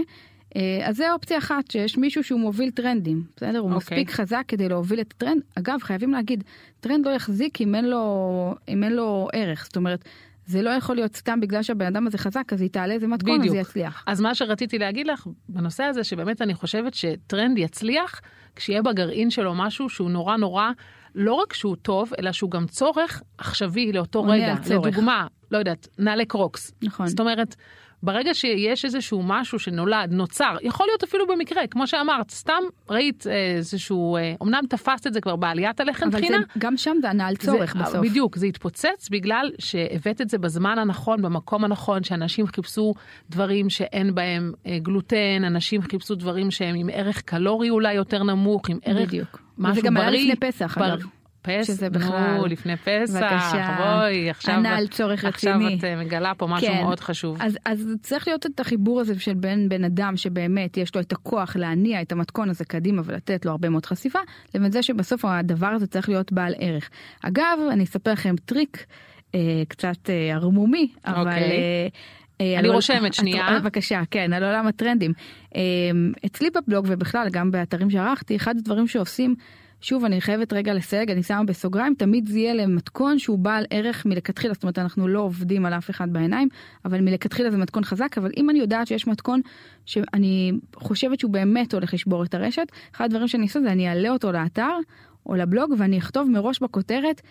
אה, 0.57 0.89
אז 0.89 0.97
זה 0.97 1.13
אופציה 1.13 1.39
אחת, 1.39 1.71
שיש 1.71 1.99
מישהו 1.99 2.25
שהוא 2.25 2.41
מוביל 2.41 2.71
טרנדים, 2.71 3.25
בסדר? 3.37 3.59
הוא 3.59 3.71
okay. 3.71 3.75
אוקיי. 3.75 3.99
מספיק 3.99 4.11
חזק 4.11 4.45
כדי 4.49 4.69
להוביל 4.69 5.01
את 5.01 5.13
הטרנד. 5.17 5.43
אגב, 5.55 5.79
חייבים 5.83 6.13
להגיד, 6.13 6.45
טרנד 6.81 7.07
לא 7.07 7.11
יחזיק 7.11 7.61
אם 7.61 7.75
אין 7.75 7.85
לו, 7.85 8.55
אם 8.69 8.85
אין 8.85 8.93
לו 8.93 9.29
ערך. 9.33 9.65
זאת 9.65 9.77
אומרת, 9.77 10.05
זה 10.47 10.63
לא 10.63 10.71
יכול 10.71 10.97
להיות 10.97 11.17
סתם 11.17 11.41
בגלל 11.41 11.63
שהבן 11.63 11.87
אדם 11.87 12.07
הזה 12.07 12.19
חזק, 12.19 12.53
אז 12.53 12.61
היא 12.61 12.71
תעלה 12.71 12.95
איזה 12.95 13.07
מתכון, 13.07 13.43
אז 13.43 13.51
זה 13.51 13.57
יצליח. 13.57 14.05
אז 14.07 14.21
מה 14.21 14.35
שרציתי 14.35 14.79
להגיד 14.79 15.07
לך 15.07 15.27
בנושא 15.49 15.85
הזה, 15.85 16.05
שבאמת 16.05 16.43
אני 16.43 16.55
חושבת 16.55 16.95
שטרנד 16.95 17.59
יצליח, 17.59 18.21
כשיהיה 18.57 18.83
בגרעין 18.83 19.31
שלו 19.31 19.55
משהו 19.55 19.89
שהוא 19.89 20.11
נורא 20.11 20.37
נורא, 20.37 20.71
לא 21.15 21.35
רק 21.35 21.53
שהוא 21.53 21.77
טוב, 21.77 22.13
אלא 22.19 22.33
שהוא 22.33 22.51
גם 22.51 22.67
צורך 22.67 23.23
עכשווי 23.39 23.93
לאותו 23.93 24.25
רגע. 24.25 24.55
לדוגמה, 24.71 25.27
לא 25.51 25.59
יודעת, 25.59 25.89
נעלי 25.99 26.27
קרוקס. 26.27 26.73
נכון. 26.83 27.07
זאת 27.07 27.21
אומרת, 27.21 27.57
ברגע 28.03 28.35
שיש 28.35 28.85
איזשהו 28.85 29.23
משהו 29.23 29.59
שנולד, 29.59 30.13
נוצר, 30.13 30.57
יכול 30.63 30.87
להיות 30.87 31.03
אפילו 31.03 31.27
במקרה, 31.27 31.67
כמו 31.67 31.87
שאמרת, 31.87 32.31
סתם 32.31 32.63
ראית 32.91 33.27
איזשהו, 33.57 34.17
אמנם 34.43 34.61
תפסת 34.69 35.07
את 35.07 35.13
זה 35.15 35.21
כבר 35.21 35.37
בעליית 35.37 35.81
הלחם 35.81 36.11
טחינה. 36.11 36.37
אבל 36.37 36.45
זה, 36.55 36.59
גם 36.59 36.77
שם 36.77 36.97
זה 37.01 37.11
ענה 37.11 37.27
על 37.27 37.37
צורך 37.37 37.73
זה, 37.73 37.85
בסוף. 37.85 37.97
בדיוק, 37.97 38.37
זה 38.37 38.47
התפוצץ 38.47 39.09
בגלל 39.11 39.51
שהבאת 39.59 40.21
את 40.21 40.31
זה 40.31 40.39
בזמן 40.39 40.79
הנכון, 40.79 41.23
במקום 41.23 41.65
הנכון, 41.65 42.03
שאנשים 42.03 42.47
חיפשו 42.47 42.95
דברים 43.31 43.71
שאין 43.71 44.15
בהם 44.15 44.53
אה, 44.67 44.79
גלוטן, 44.79 45.45
אנשים 45.47 45.83
חיפשו 45.83 46.15
דברים 46.15 46.51
שהם 46.51 46.75
עם 46.75 46.89
ערך 46.93 47.21
קלורי 47.21 47.71
אולי 47.71 47.95
יותר 47.95 48.23
נמוך, 48.23 48.69
עם 48.69 48.79
ערך 48.85 49.09
בדיוק. 49.09 49.41
משהו 49.59 49.59
בריא. 49.59 49.73
וזה 49.73 49.81
גם 49.83 49.97
היה 49.97 50.11
לפני 50.11 50.37
פסח, 50.37 50.79
בר... 50.79 50.95
אגב. 50.95 51.07
פס, 51.47 51.67
שזה 51.67 51.91
בכלל, 51.91 52.37
נו, 52.37 52.47
לפני 52.47 52.77
פסח, 52.77 53.17
בבקשה, 53.17 53.77
בואי, 53.79 54.31
עכשיו, 54.31 54.55
ענה 54.55 54.77
על 54.77 54.87
צורך 54.87 55.25
רציני. 55.25 55.75
עכשיו 55.75 55.93
את 55.93 56.07
מגלה 56.07 56.33
פה 56.35 56.47
משהו 56.47 56.69
כן. 56.69 56.83
מאוד 56.83 57.01
חשוב. 57.01 57.37
אז, 57.41 57.59
אז 57.65 57.89
צריך 58.03 58.29
להיות 58.29 58.47
את 58.47 58.61
החיבור 58.61 59.01
הזה 59.01 59.21
של 59.21 59.35
בין 59.35 59.69
בן 59.69 59.85
אדם 59.85 60.17
שבאמת 60.17 60.77
יש 60.77 60.95
לו 60.95 61.01
את 61.01 61.13
הכוח 61.13 61.57
להניע 61.57 62.03
את 62.03 62.13
המתכון 62.13 62.51
הזה 62.51 62.65
קדימה 62.65 63.03
ולתת 63.05 63.45
לו 63.45 63.51
הרבה 63.51 63.69
מאוד 63.69 63.87
חשיפה, 63.87 64.19
לבין 64.55 64.73
זה 64.73 64.83
שבסוף 64.83 65.25
הדבר 65.25 65.67
הזה 65.67 65.87
צריך 65.87 66.09
להיות 66.09 66.33
בעל 66.33 66.55
ערך. 66.59 66.91
אגב, 67.23 67.59
אני 67.73 67.85
אספר 67.85 68.13
לכם 68.13 68.35
טריק 68.45 68.87
אה, 69.35 69.63
קצת 69.69 70.11
אה, 70.11 70.35
ערמומי, 70.35 70.89
אבל... 71.07 71.19
אוקיי. 71.19 71.43
אה, 71.43 71.89
אה 72.41 72.59
אני 72.59 72.69
רושמת 72.69 73.15
שנייה. 73.15 73.61
בבקשה, 73.61 74.03
כן, 74.11 74.33
על 74.33 74.45
עולם 74.45 74.67
הטרנדים. 74.67 75.13
אה, 75.57 75.61
אצלי 76.27 76.49
בבלוג 76.51 76.87
ובכלל 76.89 77.29
גם 77.31 77.51
באתרים 77.51 77.91
שערכתי, 77.91 78.37
אחד 78.37 78.57
הדברים 78.57 78.87
שעושים 78.87 79.35
שוב, 79.81 80.05
אני 80.05 80.21
חייבת 80.21 80.53
רגע 80.53 80.75
לסייג, 80.75 81.11
אני 81.11 81.23
שמה 81.23 81.45
בסוגריים, 81.45 81.95
תמיד 81.99 82.29
זה 82.29 82.39
יהיה 82.39 82.55
למתכון 82.55 83.19
שהוא 83.19 83.39
בעל 83.39 83.65
ערך 83.71 84.07
מלכתחילה, 84.07 84.55
זאת 84.55 84.63
אומרת, 84.63 84.79
אנחנו 84.79 85.09
לא 85.09 85.21
עובדים 85.21 85.67
על 85.67 85.75
אף 85.75 85.91
אחד 85.91 86.13
בעיניים, 86.13 86.49
אבל 86.85 87.01
מלכתחילה 87.01 87.51
זה 87.51 87.57
מתכון 87.57 87.85
חזק, 87.85 88.19
אבל 88.19 88.31
אם 88.37 88.51
אני 88.51 88.59
יודעת 88.59 88.87
שיש 88.87 89.07
מתכון 89.07 89.41
שאני 89.87 90.53
חושבת 90.75 91.21
שהוא 91.21 91.33
באמת 91.33 91.75
הולך 91.75 91.95
לשבור 91.95 92.25
את 92.25 92.35
הרשת, 92.35 92.67
אחד 92.95 93.05
הדברים 93.05 93.29
שאני 93.29 93.43
אעשה 93.43 93.61
זה 93.61 93.73
אני 93.73 93.89
אעלה 93.89 94.09
אותו 94.09 94.33
לאתר 94.33 94.77
או 95.27 95.35
לבלוג 95.35 95.75
ואני 95.79 95.99
אכתוב 95.99 96.31
מראש 96.31 96.63
בכותרת 96.63 97.23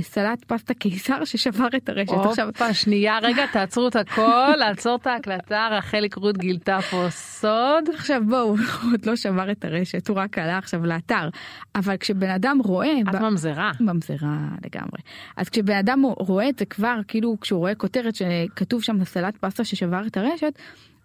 סלט 0.00 0.44
פסטה 0.44 0.74
קיסר 0.74 1.24
ששבר 1.24 1.68
את 1.76 1.88
הרשת. 1.88 2.12
הופה, 2.12 2.30
עכשיו... 2.30 2.48
שנייה 2.72 3.18
רגע, 3.22 3.46
תעצרו 3.46 3.88
את 3.88 3.96
הכל, 3.96 4.52
לעצור 4.60 4.96
את 4.96 5.06
ההקלטה, 5.06 5.68
רחלי 5.70 6.08
קרוט 6.08 6.36
גילתה 6.36 6.78
פה 6.90 7.06
סוד. 7.10 7.88
עכשיו 7.94 8.22
בואו, 8.28 8.48
הוא 8.48 8.58
עוד 8.92 9.06
לא 9.06 9.16
שבר 9.16 9.50
את 9.50 9.64
הרשת, 9.64 10.08
הוא 10.08 10.16
רק 10.16 10.38
עלה 10.38 10.58
עכשיו 10.58 10.86
לאתר. 10.86 11.28
אבל 11.74 11.96
כשבן 11.96 12.30
אדם 12.30 12.58
רואה... 12.64 13.00
את 13.00 13.14
ב... 13.14 13.22
ממזרה. 13.22 13.72
ממזרה 13.80 14.38
לגמרי. 14.64 15.00
אז 15.36 15.48
כשבן 15.48 15.76
אדם 15.76 16.02
רואה 16.18 16.48
את 16.48 16.58
זה 16.58 16.64
כבר, 16.64 16.96
כאילו 17.08 17.36
כשהוא 17.40 17.58
רואה 17.58 17.74
כותרת 17.74 18.14
שכתוב 18.14 18.82
שם 18.82 19.04
סלט 19.04 19.36
פסטה 19.36 19.64
ששבר 19.64 20.06
את 20.06 20.16
הרשת, 20.16 20.58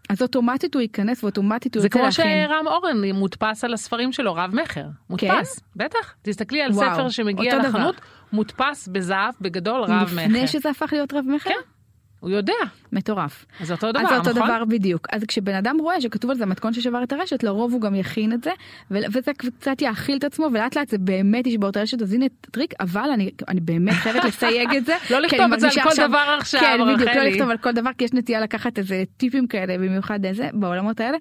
אז 0.09 0.21
אוטומטית 0.21 0.73
הוא 0.73 0.81
ייכנס 0.81 1.23
ואוטומטית 1.23 1.75
הוא 1.75 1.83
יוצא 1.83 1.99
להכין. 1.99 2.11
זה 2.11 2.47
כמו 2.47 2.53
שרם 2.55 2.67
אורן 2.67 3.11
מודפס 3.11 3.63
על 3.63 3.73
הספרים 3.73 4.11
שלו 4.11 4.33
רב 4.33 4.55
מכר. 4.55 4.85
מודפס, 5.09 5.59
כן? 5.59 5.85
בטח. 5.85 6.13
תסתכלי 6.21 6.61
על 6.61 6.71
וואו, 6.71 6.93
ספר 6.93 7.09
שמגיע 7.09 7.57
לחנות, 7.57 7.95
דבר. 7.95 8.05
מודפס 8.33 8.87
בזהב 8.87 9.33
בגדול 9.41 9.81
רב 9.81 10.09
מכר. 10.13 10.25
לפני 10.25 10.47
שזה 10.47 10.69
הפך 10.69 10.93
להיות 10.93 11.13
רב 11.13 11.25
מכר? 11.27 11.49
כן. 11.49 11.77
הוא 12.19 12.29
יודע. 12.29 12.53
מטורף. 12.91 13.45
אז 13.59 13.71
אותו 13.71 13.91
דבר, 13.91 14.01
נכון? 14.01 14.17
אז 14.17 14.27
אותו 14.27 14.39
דבר 14.39 14.65
בדיוק. 14.65 15.07
אז 15.11 15.23
כשבן 15.23 15.55
אדם 15.55 15.77
רואה 15.79 16.01
שכתוב 16.01 16.31
על 16.31 16.37
זה 16.37 16.45
מתכון 16.45 16.73
ששבר 16.73 17.03
את 17.03 17.13
הרשת, 17.13 17.43
לרוב 17.43 17.73
הוא 17.73 17.81
גם 17.81 17.95
יכין 17.95 18.33
את 18.33 18.43
זה, 18.43 18.51
וזה 18.91 19.31
קצת 19.37 19.81
יאכיל 19.81 20.17
את 20.17 20.23
עצמו, 20.23 20.47
ולאט 20.53 20.77
לאט 20.77 20.89
זה 20.89 20.97
באמת 20.97 21.47
ישבור 21.47 21.69
את 21.69 21.77
הרשת, 21.77 22.01
אז 22.01 22.13
הנה 22.13 22.25
טריק, 22.51 22.73
אבל 22.79 23.09
אני, 23.13 23.31
אני 23.47 23.59
באמת 23.59 23.93
חייבת 23.93 24.23
לסייג 24.23 24.75
את 24.75 24.85
זה. 24.85 24.95
לא 25.11 25.19
לכתוב 25.19 25.53
את 25.53 25.59
זה 25.59 25.67
על 25.67 25.73
כל 25.73 25.89
עכשיו, 25.89 26.07
דבר 26.07 26.35
עכשיו, 26.39 26.61
כן, 26.61 26.93
בדיוק, 26.93 27.15
לא 27.15 27.23
לכתוב 27.23 27.49
על 27.49 27.57
כל 27.57 27.71
דבר, 27.71 27.89
כי 27.97 28.03
יש 28.03 28.13
נטייה 28.13 28.41
לקחת 28.41 28.77
איזה 28.77 29.03
טיפים 29.17 29.47
כאלה, 29.47 29.77
במיוחד 29.77 30.25
איזה, 30.25 30.49
בעולמות 30.53 30.99
האלה. 30.99 31.17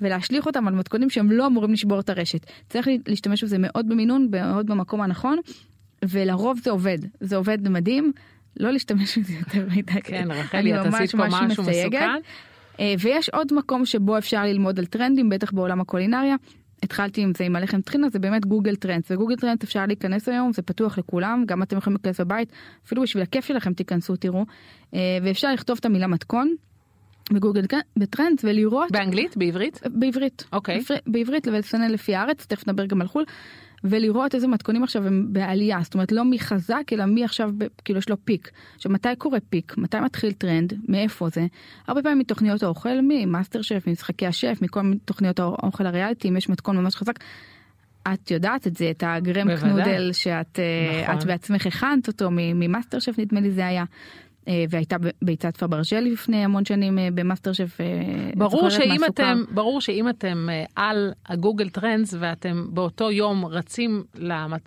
ולהשליך 0.00 0.46
אותם 0.46 0.68
על 0.68 0.74
מתכונים 0.74 1.10
שהם 1.10 1.30
לא 1.30 1.46
אמורים 1.46 1.72
לשבור 1.72 2.00
את 2.00 2.10
הרשת. 2.10 2.46
צריך 2.68 2.88
להשתמש 3.06 3.44
בזה 3.44 3.56
מאוד 3.58 3.88
במינון, 3.88 4.28
מאוד 4.30 4.66
במקום 4.66 5.00
הנכון, 5.00 5.38
ולרוב 6.04 6.58
זה 6.62 6.70
עובד. 6.70 6.98
זה 7.20 7.36
עובד 7.36 7.68
מדהים. 7.68 8.12
לא 8.60 8.70
להשתמש 8.70 9.18
בזה 9.18 9.32
יותר 9.32 9.66
מדי. 9.76 10.02
כן, 10.04 10.28
רחלי, 10.30 10.80
את 10.80 10.86
עשית 10.86 11.10
פה 11.10 11.26
משהו 11.28 11.62
מסוכן. 11.62 12.20
אה, 12.80 12.94
ויש 12.98 13.28
עוד 13.28 13.52
מקום 13.54 13.86
שבו 13.86 14.18
אפשר 14.18 14.44
ללמוד 14.44 14.78
על 14.78 14.86
טרנדים, 14.86 15.28
בטח 15.28 15.52
בעולם 15.52 15.80
הקולינריה. 15.80 16.36
התחלתי 16.82 17.20
עם 17.20 17.32
זה 17.36 17.44
עם 17.44 17.56
הלחם 17.56 17.80
טחינה 17.80 18.08
זה 18.08 18.18
באמת 18.18 18.46
Google 18.46 18.76
Trends 18.76 19.10
ו-Google 19.10 19.36
Trends 19.36 19.64
אפשר 19.64 19.86
להיכנס 19.86 20.28
היום 20.28 20.52
זה 20.52 20.62
פתוח 20.62 20.98
לכולם 20.98 21.44
גם 21.46 21.62
אתם 21.62 21.76
יכולים 21.76 21.96
להיכנס 21.96 22.20
בבית 22.20 22.52
אפילו 22.86 23.02
בשביל 23.02 23.22
הכיף 23.22 23.44
שלכם 23.44 23.72
תיכנסו 23.72 24.16
תראו 24.16 24.44
אה, 24.94 25.18
ואפשר 25.22 25.52
לכתוב 25.52 25.78
את 25.80 25.84
המילה 25.84 26.06
מתכון 26.06 26.54
בגוגל 27.32 27.64
ב-Trends 27.96 28.44
ולראות 28.44 28.92
באנגלית 28.92 29.36
בעברית 29.36 29.80
בעברית 29.86 30.44
אוקיי 30.52 30.80
okay. 30.80 30.94
בעברית 31.06 31.48
ולסנן 31.48 31.90
לפי 31.90 32.14
הארץ 32.14 32.46
תכף 32.46 32.68
נדבר 32.68 32.86
גם 32.86 33.00
על 33.00 33.06
חו"ל 33.06 33.24
ולראות 33.84 34.34
איזה 34.34 34.48
מתכונים 34.48 34.82
עכשיו 34.82 35.06
הם 35.06 35.26
בעלייה, 35.32 35.78
זאת 35.82 35.94
אומרת 35.94 36.12
לא 36.12 36.24
מי 36.24 36.38
חזק 36.38 36.82
אלא 36.92 37.04
מי 37.04 37.24
עכשיו 37.24 37.50
כאילו 37.84 37.98
יש 37.98 38.08
לו 38.08 38.16
פיק. 38.24 38.50
עכשיו 38.76 38.92
מתי 38.92 39.08
קורה 39.18 39.38
פיק? 39.50 39.74
מתי 39.78 40.00
מתחיל 40.00 40.32
טרנד? 40.32 40.72
מאיפה 40.88 41.28
זה? 41.28 41.46
הרבה 41.86 42.02
פעמים 42.02 42.18
מתוכניות 42.18 42.62
האוכל, 42.62 43.00
ממאסטר 43.02 43.62
שף, 43.62 43.84
ממשחקי 43.86 44.26
השף, 44.26 44.58
מכל 44.62 44.80
תוכניות 45.04 45.38
האוכל 45.38 45.86
הריאליטי, 45.86 46.28
אם 46.28 46.36
יש 46.36 46.48
מתכון 46.48 46.76
ממש 46.76 46.96
חזק. 46.96 47.14
את 48.12 48.30
יודעת 48.30 48.66
את 48.66 48.76
זה, 48.76 48.90
את 48.90 49.02
הגרם 49.06 49.48
בוודאי. 49.48 49.60
קנודל 49.60 50.12
שאת 50.12 50.58
אה, 50.58 51.14
נכון. 51.14 51.28
בעצמך 51.28 51.66
הכנת 51.66 52.08
אותו 52.08 52.28
ממאסטר 52.32 52.98
שף 52.98 53.18
נדמה 53.18 53.40
לי 53.40 53.50
זה 53.50 53.66
היה. 53.66 53.84
אה, 54.50 54.64
והייתה 54.70 54.96
ביצת 55.22 55.56
פברז'לי 55.56 56.10
לפני 56.10 56.44
המון 56.44 56.64
שנים 56.64 56.98
אה, 56.98 57.08
במאסטר 57.14 57.52
שף. 57.52 57.80
אה, 57.80 57.86
ברור 58.36 58.70
שאם. 58.70 59.04
אתם, 59.04 59.44
ברור 59.50 59.80
שאם 59.80 60.08
אתם 60.08 60.48
על 60.76 61.12
ה-Google 61.26 61.68
Trends 61.68 62.14
ואתם 62.18 62.66
באותו 62.70 63.10
יום 63.10 63.44
רצים 63.44 64.04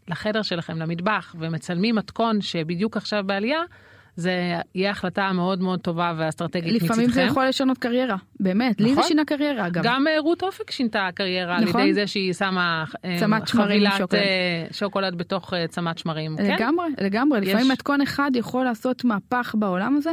לחדר 0.08 0.42
שלכם, 0.42 0.78
למטבח, 0.78 1.36
ומצלמים 1.40 1.96
מתכון 1.96 2.42
שבדיוק 2.42 2.98
עכשיו 2.98 3.24
בעלייה, 3.26 3.62
זה 4.16 4.32
יהיה 4.76 4.92
החלטה 4.92 5.32
מאוד 5.34 5.62
מאוד 5.62 5.80
טובה 5.80 6.14
ואסטרטגית 6.18 6.74
מצדכם. 6.74 6.86
לפעמים 6.86 7.10
זה 7.10 7.22
יכול 7.22 7.46
לשנות 7.48 7.78
קריירה, 7.78 8.16
באמת, 8.40 8.82
לי 8.82 8.88
זה 8.90 8.96
נכון. 8.96 9.04
שינה 9.08 9.26
קריירה 9.26 9.68
אגב. 9.68 9.84
גם 9.84 10.08
אה, 10.08 10.20
רות 10.20 10.44
אופק 10.44 10.72
שינתה 10.72 11.10
קריירה 11.16 11.60
נכון. 11.62 11.82
על 11.82 11.88
ידי 11.88 11.94
זה 11.94 12.08
שהיא 12.08 12.34
שמה 12.34 12.84
אה, 13.06 13.18
חבילת 13.46 13.94
ושוקולד. 13.94 14.14
אה, 14.22 14.66
שוקולד 14.72 15.16
בתוך 15.18 15.54
צמת 15.70 15.98
שמרים. 15.98 16.38
כן? 16.38 16.56
לגמרי, 16.56 16.86
לגמרי, 17.02 17.40
יש- 17.40 17.48
לפעמים 17.48 17.72
מתכון 17.72 18.02
אחד 18.02 18.32
יכול 18.36 18.64
לעשות 18.64 19.04
מהפך 19.04 19.56
בעולם 19.60 19.96
הזה, 19.98 20.12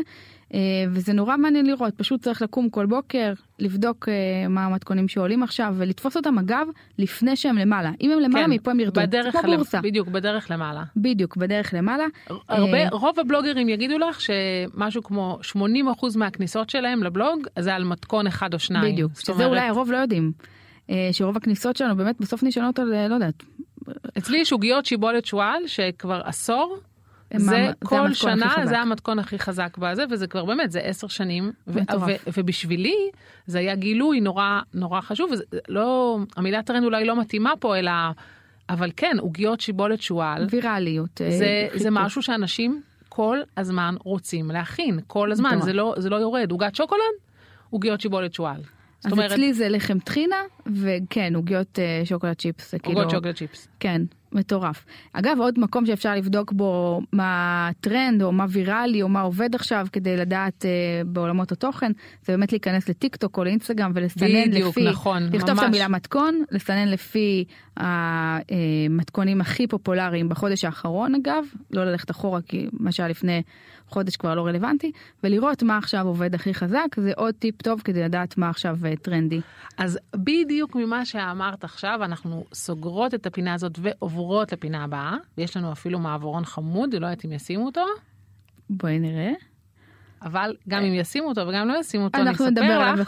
וזה 0.91 1.13
נורא 1.13 1.37
מעניין 1.37 1.67
לראות, 1.67 1.95
פשוט 1.95 2.23
צריך 2.23 2.43
לקום 2.43 2.71
כל 2.71 2.87
בוקר, 2.87 3.33
לבדוק 3.59 4.09
אה, 4.09 4.49
מה 4.49 4.65
המתכונים 4.67 5.09
שעולים 5.09 5.43
עכשיו, 5.43 5.75
ולתפוס 5.79 6.17
אותם 6.17 6.39
אגב, 6.39 6.67
לפני 6.99 7.37
שהם 7.37 7.59
למעלה. 7.59 7.91
אם 8.01 8.11
הם 8.11 8.19
למעלה, 8.19 8.45
כן, 8.45 8.51
מפה 8.51 8.71
הם 8.71 8.81
ירדו, 8.81 9.01
כמו 9.33 9.57
בורסה. 9.57 9.81
בדיוק, 9.81 10.09
בדרך 10.09 10.51
למעלה. 10.51 10.83
בדיוק, 10.97 11.37
בדרך 11.37 11.75
למעלה. 11.75 12.05
הרבה, 12.49 12.79
אה, 12.79 12.89
רוב 12.89 13.21
הבלוגרים 13.21 13.69
יגידו 13.69 13.99
לך 13.99 14.21
שמשהו 14.21 15.03
כמו 15.03 15.39
80% 15.43 16.17
מהכניסות 16.17 16.71
שלהם 16.71 17.03
לבלוג 17.03 17.47
זה 17.59 17.75
על 17.75 17.85
מתכון 17.85 18.27
אחד 18.27 18.55
או 18.55 18.59
שניים. 18.59 18.93
בדיוק, 18.93 19.13
זאת 19.15 19.25
שזה 19.25 19.33
אומרת, 19.33 19.49
אולי 19.49 19.61
הרוב 19.61 19.93
לא 19.93 19.97
יודעים. 19.97 20.33
אה, 20.91 21.09
שרוב 21.13 21.37
הכניסות 21.37 21.77
שלנו 21.77 21.97
באמת 21.97 22.21
בסוף 22.21 22.43
נשענות 22.43 22.79
על, 22.79 22.95
אה, 22.95 23.09
לא 23.09 23.15
יודעת, 23.15 23.43
אצלי 24.19 24.39
יש 24.39 24.53
עוגיות 24.53 24.87
שיבולת 24.87 25.27
שועל 25.27 25.67
שכבר 25.67 26.21
עשור. 26.25 26.79
זה 27.37 27.71
כל 27.85 28.13
שנה. 28.15 28.55
זה 28.65 28.79
המתכון 28.79 29.19
הכי 29.19 29.39
חזק 29.39 29.79
בזה 29.79 30.05
וזה 30.11 30.27
כבר 30.27 30.45
באמת 30.45 30.71
זה 30.71 30.81
עשר 30.81 31.09
שנים 31.09 31.53
ובשבילי 32.37 32.97
זה 33.47 33.59
היה 33.59 33.75
גילוי 33.75 34.21
נורא 34.21 34.61
נורא 34.75 35.01
חשוב 35.01 35.31
לא 35.69 36.19
המילה 36.37 36.63
טרנד 36.63 36.85
אולי 36.85 37.05
לא 37.05 37.21
מתאימה 37.21 37.53
פה 37.61 37.79
אלא 37.79 37.93
אבל 38.71 38.91
כן 38.97 39.17
עוגיות 39.21 39.61
שיבולת 39.61 40.03
שועל 40.03 40.47
ויראליות. 40.51 41.21
אה, 41.21 41.31
זה, 41.31 41.69
זה. 41.75 41.89
משהו 41.91 42.23
שאנשים 42.23 42.83
כל 43.09 43.39
הזמן 43.57 43.95
רוצים 44.05 44.51
להכין, 44.51 45.01
כל 45.07 45.33
הזמן. 45.33 45.59
זה 45.63 45.73
לא, 45.73 45.95
זה 45.99 46.11
לא 46.11 46.17
יורד. 46.17 46.51
עוגת 46.51 46.75
שוקולד, 46.75 47.01
עוגיות 47.71 48.01
שיבולת 48.01 48.35
שועל. 48.35 48.61
אז 49.05 49.13
אומרת, 49.13 49.33
אצלי 49.33 49.55
זה 49.55 49.69
לחם 49.69 49.99
טחינה, 49.99 50.37
וכן, 50.67 51.37
עוגיות 51.37 51.79
אה, 51.79 52.03
שוקולד 52.05 52.35
צ'יפס. 52.35 52.73
זה 52.73 52.79
כאילו... 52.79 52.99
עוגות 52.99 53.11
שוקולד 53.11 53.35
צ'יפס. 53.35 53.69
כן, 53.81 54.03
מטורף. 54.33 54.85
אגב, 55.13 55.37
עוד 55.41 55.59
מקום 55.59 55.87
שאפשר 55.87 56.15
לבדוק 56.15 56.53
בו 56.53 57.01
מה 57.13 57.69
הטרנד 57.69 58.23
או 58.23 58.33
מה 58.33 58.47
ויראלי 58.49 59.03
או 59.03 59.09
מה 59.09 59.21
עובד 59.21 59.55
עכשיו 59.55 59.87
כדי 59.93 60.17
לדעת 60.17 60.65
אה, 60.65 60.71
בעולמות 61.07 61.53
התוכן, 61.53 61.93
זה 62.25 62.33
באמת 62.33 62.53
להיכנס 62.53 62.89
לטיק 62.89 63.17
טוק 63.17 63.39
או 63.39 63.45
לאינסטגרם 63.45 63.93
ולסנן 63.95 64.51
בדיוק, 64.51 64.69
לפי, 64.69 64.85
נכון, 64.85 65.23
לכתוב 65.23 65.41
את 65.41 65.51
ממש. 65.51 65.65
המילה 65.65 65.89
מתכון, 65.89 66.45
לסנן 66.51 66.89
לפי 66.89 67.45
המתכונים 67.77 69.41
הכי 69.41 69.67
פופולריים 69.67 70.29
בחודש 70.29 70.65
האחרון 70.65 71.15
אגב, 71.15 71.45
לא 71.71 71.85
ללכת 71.85 72.11
אחורה 72.11 72.41
כי 72.43 72.67
מה 72.73 72.93
שהיה 72.93 73.09
לפני 73.09 73.43
חודש 73.91 74.17
כבר 74.17 74.35
לא 74.35 74.47
רלוונטי, 74.47 74.93
ולראות 75.25 75.63
מה 75.63 75.79
עכשיו 75.79 76.07
עובד 76.07 76.35
הכי 76.35 76.55
חזק, 76.55 76.87
זה 76.97 77.13
עוד 77.17 77.35
טיפ 77.35 77.63
טוב 77.63 77.81
כדי 77.85 78.03
לדעת 78.03 78.39
מה 78.39 78.49
עכשיו 78.49 78.77
אה, 78.85 78.97
טרנדי. 78.97 79.41
אז 79.79 79.99
בדיוק 80.17 80.77
ממה 80.77 81.05
שאמרת 81.05 81.65
עכשיו, 81.65 82.01
אנחנו 82.03 82.45
סוגרות 82.55 83.15
את 83.15 83.27
הפינה 83.27 83.55
הזאת 83.55 83.79
ועוברות 83.83 84.53
לפינה 84.53 84.85
הבאה, 84.85 85.17
ויש 85.39 85.57
לנו 85.57 85.73
אפילו 85.73 85.99
מעברון 85.99 86.45
חמוד, 86.45 86.95
לא 86.95 87.07
יודעת 87.07 87.25
אם 87.25 87.33
ישימו 87.33 87.67
אותו, 87.67 87.85
בואי 88.71 88.99
נראה. 88.99 89.50
אבל 90.23 90.57
גם 90.69 90.83
אם 90.83 90.95
ישימו 90.95 91.29
אותו 91.29 91.49
וגם 91.49 91.69
לא 91.69 91.75
ישימו 91.81 92.05
אותו, 92.05 92.19
אני 92.19 92.31
אספר 92.31 92.79
לך. 92.79 92.99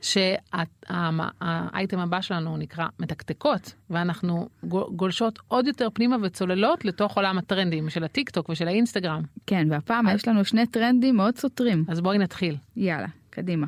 שהאייטם 0.00 1.98
הבא 1.98 2.20
שלנו 2.20 2.56
נקרא 2.56 2.86
מתקתקות, 2.98 3.74
ואנחנו 3.90 4.48
גו- 4.64 4.90
גולשות 4.96 5.38
עוד 5.48 5.66
יותר 5.66 5.88
פנימה 5.94 6.16
וצוללות 6.22 6.84
לתוך 6.84 7.16
עולם 7.16 7.38
הטרנדים 7.38 7.90
של 7.90 8.04
הטיק 8.04 8.30
טוק 8.30 8.48
ושל 8.48 8.68
האינסטגרם. 8.68 9.22
כן, 9.46 9.66
והפעם 9.70 10.06
יש 10.14 10.28
לנו 10.28 10.44
שני 10.44 10.66
טרנדים 10.66 11.16
מאוד 11.16 11.36
סותרים. 11.36 11.84
אז 11.88 12.00
בואי 12.00 12.18
נתחיל. 12.18 12.56
יאללה, 12.76 13.08
קדימה. 13.30 13.66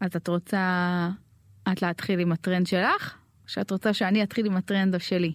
אז 0.00 0.16
את 0.16 0.28
רוצה 0.28 1.08
את 1.72 1.82
להתחיל 1.82 2.20
עם 2.20 2.32
הטרנד 2.32 2.66
שלך? 2.66 3.14
שאת 3.46 3.70
רוצה 3.70 3.92
שאני 3.92 4.22
אתחיל 4.22 4.46
עם 4.46 4.56
הטרנד 4.56 5.00
שלי? 5.00 5.32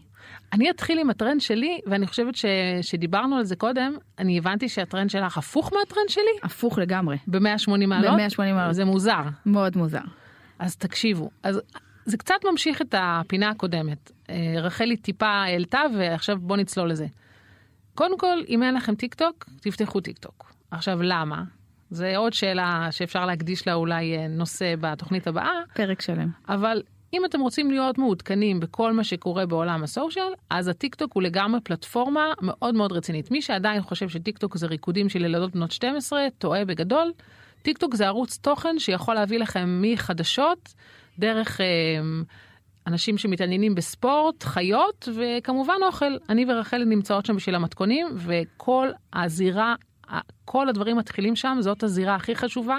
אני 0.53 0.69
אתחיל 0.69 0.99
עם 0.99 1.09
הטרנד 1.09 1.41
שלי, 1.41 1.79
ואני 1.85 2.07
חושבת 2.07 2.35
ש... 2.35 2.45
שדיברנו 2.81 3.37
על 3.37 3.43
זה 3.43 3.55
קודם, 3.55 3.97
אני 4.19 4.37
הבנתי 4.37 4.69
שהטרנד 4.69 5.09
שלך 5.09 5.37
הפוך 5.37 5.73
מהטרנד 5.73 6.09
שלי, 6.09 6.23
הפוך 6.43 6.77
לגמרי. 6.77 7.17
ב-180 7.27 7.85
מעלות. 7.87 8.13
ב-180 8.17 8.53
מעלות. 8.53 8.75
זה 8.75 8.85
מוזר. 8.85 9.21
מאוד 9.45 9.77
מוזר. 9.77 10.01
אז 10.59 10.75
תקשיבו, 10.75 11.29
אז 11.43 11.61
זה 12.05 12.17
קצת 12.17 12.35
ממשיך 12.51 12.81
את 12.81 12.95
הפינה 12.97 13.49
הקודמת. 13.49 14.11
אה, 14.29 14.55
רחלי 14.57 14.97
טיפה 14.97 15.27
העלתה, 15.27 15.81
ועכשיו 15.97 16.37
בוא 16.39 16.57
נצלול 16.57 16.89
לזה. 16.89 17.05
קודם 17.95 18.17
כל, 18.17 18.37
אם 18.49 18.63
אין 18.63 18.73
לכם 18.73 18.95
טיקטוק, 18.95 19.45
תפתחו 19.61 20.01
טיקטוק. 20.01 20.53
עכשיו, 20.71 21.01
למה? 21.01 21.43
זה 21.89 22.17
עוד 22.17 22.33
שאלה 22.33 22.87
שאפשר 22.91 23.25
להקדיש 23.25 23.67
לה 23.67 23.73
אולי 23.73 24.17
אה, 24.17 24.27
נושא 24.27 24.75
בתוכנית 24.79 25.27
הבאה, 25.27 25.51
פרק 25.73 26.01
שלם. 26.01 26.29
אבל 26.49 26.81
אם 27.15 27.25
אתם 27.25 27.39
רוצים 27.39 27.71
להיות 27.71 27.97
מעודכנים 27.97 28.59
בכל 28.59 28.93
מה 28.93 29.03
שקורה 29.03 29.45
בעולם 29.45 29.83
הסושיאל, 29.83 30.33
אז 30.49 30.67
הטיקטוק 30.67 31.13
הוא 31.13 31.23
לגמרי 31.23 31.61
פלטפורמה 31.63 32.33
מאוד 32.41 32.75
מאוד 32.75 32.91
רצינית. 32.91 33.31
מי 33.31 33.41
שעדיין 33.41 33.81
חושב 33.81 34.09
שטיקטוק 34.09 34.57
זה 34.57 34.67
ריקודים 34.67 35.09
של 35.09 35.25
ילדות 35.25 35.51
בנות 35.51 35.71
12, 35.71 36.27
טועה 36.37 36.65
בגדול. 36.65 37.11
טיקטוק 37.61 37.95
זה 37.95 38.07
ערוץ 38.07 38.37
תוכן 38.37 38.79
שיכול 38.79 39.15
להביא 39.15 39.39
לכם 39.39 39.81
מחדשות, 39.81 40.73
דרך 41.19 41.61
אה, 41.61 41.65
אנשים 42.87 43.17
שמתעניינים 43.17 43.75
בספורט, 43.75 44.43
חיות, 44.43 45.09
וכמובן 45.15 45.77
אוכל. 45.87 46.17
אני 46.29 46.45
ורחלי 46.47 46.85
נמצאות 46.85 47.25
שם 47.25 47.35
בשביל 47.35 47.55
המתכונים, 47.55 48.07
וכל 48.15 48.89
הזירה, 49.13 49.75
כל 50.45 50.69
הדברים 50.69 50.97
מתחילים 50.97 51.35
שם, 51.35 51.57
זאת 51.59 51.83
הזירה 51.83 52.15
הכי 52.15 52.35
חשובה, 52.35 52.77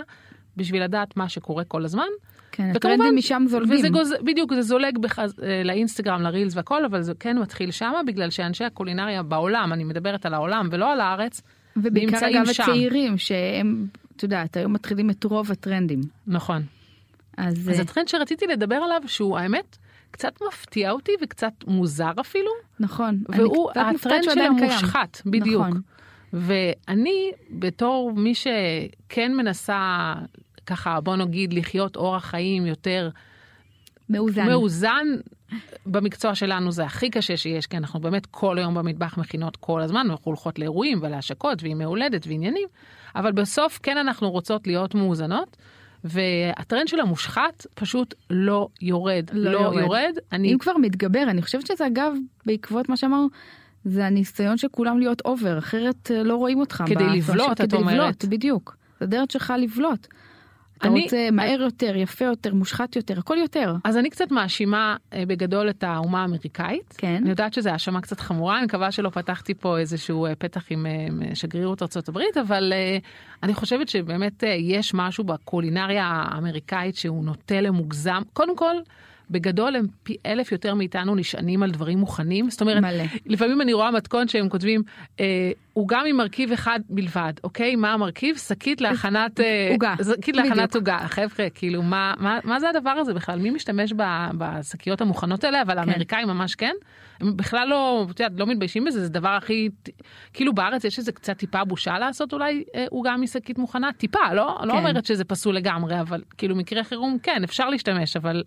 בשביל 0.56 0.84
לדעת 0.84 1.16
מה 1.16 1.28
שקורה 1.28 1.64
כל 1.64 1.84
הזמן. 1.84 2.08
כן, 2.56 2.70
הטרנדים 2.76 3.16
משם 3.16 3.44
זולגים. 3.48 3.76
וזה 3.76 3.88
גוז... 3.88 4.12
בדיוק, 4.24 4.54
זה 4.54 4.62
זולג 4.62 4.98
בחז... 4.98 5.34
אה, 5.42 5.62
לאינסטגרם, 5.64 6.22
לרילס 6.22 6.56
והכל, 6.56 6.84
אבל 6.84 7.02
זה 7.02 7.12
כן 7.20 7.38
מתחיל 7.38 7.70
שמה, 7.70 8.00
בגלל 8.06 8.30
שאנשי 8.30 8.64
הקולינריה 8.64 9.22
בעולם, 9.22 9.72
אני 9.72 9.84
מדברת 9.84 10.26
על 10.26 10.34
העולם 10.34 10.68
ולא 10.70 10.92
על 10.92 11.00
הארץ, 11.00 11.42
ובעיקר 11.76 12.12
נמצאים 12.12 12.46
שם. 12.46 12.62
הצעירים, 12.62 13.18
שהם, 13.18 13.86
את 14.16 14.22
יודעת, 14.22 14.56
היום 14.56 14.72
מתחילים 14.72 15.10
את 15.10 15.24
רוב 15.24 15.52
הטרנדים. 15.52 16.00
נכון. 16.26 16.62
אז, 17.36 17.70
אז 17.70 17.76
אה, 17.78 17.82
הטרנד 17.82 18.08
שרציתי 18.08 18.46
לדבר 18.46 18.76
עליו, 18.76 19.00
שהוא 19.06 19.38
האמת, 19.38 19.76
קצת 20.10 20.32
מפתיע 20.48 20.90
אותי 20.90 21.12
וקצת 21.22 21.52
מוזר 21.66 22.12
אפילו, 22.20 22.50
נכון. 22.80 23.18
והוא 23.28 23.70
הטרנד 23.70 24.22
של. 24.22 24.40
המושחת, 24.40 25.22
בדיוק. 25.26 25.62
נכון. 25.66 25.80
ואני, 26.32 27.30
בתור 27.50 28.12
מי 28.16 28.34
שכן 28.34 29.32
מנסה, 29.36 30.14
ככה, 30.66 31.00
בוא 31.00 31.16
נגיד, 31.16 31.52
לחיות 31.52 31.96
אורח 31.96 32.24
חיים 32.24 32.66
יותר 32.66 33.10
מאוזן. 34.10 34.46
מאוזן. 34.46 35.06
במקצוע 35.86 36.34
שלנו 36.34 36.72
זה 36.72 36.84
הכי 36.84 37.10
קשה 37.10 37.36
שיש, 37.36 37.66
כי 37.66 37.76
אנחנו 37.76 38.00
באמת 38.00 38.26
כל 38.26 38.58
היום 38.58 38.74
במטבח 38.74 39.18
מכינות 39.18 39.56
כל 39.56 39.80
הזמן, 39.80 40.06
אנחנו 40.10 40.24
הולכות 40.24 40.58
לאירועים 40.58 40.98
ולהשקות 41.02 41.62
וימי 41.62 41.84
הולדת 41.84 42.26
ועניינים, 42.26 42.68
אבל 43.16 43.32
בסוף 43.32 43.80
כן 43.82 43.96
אנחנו 43.96 44.30
רוצות 44.30 44.66
להיות 44.66 44.94
מאוזנות, 44.94 45.56
והטרנד 46.04 46.88
של 46.88 47.00
המושחת 47.00 47.66
פשוט 47.74 48.14
לא 48.30 48.68
יורד. 48.82 49.30
לא 49.32 49.52
לא, 49.52 49.58
יורד. 49.58 49.80
יורד. 49.80 50.14
אני, 50.32 50.52
אם 50.52 50.58
כבר 50.58 50.76
מתגבר, 50.76 51.22
אני 51.28 51.42
חושבת 51.42 51.66
שזה 51.66 51.86
אגב, 51.86 52.12
בעקבות 52.46 52.88
מה 52.88 52.96
שאמרנו, 52.96 53.28
זה 53.84 54.06
הניסיון 54.06 54.56
של 54.56 54.68
כולם 54.70 54.98
להיות 54.98 55.22
אובר, 55.24 55.58
אחרת 55.58 56.10
אה, 56.10 56.22
לא 56.22 56.36
רואים 56.36 56.60
אותך. 56.60 56.84
כדי 56.86 57.04
לבלוט, 57.04 57.52
את 57.52 57.60
כדי 57.60 57.76
אומרת. 57.76 57.94
לבלוט, 57.94 58.24
בדיוק. 58.24 58.76
זה 59.00 59.04
הדרך 59.04 59.32
שלך 59.32 59.52
לבלוט. 59.58 60.06
אתה 60.78 60.88
אני- 60.88 61.02
רוצה 61.02 61.28
מהר 61.32 61.60
יותר, 61.60 61.96
יפה 61.96 62.24
יותר, 62.24 62.54
מושחת 62.54 62.96
יותר, 62.96 63.18
הכל 63.18 63.36
יותר. 63.40 63.74
אז 63.84 63.96
אני 63.96 64.10
קצת 64.10 64.30
מאשימה 64.30 64.96
אה, 65.12 65.22
בגדול 65.26 65.70
את 65.70 65.84
האומה 65.84 66.22
האמריקאית. 66.22 66.94
כן. 66.98 67.16
אני 67.22 67.30
יודעת 67.30 67.52
שזו 67.54 67.70
האשמה 67.70 68.00
קצת 68.00 68.20
חמורה, 68.20 68.58
אני 68.58 68.66
מקווה 68.66 68.90
שלא 68.92 69.08
פתחתי 69.08 69.54
פה 69.54 69.78
איזשהו 69.78 70.26
אה, 70.26 70.34
פתח 70.34 70.64
עם 70.70 70.86
אה, 70.86 71.34
שגרירות 71.34 71.82
הברית, 72.08 72.36
אבל 72.36 72.72
אני 73.42 73.54
חושבת 73.54 73.88
שבאמת 73.88 74.42
יש 74.58 74.94
משהו 74.94 75.24
בקולינריה 75.24 76.04
האמריקאית 76.06 76.96
שהוא 76.96 77.24
נוטה 77.24 77.60
למוגזם. 77.60 78.22
קודם 78.32 78.56
כל, 78.56 78.74
בגדול 79.30 79.76
הם 79.76 79.86
פי 80.02 80.16
אלף 80.26 80.52
יותר 80.52 80.74
מאיתנו 80.74 81.14
נשענים 81.14 81.62
על 81.62 81.70
דברים 81.70 81.98
מוכנים. 81.98 82.50
זאת 82.50 82.60
אומרת, 82.60 82.82
מלא. 82.82 83.04
לפעמים 83.26 83.60
אני 83.60 83.72
רואה 83.72 83.90
מתכון 83.90 84.28
שהם 84.28 84.48
כותבים, 84.48 84.82
אה, 85.20 85.50
עוגה 85.72 86.00
ממרכיב 86.06 86.52
אחד 86.52 86.80
בלבד, 86.88 87.32
אוקיי? 87.44 87.76
מה 87.76 87.92
המרכיב? 87.92 88.36
שקית 88.36 88.80
להכנת... 88.80 89.40
אה, 89.40 89.68
עוגה, 89.72 89.94
שקית. 90.14 90.36
להכנת 90.36 90.74
עוגה. 90.74 90.98
חבר'ה, 90.98 91.50
כאילו, 91.54 91.82
מה, 91.82 92.14
מה, 92.18 92.38
מה 92.44 92.60
זה 92.60 92.68
הדבר 92.68 92.90
הזה 92.90 93.14
בכלל? 93.14 93.38
מי 93.38 93.50
משתמש 93.50 93.92
בשקיות 94.38 95.00
המוכנות 95.00 95.44
האלה? 95.44 95.62
אבל 95.62 95.78
האמריקאים 95.78 96.28
ממש 96.28 96.54
כן. 96.54 96.74
הם 97.20 97.36
בכלל 97.36 97.68
לא, 97.68 98.06
את 98.10 98.20
יודעת, 98.20 98.40
לא 98.40 98.46
מתביישים 98.46 98.84
בזה, 98.84 99.00
זה 99.00 99.08
דבר 99.08 99.28
הכי... 99.28 99.68
כאילו 100.32 100.54
בארץ 100.54 100.84
יש 100.84 100.98
איזה 100.98 101.12
קצת 101.12 101.36
טיפה 101.36 101.64
בושה 101.64 101.98
לעשות 101.98 102.32
אולי 102.32 102.64
אה, 102.74 102.84
עוגה 102.90 103.16
משקית 103.16 103.58
מוכנה? 103.58 103.90
טיפה, 103.92 104.34
לא? 104.34 104.58
לא 104.62 104.72
כן. 104.72 104.78
אומרת 104.78 105.06
שזה 105.06 105.24
פסול 105.24 105.56
לגמרי, 105.56 106.00
אבל 106.00 106.22
כאילו 106.38 106.56
מקרה 106.56 106.84
חירום, 106.84 107.18
כן, 107.22 107.44
אפשר 107.44 107.68
להשתמש, 107.68 108.16
אבל... 108.16 108.42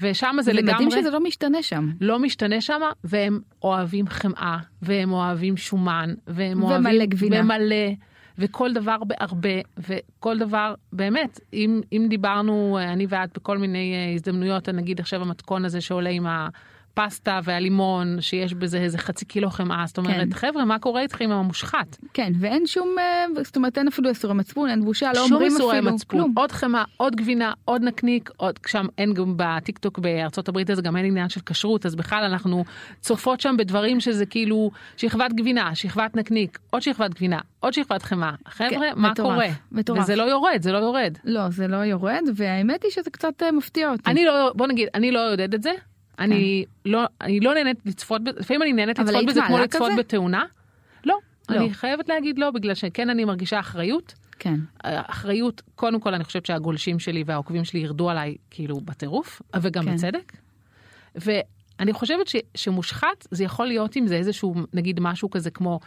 ושם 0.00 0.36
זה 0.40 0.52
לגמרי... 0.52 0.86
מדהים 0.86 0.90
שזה 0.90 1.10
לא 1.10 1.20
משתנה 1.20 1.62
שם. 1.62 1.90
לא 2.00 2.18
משתנה 2.18 2.60
שם, 2.60 2.80
והם 3.04 3.40
אוהבים 3.62 4.08
חמאה, 4.08 4.58
והם 4.82 5.12
אוהבים 5.12 5.56
שומן, 5.56 6.14
והם 6.26 6.62
ומלא 6.62 6.72
אוהבים... 6.72 7.06
גבינה. 7.06 7.40
ומלא, 7.40 7.86
וכל 8.38 8.72
דבר 8.72 8.96
בהרבה, 9.04 9.60
וכל 9.78 10.38
דבר, 10.38 10.74
באמת, 10.92 11.40
אם, 11.52 11.80
אם 11.92 12.06
דיברנו, 12.08 12.78
אה, 12.78 12.92
אני 12.92 13.06
ואת 13.08 13.30
בכל 13.34 13.58
מיני 13.58 13.94
אה, 13.94 14.14
הזדמנויות, 14.14 14.68
נגיד 14.68 15.00
עכשיו 15.00 15.22
המתכון 15.22 15.64
הזה 15.64 15.80
שעולה 15.80 16.10
עם 16.10 16.26
הפסטה 16.92 17.40
והלימון, 17.44 18.16
שיש 18.20 18.54
בזה 18.54 18.78
איזה 18.78 18.98
חצי 18.98 19.24
קילו 19.24 19.50
חמאה, 19.50 19.84
זאת 19.86 19.98
אומרת, 19.98 20.28
כן. 20.28 20.34
חבר'ה, 20.34 20.64
מה 20.64 20.78
קורה 20.78 21.02
איתכם 21.02 21.24
עם 21.24 21.30
המושחת? 21.30 21.96
כן, 22.14 22.32
ואין 22.40 22.66
שום, 22.66 22.88
אה, 22.98 23.42
זאת 23.44 23.56
אומרת, 23.56 23.78
אין 23.78 23.88
אפילו 23.88 24.08
איסורי 24.08 24.34
מצפון, 24.34 24.70
אין 24.70 24.84
בושה, 24.84 25.10
לא 25.14 25.24
אומרים 25.24 25.52
אפילו 25.52 25.68
מצפון, 25.92 26.20
כלום. 26.20 26.32
עוד 26.36 26.52
חמאה, 26.52 26.84
עוד 26.96 27.16
גבינה, 27.16 27.52
עוד 27.64 27.82
נקניק, 27.82 28.30
עוד 28.36 28.58
שם 28.66 28.86
אין 28.98 29.14
גם 29.14 29.34
בטיקטוק 29.36 29.98
בארצות 29.98 30.48
הברית 30.48 30.70
הזה 30.70 30.82
גם 30.82 30.96
אין 30.96 31.04
עניין 31.04 31.28
של 31.28 31.40
כשרות, 31.46 31.86
אז 31.86 31.94
בכלל 31.94 32.24
אנחנו 32.24 32.64
צופות 33.00 33.40
שם 33.40 33.54
בדברים 33.58 34.00
שזה 34.00 34.26
כאילו 34.26 34.70
שכבת 34.96 35.32
גבינה, 35.32 35.74
שכבת 35.74 36.16
נקניק, 36.16 36.58
עוד 36.70 36.82
שכבת 36.82 37.14
גבינה, 37.14 37.38
עוד 37.60 37.72
שכבת 37.72 38.02
חמאה. 38.02 38.32
חבר'ה, 38.48 38.70
כן, 38.70 38.92
מה 38.96 39.10
מטורף, 39.10 39.32
קורה? 39.32 39.48
מטורף. 39.72 40.02
וזה 40.02 40.16
לא 40.16 40.22
יורד, 40.22 40.58
זה 40.62 40.72
לא 40.72 40.78
יורד. 40.78 41.18
לא, 41.24 41.50
זה 41.50 41.68
לא 41.68 41.76
יורד, 41.76 42.22
והאמת 42.34 42.82
היא 42.82 42.90
שזה 42.90 43.10
קצת 43.10 43.42
אה, 43.42 43.52
מפתיע 43.52 43.90
אותי. 43.90 44.10
אני 44.10 44.24
לא, 44.24 44.52
בוא 44.54 44.66
נגיד, 44.66 44.88
אני 44.94 45.10
לא 45.10 45.18
יודעת 45.18 45.54
את 45.54 45.62
זה. 45.62 45.70
אני 46.20 46.64
לא, 46.84 47.04
אני 47.20 47.40
לא 47.40 47.54
נהנית 47.54 47.78
לצפות 47.86 48.22
לפעמים 48.36 48.62
אני 48.62 48.72
נהנית 48.72 48.96
כן. 48.96 49.04
לצפות 49.04 49.26
בזה 49.26 49.40
כמו 49.46 49.58
לצפות? 49.58 49.92
בתאונה. 49.98 50.44
לא, 51.04 51.18
לא. 51.48 51.56
אני 51.56 51.74
חייבת 51.74 52.08
להגיד 52.08 52.38
לא, 52.38 52.50
בגלל 52.50 52.74
שכן 52.74 53.10
אני 53.10 53.24
מרגישה 53.24 53.60
אחריות. 53.60 54.14
כן. 54.38 54.54
אחריות, 54.84 55.62
קודם 55.74 56.00
כל 56.00 56.14
אני 56.14 56.24
חושבת 56.24 56.46
שהגולשים 56.46 56.98
שלי 56.98 57.22
והעוקבים 57.26 57.64
שלי 57.64 57.80
ירדו 57.80 58.10
עליי 58.10 58.36
כאילו 58.50 58.80
בטירוף, 58.80 59.42
וגם 59.60 59.84
כן. 59.84 59.94
בצדק. 59.94 60.32
ואני 61.14 61.92
חושבת 61.92 62.26
ש, 62.26 62.36
שמושחת 62.54 63.26
זה 63.30 63.44
יכול 63.44 63.66
להיות 63.66 63.96
אם 63.96 64.06
זה 64.06 64.16
איזשהו 64.16 64.54
נגיד 64.72 65.00
משהו 65.00 65.30
כזה 65.30 65.50
כמו 65.50 65.80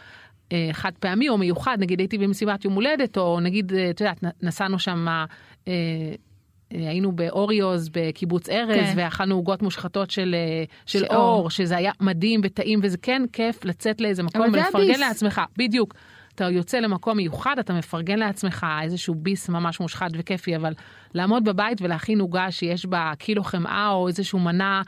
אה, 0.52 0.68
חד 0.72 0.92
פעמי 1.00 1.28
או 1.28 1.38
מיוחד, 1.38 1.76
נגיד 1.80 1.98
הייתי 1.98 2.18
במסיבת 2.18 2.64
יום 2.64 2.74
הולדת, 2.74 3.16
או 3.18 3.40
נגיד, 3.40 3.72
אה, 3.72 3.90
את 3.90 4.00
יודעת, 4.00 4.24
נסענו 4.42 4.78
שם, 4.78 5.08
אה, 5.68 5.74
היינו 6.70 7.12
באוריוז 7.12 7.88
בקיבוץ 7.92 8.48
ארז, 8.48 8.76
כן. 8.76 8.94
ואכלנו 8.96 9.34
עוגות 9.34 9.62
מושחתות 9.62 10.10
של, 10.10 10.34
אה, 10.38 10.64
של 10.86 10.98
של 10.98 11.04
אור. 11.04 11.16
אור, 11.16 11.50
שזה 11.50 11.76
היה 11.76 11.92
מדהים 12.00 12.40
וטעים, 12.44 12.80
וזה 12.82 12.98
כן 12.98 13.22
כיף 13.32 13.64
לצאת 13.64 14.00
לאיזה 14.00 14.22
מקום 14.22 14.42
ולפרגן. 14.52 15.00
לעצמך, 15.00 15.40
בדיוק. 15.58 15.94
אתה 16.34 16.50
יוצא 16.50 16.78
למקום 16.78 17.16
מיוחד, 17.16 17.58
אתה 17.58 17.72
מפרגן 17.72 18.18
לעצמך 18.18 18.66
איזשהו 18.82 19.14
ביס 19.14 19.48
ממש 19.48 19.80
מושחת 19.80 20.10
וכיפי, 20.14 20.56
אבל 20.56 20.72
לעמוד 21.14 21.44
בבית 21.44 21.82
ולהכין 21.82 22.20
עוגה 22.20 22.50
שיש 22.50 22.86
בה 22.86 23.12
קילו 23.18 23.44
חמאה 23.44 23.90
או 23.90 24.08
איזשהו 24.08 24.38
מנה, 24.38 24.82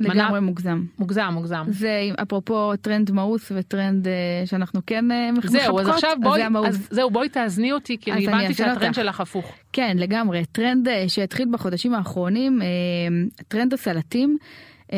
לגמרי 0.00 0.30
מנה 0.30 0.40
מוגזם. 0.40 0.84
מוגזם, 0.98 1.30
מוגזם. 1.32 1.64
זה 1.68 2.08
אפרופו 2.22 2.76
טרנד 2.76 3.10
מאוס 3.10 3.52
וטרנד 3.54 4.08
אה, 4.08 4.12
שאנחנו 4.46 4.80
כן 4.86 5.10
אה, 5.10 5.32
מחבקות, 5.32 5.60
זהו, 5.60 5.80
אז 5.80 5.88
עכשיו 5.88 6.16
בואי, 6.22 6.40
זה. 6.40 6.68
אז 6.68 6.88
זהו, 6.90 7.10
בואי 7.10 7.28
תאזני 7.28 7.72
אותי, 7.72 7.98
כי 8.00 8.12
אני 8.12 8.28
הבנתי 8.28 8.54
שהטרנד 8.54 8.82
אותך. 8.82 8.94
שלך 8.94 9.20
הפוך. 9.20 9.52
כן, 9.72 9.96
לגמרי. 10.00 10.44
טרנד 10.52 10.88
אה, 10.88 11.04
שהתחיל 11.08 11.48
בחודשים 11.52 11.94
האחרונים, 11.94 12.62
אה, 12.62 12.66
טרנד 13.48 13.74
הסלטים. 13.74 14.38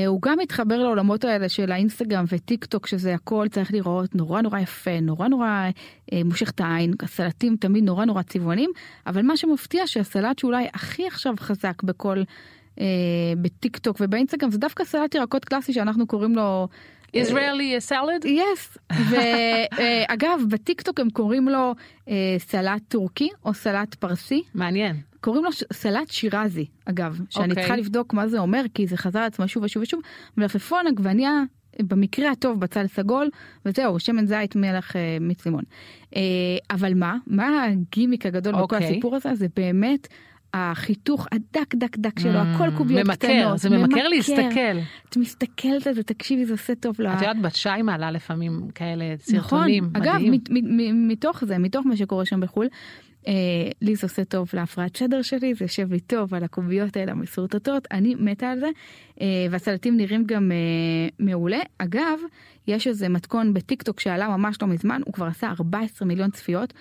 הוא 0.06 0.22
גם 0.22 0.38
מתחבר 0.38 0.78
לעולמות 0.78 1.24
האלה 1.24 1.48
של 1.48 1.72
האינסטגרם 1.72 2.24
וטיק 2.32 2.64
טוק 2.64 2.86
שזה 2.86 3.14
הכל 3.14 3.46
צריך 3.50 3.72
לראות 3.72 4.14
נורא 4.14 4.40
נורא 4.40 4.58
יפה 4.58 5.00
נורא 5.00 5.28
נורא 5.28 5.70
אה, 6.12 6.20
מושך 6.24 6.50
את 6.50 6.60
העין 6.60 6.94
הסלטים 7.02 7.56
תמיד 7.56 7.84
נורא 7.84 8.04
נורא 8.04 8.22
צבעונים 8.22 8.70
אבל 9.06 9.22
מה 9.22 9.36
שמפתיע 9.36 9.86
שהסלט 9.86 10.38
שאולי 10.38 10.66
הכי 10.74 11.06
עכשיו 11.06 11.34
חזק 11.38 11.82
בכל 11.82 12.22
בטיק 13.36 13.78
טוק 13.78 13.96
ובאינסטגרם 14.00 14.50
זה 14.50 14.58
דווקא 14.58 14.84
סלט 14.84 15.14
ירקות 15.14 15.44
קלאסי 15.44 15.72
שאנחנו 15.72 16.06
קוראים 16.06 16.36
לו 16.36 16.68
Israeli 17.16 17.90
salad? 17.90 18.28
Yes, 18.28 18.78
ואגב 19.10 20.40
בטיק 20.48 20.82
טוק 20.82 21.00
הם 21.00 21.10
קוראים 21.10 21.48
לו 21.48 21.74
אה, 22.08 22.36
סלט 22.38 22.82
טורקי 22.88 23.28
או 23.44 23.54
סלט 23.54 23.94
פרסי 23.94 24.42
מעניין. 24.54 24.96
קוראים 25.20 25.44
לו 25.44 25.50
סלט 25.72 26.10
שירזי 26.10 26.66
אגב 26.84 27.20
שאני 27.30 27.50
אוקיי. 27.50 27.62
צריכה 27.62 27.76
לבדוק 27.76 28.14
מה 28.14 28.28
זה 28.28 28.38
אומר 28.38 28.62
כי 28.74 28.86
זה 28.86 28.96
חזר 28.96 29.18
על 29.18 29.26
עצמו 29.26 29.48
שוב 29.48 29.62
ושוב 29.62 29.82
ושוב 29.82 30.00
מלפפון 30.36 30.86
עגבניה 30.86 31.42
במקרה 31.82 32.30
הטוב 32.30 32.60
בצל 32.60 32.86
סגול 32.86 33.28
וזהו 33.66 34.00
שמן 34.00 34.26
זית 34.26 34.56
מלח 34.56 34.96
אה, 34.96 35.16
מיץ 35.20 35.46
לימון. 35.46 35.64
אה, 36.16 36.20
אבל 36.70 36.94
מה 36.94 37.16
מה 37.26 37.64
הגימיק 37.64 38.26
הגדול 38.26 38.52
בכל 38.52 38.62
אוקיי. 38.62 38.84
הסיפור 38.84 39.16
הזה 39.16 39.34
זה 39.34 39.46
באמת. 39.56 40.08
החיתוך 40.54 41.26
הדק 41.32 41.74
דק 41.74 41.96
דק 41.96 42.18
שלו 42.18 42.32
Mm, 42.40 42.46
הכל 42.54 42.68
קוביות 42.76 43.00
ממכר, 43.06 43.14
קטנות 43.16 43.58
זה 43.58 43.70
ממכר 43.70 44.08
להסתכל. 44.08 44.78
את 45.08 45.16
מסתכלת 45.16 45.86
על 45.86 45.94
זה 45.94 46.02
תקשיבי 46.02 46.44
זה 46.46 46.52
עושה 46.52 46.74
טוב 46.74 47.00
ל- 47.00 47.06
את 47.06 47.20
יודעת, 47.20 47.40
בת 47.42 47.54
שי 47.54 47.82
מעלה 47.84 48.10
לפעמים 48.10 48.68
כאלה 48.74 49.04
נכון, 49.14 49.40
סרטונים, 49.58 49.90
אגב, 49.94 50.14
מת, 50.30 50.50
מת, 50.50 50.62
מתוך 50.94 51.44
זה, 51.44 51.58
מתוך 51.58 51.86
מה 51.86 51.96
שקורה 51.96 52.24
שם 52.26 52.40
בחו"ל, 52.40 52.66
אה, 53.28 53.32
לי 53.82 53.96
זה 53.96 54.06
עושה 54.06 54.24
טוב 54.24 54.48
להפרעת 54.54 54.96
סדר 54.96 55.22
שלי, 55.22 55.54
זה 55.54 55.64
יושב 55.64 55.92
לי 55.92 56.00
טוב 56.00 56.34
על 56.34 56.44
הקוביות 56.44 56.96
האלה 56.96 57.12
המסורטטות, 57.12 57.88
אני 57.92 58.14
מתה 58.18 58.50
על 58.50 58.60
זה, 58.60 58.68
אה, 59.20 59.26
והסלטים 59.50 59.96
נראים 59.96 60.24
גם 60.26 60.52
אה, 60.52 60.56
מעולה. 61.26 61.60
אגב, 61.78 62.18
יש 62.66 62.86
איזה 62.86 63.08
מתכון 63.08 63.54
בטיקטוק 63.54 64.00
שעלה 64.00 64.28
ממש 64.36 64.56
לא 64.62 64.68
מזמן, 64.68 65.00
הוא 65.04 65.14
כבר 65.14 65.26
עשה 65.26 65.50
14 65.60 66.08
מיליון 66.08 66.30
צפיות. 66.30 66.72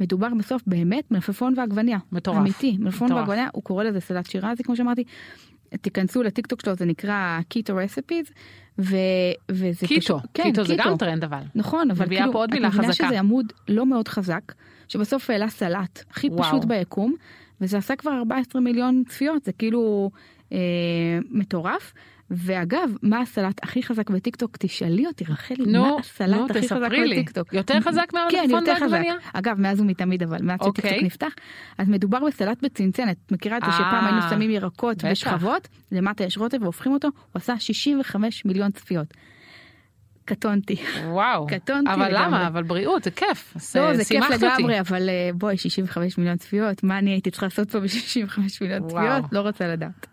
מדובר 0.00 0.28
בסוף 0.38 0.62
באמת 0.66 1.10
מלפפון 1.10 1.54
ועגבניה. 1.56 1.98
מטורף. 2.12 2.38
אמיתי, 2.38 2.76
מלפפון 2.80 3.06
מטורף. 3.06 3.20
ועגבניה, 3.28 3.48
הוא 3.52 3.62
קורא 3.62 3.84
לזה 3.84 4.00
סלט 4.00 4.26
שירזי 4.30 4.62
כמו 4.62 4.76
שאמרתי. 4.76 5.04
תיכנסו 5.80 6.22
לטיקטוק 6.22 6.60
שלו, 6.60 6.74
זה 6.74 6.84
נקרא 6.84 7.40
קיטו 7.48 7.76
רסיפיז, 7.76 8.26
ו... 8.78 8.96
וזה 9.50 9.86
קיטו, 9.86 10.00
פשוט- 10.00 10.22
כן, 10.34 10.42
קיטו 10.42 10.64
זה 10.64 10.74
גם 10.78 10.96
טרנד 10.96 11.24
אבל. 11.24 11.40
נכון, 11.54 11.90
אבל 11.90 12.06
כאילו, 12.08 12.32
פה 12.32 12.38
עוד 12.38 12.48
את 12.48 12.54
מילה 12.54 12.68
מבינה 12.68 12.84
חזקה. 12.92 13.06
שזה 13.08 13.18
עמוד 13.18 13.52
לא 13.68 13.86
מאוד 13.86 14.08
חזק, 14.08 14.52
שבסוף 14.88 15.30
העלה 15.30 15.48
סלט 15.48 16.04
הכי 16.10 16.28
וואו. 16.28 16.42
פשוט 16.42 16.64
ביקום, 16.64 17.14
וזה 17.60 17.78
עשה 17.78 17.96
כבר 17.96 18.10
14 18.12 18.60
מיליון 18.62 19.02
צפיות, 19.08 19.44
זה 19.44 19.52
כאילו 19.52 20.10
אה, 20.52 20.58
מטורף. 21.30 21.92
ואגב, 22.30 22.90
מה 23.02 23.20
הסלט 23.20 23.60
הכי 23.62 23.82
חזק 23.82 24.10
בטיקטוק? 24.10 24.56
תשאלי 24.56 25.06
אותי, 25.06 25.24
רחלי, 25.24 25.66
נו, 25.66 25.82
מה 25.82 25.96
הסלט 26.00 26.36
נו, 26.36 26.46
הכי 26.50 26.68
חזק 26.68 26.90
לי. 26.90 27.12
בטיקטוק? 27.12 27.52
יותר 27.52 27.80
חזק 27.80 28.04
כן, 28.10 28.16
מהמלפפון 28.18 28.66
יותר 28.66 28.74
חזק. 28.84 29.02
אגב, 29.32 29.60
מאז 29.60 29.80
ומתמיד, 29.80 30.22
אבל 30.22 30.42
מאז 30.42 30.60
אוקיי. 30.60 30.82
שטיקטוק 30.82 31.06
נפתח, 31.06 31.34
אז 31.78 31.88
מדובר 31.88 32.18
בסלט 32.26 32.62
בצנצנת. 32.62 33.16
את 33.26 33.32
מכירה 33.32 33.56
את 33.56 33.62
זה 33.62 33.68
אה, 33.70 33.72
שפעם 33.72 34.04
היינו 34.04 34.20
שמים 34.30 34.50
ירקות. 34.50 35.04
בשכבות, 35.04 35.68
למטה 35.92 36.24
יש 36.24 36.38
רוטב 36.38 36.62
והופכים 36.62 36.92
אותו, 36.92 37.08
הוא 37.08 37.30
עשה 37.34 37.58
65 37.58 38.44
מיליון 38.44 38.70
צפיות. 38.70 39.14
קטונתי. 40.24 40.76
וואו. 41.04 41.46
קטונתי 41.46 41.90
אבל 41.90 42.08
לגמרי. 42.08 42.26
למה? 42.26 42.46
אבל 42.46 42.62
בריאות, 42.62 43.04
זה 43.04 43.10
כיף. 43.10 43.54
לא, 43.74 43.94
זה 43.94 44.04
כיף. 44.04 44.24
לגמרי, 44.30 44.80
אבל 44.80 45.08
אה, 45.08 45.30
בואי, 45.34 45.56
65 45.56 46.18
מיליון 46.18 46.36
צפיות, 46.36 46.84
מה 46.84 46.98
אני 46.98 47.10
הייתי 47.10 47.30
צריכה 47.30 47.46
לעשות 47.46 47.70
פה 47.70 47.80
ב-65 47.80 48.40
מיליון 48.60 48.82
וואו. 48.82 48.90
צפיות? 48.90 49.32
לא 49.32 49.40
רוצה 49.40 49.68
לדעת. 49.68 50.06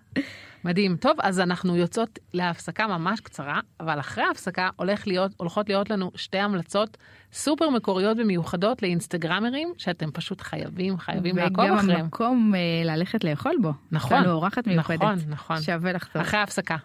מדהים. 0.65 0.97
טוב, 0.97 1.17
אז 1.21 1.39
אנחנו 1.39 1.75
יוצאות 1.75 2.19
להפסקה 2.33 2.87
ממש 2.87 3.19
קצרה, 3.19 3.59
אבל 3.79 3.99
אחרי 3.99 4.23
ההפסקה 4.23 4.69
הולך 4.75 5.07
להיות, 5.07 5.31
הולכות 5.37 5.69
להיות 5.69 5.89
לנו 5.89 6.11
שתי 6.15 6.37
המלצות 6.37 6.97
סופר 7.33 7.69
מקוריות 7.69 8.17
ומיוחדות 8.19 8.81
לאינסטגרמרים, 8.81 9.73
שאתם 9.77 10.11
פשוט 10.11 10.41
חייבים, 10.41 10.97
חייבים 10.97 11.37
לעקוב 11.37 11.65
וגם 11.65 11.77
אחריהם. 11.77 11.99
המקום 11.99 12.53
אה, 12.55 12.95
ללכת 12.95 13.23
לאכול 13.23 13.55
בו. 13.61 13.71
נכון, 13.91 14.17
יש 14.17 14.23
לנו 14.23 14.33
אורחת 14.33 14.67
מיוחדת. 14.67 15.01
נכון, 15.01 15.15
נכון. 15.27 15.61
שווה 15.61 15.91
לחזור. 15.93 16.21
אחרי 16.21 16.39
ההפסקה. 16.39 16.75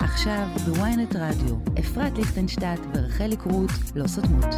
עכשיו 0.00 0.46
בוויינט 0.66 1.16
רדיו, 1.16 1.56
אפרת 1.80 2.18
ליכטנשטט 2.18 2.80
ורחלי 2.94 3.36
קרוט 3.36 3.70
לא 3.94 4.06
סותמות. 4.06 4.54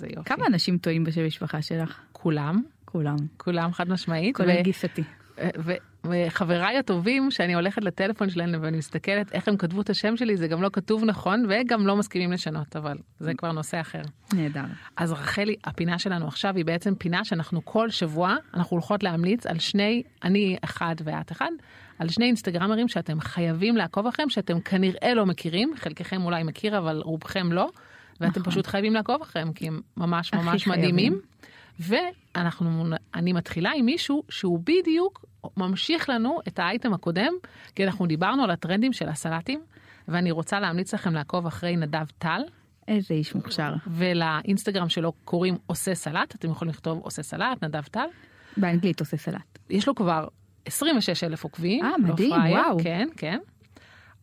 זה 0.00 0.06
יופי. 0.16 0.28
כמה 0.28 0.46
אנשים 0.46 0.78
טועים 0.78 1.04
בשם 1.04 1.26
משפחה 1.26 1.62
שלך? 1.62 2.00
כולם, 2.12 2.62
כולם. 2.84 3.16
כולם 3.36 3.72
חד 3.72 3.88
משמעית. 3.88 4.36
כולל 4.36 4.62
גיסתי. 4.62 5.02
ו- 5.38 5.72
וחבריי 6.04 6.78
הטובים, 6.78 7.30
שאני 7.30 7.54
הולכת 7.54 7.84
לטלפון 7.84 8.30
שלהם 8.30 8.54
ואני 8.60 8.78
מסתכלת 8.78 9.32
איך 9.32 9.48
הם 9.48 9.56
כתבו 9.56 9.80
את 9.80 9.90
השם 9.90 10.16
שלי, 10.16 10.36
זה 10.36 10.48
גם 10.48 10.62
לא 10.62 10.70
כתוב 10.72 11.04
נכון, 11.04 11.46
וגם 11.48 11.86
לא 11.86 11.96
מסכימים 11.96 12.32
לשנות, 12.32 12.76
אבל 12.76 12.98
זה 13.18 13.34
כבר 13.34 13.52
נושא 13.52 13.80
אחר. 13.80 14.02
נהדר. 14.32 14.64
אז 14.96 15.12
רחלי, 15.12 15.56
הפינה 15.64 15.98
שלנו 15.98 16.28
עכשיו 16.28 16.56
היא 16.56 16.64
בעצם 16.64 16.94
פינה 16.94 17.24
שאנחנו 17.24 17.64
כל 17.64 17.90
שבוע, 17.90 18.34
אנחנו 18.54 18.74
הולכות 18.74 19.02
להמליץ 19.02 19.46
על 19.46 19.58
שני, 19.58 20.02
אני 20.24 20.56
אחד 20.64 20.94
ואת 21.04 21.32
אחד, 21.32 21.50
על 21.98 22.08
שני 22.08 22.24
אינסטגרמרים 22.26 22.88
שאתם 22.88 23.20
חייבים 23.20 23.76
לעקוב 23.76 24.06
אחריהם, 24.06 24.30
שאתם 24.30 24.60
כנראה 24.60 25.14
לא 25.14 25.26
מכירים, 25.26 25.72
חלקכם 25.76 26.22
אולי 26.22 26.42
מכיר, 26.42 26.78
אבל 26.78 27.00
רובכם 27.04 27.52
לא, 27.52 27.70
ואתם 28.20 28.40
נכון. 28.40 28.52
פשוט 28.52 28.66
חייבים 28.66 28.94
לעקוב 28.94 29.22
אחריהם, 29.22 29.52
כי 29.52 29.68
הם 29.68 29.80
ממש 29.96 30.34
ממש. 30.34 30.66
מדהימים. 30.66 31.20
ואנחנו, 31.80 32.84
אני 33.14 33.32
מתחילה 33.32 33.70
עם 33.76 33.86
מישהו 33.86 34.22
שהוא 34.28 34.60
בדיוק 34.64 35.24
ממשיך 35.56 36.08
לנו 36.08 36.38
את 36.48 36.58
האייטם 36.58 36.92
הקודם, 36.92 37.32
כי 37.74 37.84
אנחנו 37.84 38.06
דיברנו 38.06 38.44
על 38.44 38.50
הטרנדים 38.50 38.92
של 38.92 39.08
הסלטים, 39.08 39.60
ואני 40.08 40.30
רוצה 40.30 40.60
להמליץ 40.60 40.94
לכם 40.94 41.14
לעקוב 41.14 41.46
אחרי 41.46 41.76
נדב 41.76 42.06
טל, 42.18 42.40
איזה 42.88 43.14
איש 43.14 43.34
מוכשר. 43.34 43.74
ולאינסטגרם 43.86 44.88
שלו 44.88 45.12
קוראים 45.24 45.56
עושה 45.66 45.94
סלט, 45.94 46.34
אתם 46.34 46.50
יכולים 46.50 46.74
לכתוב 46.74 46.98
עושה 46.98 47.22
סלט, 47.22 47.64
נדב 47.64 47.82
טל. 47.82 48.06
באנגלית 48.56 49.00
עושה 49.00 49.16
סלט. 49.16 49.58
יש 49.70 49.88
לו 49.88 49.94
כבר 49.94 50.28
26 50.64 51.24
אלף 51.24 51.44
עוקבים. 51.44 51.84
אה, 51.84 51.90
לא 51.90 51.98
מדהים, 51.98 52.30
פראייר, 52.30 52.58
וואו. 52.58 52.78
כן, 52.82 53.08
כן. 53.16 53.38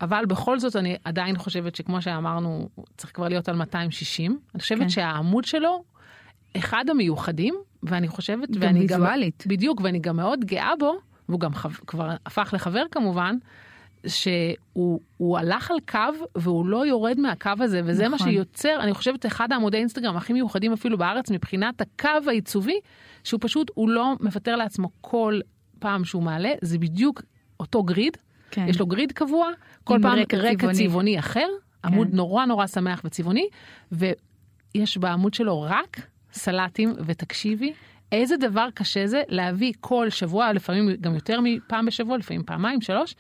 אבל 0.02 0.26
בכל 0.26 0.60
זאת 0.60 0.76
אני 0.76 0.96
עדיין 1.04 1.38
חושבת 1.38 1.76
שכמו 1.76 2.02
שאמרנו, 2.02 2.70
צריך 2.98 3.16
כבר 3.16 3.28
להיות 3.28 3.50
על 3.50 3.56
260. 3.56 4.40
אני 4.54 4.62
חושבת 4.62 4.80
כן. 4.80 4.90
שהעמוד 4.90 5.46
שלו, 5.46 5.84
אחד 6.58 6.90
המיוחדים, 6.90 7.56
ואני 7.84 8.08
חושבת, 8.08 8.52
גם 8.52 8.62
ואני 8.62 8.80
ויזואלית. 8.80 9.44
גם, 9.48 9.50
בדיוק, 9.50 9.82
ואני 9.84 10.00
גם 10.00 10.16
מאוד 10.16 10.46
גאה 10.46 10.72
בו, 10.80 10.98
והוא 11.30 11.40
גם 11.40 11.54
חו, 11.54 11.70
כבר 11.88 12.12
הפך 12.26 12.50
לחבר 12.54 12.84
כמובן, 12.92 13.36
שהוא 14.08 15.00
הוא 15.18 15.38
הלך 15.38 15.72
על 15.72 15.78
קו 15.90 16.26
והוא 16.36 16.66
לא 16.66 16.86
יורד 16.86 17.20
מהקו 17.20 17.52
הזה, 17.60 17.82
וזה 17.86 18.08
מה 18.08 18.16
נכון. 18.16 18.32
שיוצר, 18.32 18.78
אני 18.80 18.94
חושבת, 18.94 19.26
אחד 19.26 19.52
העמודי 19.52 19.78
אינסטגרם 19.78 20.18
הכי 20.18 20.34
מיוחדים 20.34 20.74
אפילו 20.74 20.98
בארץ 20.98 21.32
מבחינת 21.32 21.82
הקו 21.82 22.10
העיצובי, 22.28 22.80
שהוא 23.24 23.40
פשוט, 23.44 23.72
הוא 23.74 23.90
לא 23.90 24.14
מוותר 24.20 24.56
לעצמו 24.56 24.90
כל 25.02 25.40
פעם 25.80 26.06
שהוא 26.06 26.24
מעלה, 26.24 26.52
זה 26.62 26.78
בדיוק 26.78 27.22
אותו 27.60 27.84
גריד, 27.84 28.18
כן. 28.52 28.66
יש 28.68 28.80
לו 28.80 28.86
גריד 28.86 29.12
קבוע, 29.12 29.50
כל 29.88 29.96
עם 29.96 30.02
פעם 30.02 30.20
רקע 30.20 30.38
רקע, 30.38 30.58
צבעוני. 30.58 30.88
צבעוני 30.88 31.20
אחר, 31.20 31.48
עמוד 31.86 32.08
נורא 32.14 32.46
נורא 32.46 32.68
שמח 32.68 33.02
וצבעוני, 33.06 33.48
ויש 33.92 34.98
בעמוד 34.98 35.34
שלו 35.34 35.62
רק 35.62 36.02
סלטים, 36.34 36.94
ותקשיבי, 37.06 37.74
איזה 38.12 38.38
דבר 38.38 38.68
קשה 38.74 39.08
זה 39.08 39.22
להביא 39.28 39.74
כל 39.80 40.10
שבוע, 40.10 40.54
לפעמים 40.54 40.90
גם 41.02 41.16
יותר 41.16 41.40
מפעם 41.44 41.86
בשבוע, 41.86 42.18
לפעמים 42.18 42.44
פעמיים, 42.44 42.82
שלוש, 42.82 43.16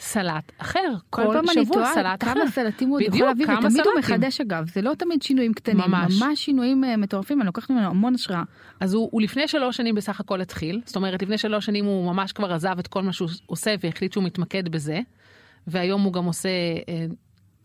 סלט 0.00 0.52
אחר. 0.58 0.94
כל 1.10 1.22
פעם 1.32 1.44
אני 1.50 1.64
שבוע 1.64 1.86
סלט 1.94 2.22
אחר. 2.22 2.34
כמה 2.34 2.50
סלטים 2.50 2.88
הוא 2.88 2.96
עוד 2.96 3.02
יכול 3.02 3.14
בדיוק, 3.14 3.28
להביא, 3.28 3.44
ותמיד 3.44 3.62
הוא 3.64 3.70
סלטים. 3.70 3.92
מחדש 3.98 4.40
אגב, 4.40 4.68
זה 4.68 4.82
לא 4.82 4.94
תמיד 4.94 5.22
שינויים 5.22 5.54
קטנים, 5.54 5.78
ממש. 5.78 6.22
ממש 6.22 6.44
שינויים 6.44 6.84
אה, 6.84 6.96
מטורפים, 6.96 7.40
אני 7.40 7.46
לוקחת 7.46 7.70
ממנו 7.70 7.86
המון 7.86 8.14
השראה. 8.14 8.42
אז 8.80 8.94
הוא, 8.94 9.08
הוא 9.12 9.22
לפני 9.22 9.48
שלוש 9.48 9.76
שנים 9.76 9.94
בסך 9.94 10.20
הכל 10.20 10.40
התחיל, 10.40 10.80
זאת 10.84 10.96
אומרת 10.96 11.22
לפני 11.22 11.38
שלוש 11.38 11.66
שנים 11.66 11.84
הוא 11.84 12.12
ממש 12.12 12.32
כבר 12.32 12.52
עזב 12.52 12.78
את 12.78 12.86
כל 12.86 13.02
מה 13.02 13.12
שהוא 13.12 13.28
עושה 13.46 13.74
והחליט 13.82 14.12
שהוא 14.12 14.24
מתמקד 14.24 14.68
בזה, 14.68 15.00
והיום 15.66 16.02
הוא 16.02 16.12
גם 16.12 16.24
עושה 16.24 16.48
אה, 16.88 17.06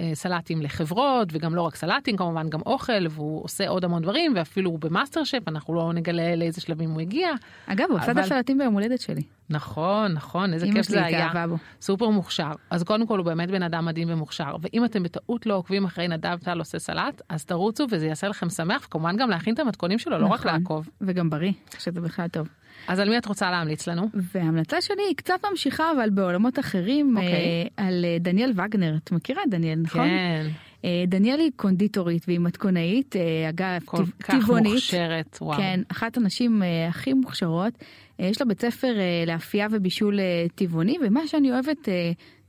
אה, 0.01 0.11
סלטים 0.13 0.61
לחברות, 0.61 1.27
וגם 1.31 1.55
לא 1.55 1.61
רק 1.61 1.75
סלטים 1.75 2.17
כמובן, 2.17 2.49
גם 2.49 2.61
אוכל, 2.65 3.07
והוא 3.09 3.43
עושה 3.43 3.69
עוד 3.69 3.85
המון 3.85 4.01
דברים, 4.01 4.33
ואפילו 4.35 4.69
הוא 4.69 4.79
במאסטר 4.79 5.23
שף, 5.23 5.47
אנחנו 5.47 5.73
לא 5.73 5.93
נגלה 5.93 6.35
לאיזה 6.35 6.61
שלבים 6.61 6.91
הוא 6.91 7.01
הגיע. 7.01 7.29
אגב, 7.65 7.85
הוא 7.89 7.99
עשה 7.99 8.11
את 8.11 8.17
הסלטים 8.17 8.57
ביום 8.57 8.73
הולדת 8.73 9.01
שלי. 9.01 9.21
נכון, 9.49 10.11
נכון, 10.11 10.53
איזה 10.53 10.67
כיף 10.73 10.85
זה 10.85 11.05
היה. 11.05 11.47
בו. 11.47 11.55
סופר 11.81 12.09
מוכשר. 12.09 12.51
אז 12.69 12.83
קודם 12.83 13.07
כל 13.07 13.17
הוא 13.17 13.25
באמת 13.25 13.51
בן 13.51 13.63
אדם 13.63 13.85
מדהים 13.85 14.07
ומוכשר. 14.11 14.55
ואם 14.61 14.85
אתם 14.85 15.03
בטעות 15.03 15.45
לא 15.45 15.55
עוקבים 15.57 15.85
אחרי 15.85 16.07
נדב 16.07 16.37
טל 16.43 16.59
עושה 16.59 16.79
סלט, 16.79 17.21
אז 17.29 17.45
תרוצו 17.45 17.85
וזה 17.91 18.07
יעשה 18.07 18.27
לכם 18.27 18.49
שמח, 18.49 18.85
וכמובן 18.87 19.17
גם 19.17 19.29
להכין 19.29 19.53
את 19.53 19.59
המתכונים 19.59 19.99
שלו, 19.99 20.17
לא 20.17 20.27
רק 20.27 20.39
נכון. 20.39 20.51
לעקוב. 20.53 20.89
וגם 21.01 21.29
בריא, 21.29 21.51
שזה 21.79 22.01
בכלל 22.01 22.27
טוב. 22.27 22.47
אז 22.87 22.99
על 22.99 23.09
מי 23.09 23.17
את 23.17 23.25
רוצה 23.25 23.51
להמליץ 23.51 23.87
לנו? 23.87 24.09
וההמלצה 24.13 24.81
שלי 24.81 25.03
היא 25.07 25.15
קצת 25.15 25.39
ממשיכה, 25.51 25.83
אבל 25.97 26.09
בעולמות 26.09 26.59
אחרים, 26.59 27.17
אוקיי. 27.17 27.31
אה, 27.33 27.87
על 27.87 28.05
אה, 28.05 28.17
דניאל 28.19 28.51
וגנר. 28.55 28.95
את 29.03 29.11
מכירה 29.11 29.41
את 29.43 29.49
דניאל, 29.49 29.79
נכון? 29.79 30.01
כן, 30.07 30.47
אה, 30.85 31.03
דניאל 31.07 31.39
היא 31.39 31.51
קונדיטורית 31.55 32.23
והיא 32.27 32.39
מתכונאית, 32.39 33.15
אה, 33.15 33.49
אגב, 33.49 33.81
כל 33.85 33.97
טבע- 33.97 34.05
כך 34.23 34.35
טבעונית. 34.35 34.73
מוכשרת, 34.73 35.37
וואו. 35.41 35.57
כן, 35.57 35.79
אחת 35.91 36.17
הנשים 36.17 36.61
הכי 36.89 37.13
מוכשרות. 37.13 37.73
אה, 38.19 38.25
יש 38.25 38.41
לה 38.41 38.45
בית 38.47 38.61
ספר 38.61 38.99
אה, 38.99 39.23
לאפייה 39.27 39.67
ובישול 39.71 40.19
אה, 40.19 40.45
טבעוני, 40.55 40.97
ומה 41.01 41.27
שאני 41.27 41.51
אוהבת 41.51 41.89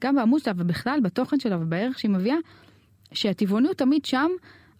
גם 0.00 0.14
בעמוד 0.14 0.40
שלה 0.40 0.52
ובכלל 0.56 1.00
בתוכן 1.02 1.40
שלה 1.40 1.58
ובערך 1.58 1.98
שהיא 1.98 2.10
מביאה, 2.10 2.36
שהטבעוני 3.12 3.66
הוא 3.66 3.74
תמיד 3.74 4.04
שם, 4.04 4.30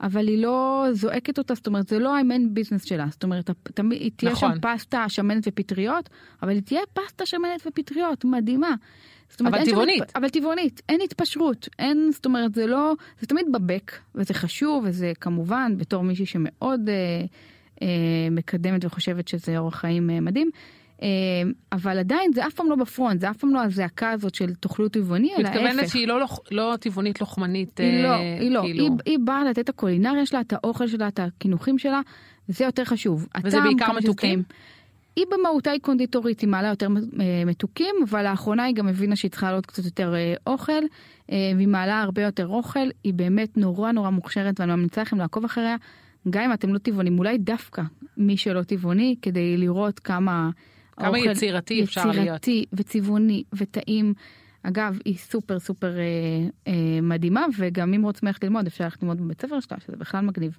אבל 0.00 0.28
היא 0.28 0.42
לא 0.42 0.86
זועקת 0.92 1.38
אותה, 1.38 1.54
זאת 1.54 1.66
אומרת, 1.66 1.88
זה 1.88 1.98
לא 1.98 2.16
המיין 2.16 2.54
ביזנס 2.54 2.84
שלה. 2.84 3.06
זאת 3.10 3.24
אומרת, 3.24 3.50
תמיד, 3.74 4.00
היא 4.00 4.10
תהיה 4.16 4.32
נכון. 4.32 4.52
שם 4.54 4.60
פסטה, 4.60 5.04
שמנת 5.08 5.44
ופטריות, 5.48 6.10
אבל 6.42 6.50
היא 6.50 6.62
תהיה 6.62 6.80
פסטה, 6.92 7.26
שמנת 7.26 7.66
ופטריות, 7.66 8.24
מדהימה. 8.24 8.74
אומרת, 9.40 9.54
אבל 9.54 9.64
שם 9.64 9.70
טבעונית. 9.70 10.02
התפ- 10.02 10.12
אבל 10.16 10.28
טבעונית, 10.28 10.82
אין 10.88 11.00
התפשרות, 11.04 11.68
אין, 11.78 12.10
זאת 12.12 12.24
אומרת, 12.24 12.54
זה 12.54 12.66
לא, 12.66 12.94
זה 13.20 13.26
תמיד 13.26 13.46
בבק, 13.52 13.92
וזה 14.14 14.34
חשוב, 14.34 14.84
וזה 14.86 15.12
כמובן, 15.20 15.74
בתור 15.76 16.02
מישהי 16.02 16.26
שמאוד 16.26 16.88
אה, 16.88 17.26
מקדמת 18.30 18.84
וחושבת 18.84 19.28
שזה 19.28 19.58
אורח 19.58 19.74
חיים 19.74 20.10
אה, 20.10 20.20
מדהים, 20.20 20.50
אה, 21.02 21.08
אבל 21.72 21.98
עדיין 21.98 22.32
זה 22.32 22.46
אף 22.46 22.54
פעם 22.54 22.70
לא 22.70 22.76
בפרונט, 22.76 23.20
זה 23.20 23.30
אף 23.30 23.36
פעם 23.36 23.54
לא 23.54 23.62
הזעקה 23.62 24.10
הזאת 24.10 24.34
של 24.34 24.54
תאכלו 24.54 24.88
טבעוני, 24.88 25.34
אלא 25.38 25.48
ההפך. 25.48 25.60
מתכוונת 25.60 25.88
שהיא 25.88 26.08
לא, 26.08 26.26
לא 26.50 26.74
טבעונית 26.80 27.20
לוחמנית. 27.20 27.80
היא 27.80 28.02
לא, 28.02 28.08
אה, 28.08 28.38
היא 28.40 28.50
לא, 28.50 28.60
כאילו. 28.60 28.84
היא, 28.84 28.90
היא 29.06 29.18
באה 29.24 29.44
לתת 29.44 29.58
את 29.58 29.68
הקולינריה 29.68 30.26
שלה, 30.26 30.40
את 30.40 30.52
האוכל 30.52 30.88
שלה, 30.88 31.08
את 31.08 31.20
הקינוחים 31.20 31.78
שלה, 31.78 32.00
וזה 32.48 32.64
יותר 32.64 32.84
חשוב. 32.84 33.28
וזה 33.44 33.58
הטעם, 33.58 33.76
בעיקר 33.76 33.92
מתוקים? 33.92 34.42
היא 35.16 35.24
במהותה 35.30 35.70
היא 35.70 35.80
קונדיטורית, 35.80 36.40
היא 36.40 36.48
מעלה 36.48 36.68
יותר 36.68 36.88
אה, 37.20 37.42
מתוקים, 37.46 37.94
אבל 38.08 38.30
לאחרונה 38.30 38.64
היא 38.64 38.74
גם 38.74 38.88
הבינה 38.88 39.16
שהיא 39.16 39.30
צריכה 39.30 39.46
לעלות 39.46 39.66
קצת 39.66 39.84
יותר 39.84 40.14
אה, 40.14 40.34
אוכל, 40.46 40.72
אה, 41.32 41.52
והיא 41.56 41.68
מעלה 41.68 42.02
הרבה 42.02 42.22
יותר 42.22 42.46
אוכל, 42.46 42.88
היא 43.04 43.14
באמת 43.14 43.56
נורא 43.56 43.92
נורא 43.92 44.10
מוכשרת, 44.10 44.60
ואני 44.60 44.72
ממליצה 44.74 45.02
לכם 45.02 45.18
לעקוב 45.18 45.44
אחריה, 45.44 45.76
גם 46.30 46.42
אם 46.42 46.52
אתם 46.52 46.74
לא 46.74 46.78
טבעונים, 46.78 47.18
אולי 47.18 47.38
דווקא 47.38 47.82
מי 48.16 48.36
שלא 48.36 48.62
טבעוני, 48.62 49.16
כדי 49.22 49.56
לראות 49.56 49.98
כמה... 49.98 50.50
כמה 50.96 51.06
האוכל 51.06 51.30
יצירתי 51.30 51.84
אפשר 51.84 52.06
להיות. 52.06 52.18
יצירתי 52.20 52.64
וצבעוני 52.72 53.42
וטעים. 53.52 54.14
אגב, 54.62 54.98
היא 55.04 55.16
סופר 55.16 55.58
סופר 55.58 55.98
אה, 55.98 56.02
אה, 56.68 57.00
מדהימה, 57.02 57.46
וגם 57.58 57.94
אם 57.94 58.02
רוצים 58.02 58.26
ללכת 58.26 58.44
ללמוד, 58.44 58.66
אפשר 58.66 58.84
ללכת 58.84 59.02
ללמוד 59.02 59.20
בבית 59.20 59.40
ספר 59.40 59.60
שלה, 59.60 59.80
שזה 59.80 59.96
בכלל 59.96 60.20
מגניב. 60.20 60.58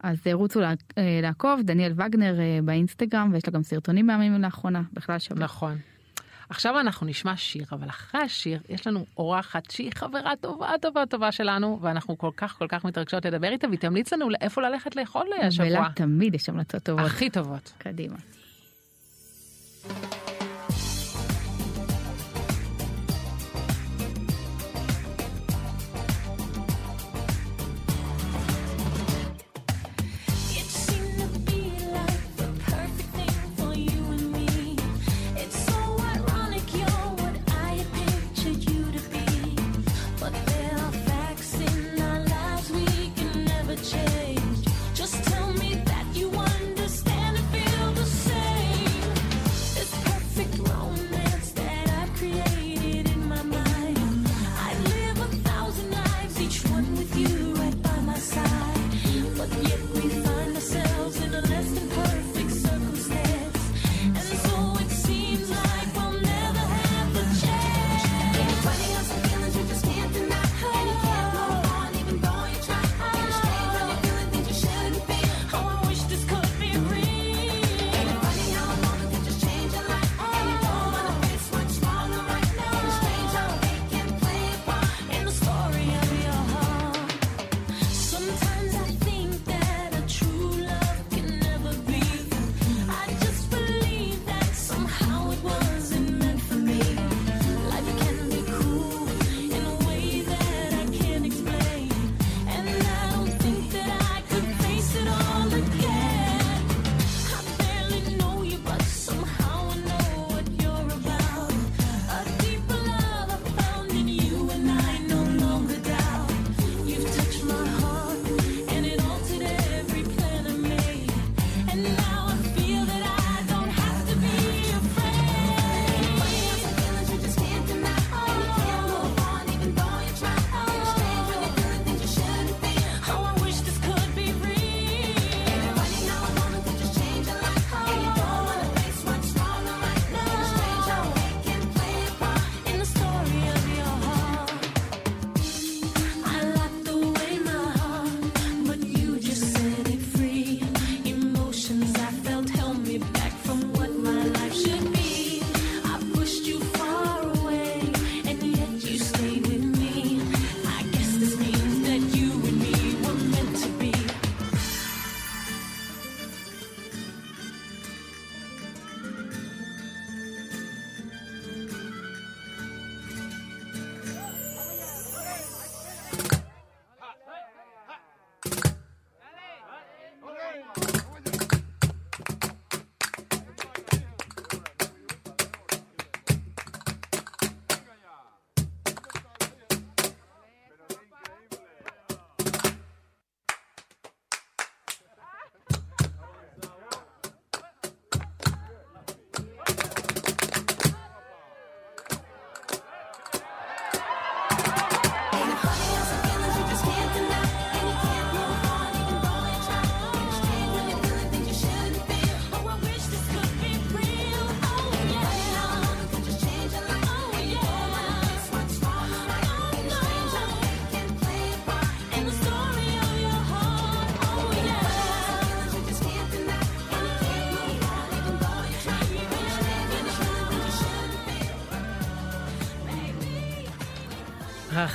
אז 0.00 0.18
אה, 0.26 0.34
רוצו 0.34 0.60
לה, 0.60 0.72
אה, 0.98 1.20
לעקוב, 1.22 1.60
דניאל 1.64 1.92
וגנר 1.96 2.40
אה, 2.40 2.58
באינסטגרם, 2.64 3.30
ויש 3.32 3.46
לה 3.46 3.52
גם 3.52 3.62
סרטונים 3.62 4.06
מהימים 4.06 4.42
לאחרונה, 4.42 4.82
בכלל 4.92 5.18
שווה. 5.18 5.44
נכון. 5.44 5.76
עכשיו 6.48 6.80
אנחנו 6.80 7.06
נשמע 7.06 7.36
שיר, 7.36 7.64
אבל 7.72 7.88
אחרי 7.88 8.20
השיר 8.20 8.60
יש 8.68 8.86
לנו 8.86 9.06
אורחת 9.16 9.70
שהיא 9.70 9.92
חברה 9.94 10.36
טובה 10.40 10.70
טובה 10.80 11.06
טובה 11.06 11.32
שלנו, 11.32 11.78
ואנחנו 11.82 12.18
כל 12.18 12.30
כך 12.36 12.58
כל 12.58 12.66
כך 12.68 12.84
מתרגשות 12.84 13.24
לדבר 13.24 13.48
איתה, 13.48 13.66
והיא 13.66 13.78
תמליץ 13.78 14.12
לנו 14.12 14.30
לאיפה 14.30 14.62
ללכת 14.62 14.96
לאכול 14.96 15.26
השבוע. 15.42 15.66
ולה 15.66 15.88
תמיד 15.94 16.34
יש 16.34 16.48
המלצות 16.48 16.82
טובות. 16.82 17.06
הכי 17.06 17.30
טובות. 17.30 17.72
קדימה. 17.78 18.16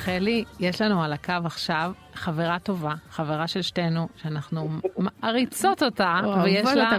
רחלי, 0.02 0.44
יש 0.60 0.82
לנו 0.82 1.04
על 1.04 1.14
הקו 1.14 1.34
עכשיו 1.46 1.92
חברה 2.14 2.60
טובה, 2.60 2.94
חברה 3.10 3.48
של 3.48 3.62
שתינו, 3.62 4.08
שאנחנו 4.16 4.70
מעריצות 4.98 5.84
אותה, 5.84 6.20
ויש 6.44 6.70
לה. 6.76 6.98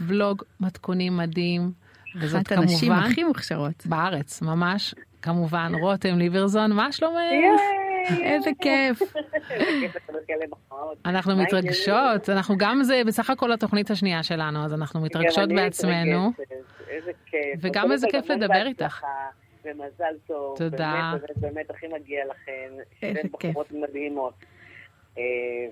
בלוג 0.00 0.42
מתכונים 0.60 1.16
מדהים. 1.16 1.72
וזאת 2.20 2.46
אחת 2.46 2.52
הנשים 2.52 2.92
הכי 2.92 3.24
מוכשרות. 3.24 3.86
בארץ, 3.86 4.42
ממש, 4.42 4.94
כמובן, 5.22 5.72
רותם 5.80 6.18
ליברזון, 6.18 6.72
מה 6.72 6.92
שלומך? 6.92 7.60
איזה 8.20 8.50
כיף. 8.60 8.98
אנחנו 11.06 11.36
מתרגשות, 11.36 12.28
אנחנו 12.28 12.56
גם 12.58 12.82
זה 12.82 13.02
בסך 13.06 13.30
הכל 13.30 13.52
התוכנית 13.52 13.90
השנייה 13.90 14.22
שלנו, 14.22 14.64
אז 14.64 14.74
אנחנו 14.74 15.00
מתרגשות 15.00 15.48
בעצמנו. 15.48 16.30
מתרגשת, 16.30 16.88
איזה 16.88 17.10
כיף. 17.26 17.60
וגם 17.60 17.92
איזה 17.92 18.06
כיף 18.10 18.30
לדבר 18.30 18.66
איתך. 18.66 19.02
ומזל 19.64 20.14
טוב. 20.26 20.58
תודה. 20.58 21.12
באמת, 21.12 21.30
באמת, 21.36 21.54
באמת, 21.54 21.70
הכי 21.70 21.86
מגיע 21.88 22.24
לכן. 22.30 22.72
כיף. 23.00 23.52
בחורות 23.52 23.72
מדהימות. 23.72 24.34
אה, 25.18 25.22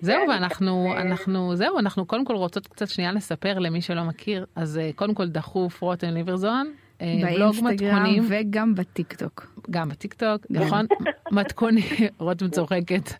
זהו, 0.01 0.29
ואנחנו, 0.29 0.93
אנחנו, 0.97 1.57
זהו, 1.57 1.79
אנחנו 1.79 2.07
קודם 2.07 2.25
כל 2.25 2.35
רוצות 2.35 2.67
קצת 2.67 2.89
שנייה 2.89 3.13
לספר 3.13 3.59
למי 3.59 3.81
שלא 3.81 4.05
מכיר, 4.05 4.47
אז 4.57 4.79
אה, 4.79 4.91
קודם 4.95 5.15
כל 5.15 5.29
דחוף 5.29 5.83
רותם 5.83 6.09
ליברזון, 6.09 6.73
בלוג 7.01 7.57
באינסטגרם 7.61 8.03
מתכונים, 8.03 8.25
וגם 8.29 8.75
בטיקטוק. 8.75 9.61
גם 9.71 9.89
בטיקטוק, 9.89 10.47
נכון? 10.51 10.87
מתכונים, 11.33 11.85
רותם 12.19 12.49
צוחקת, 12.49 13.13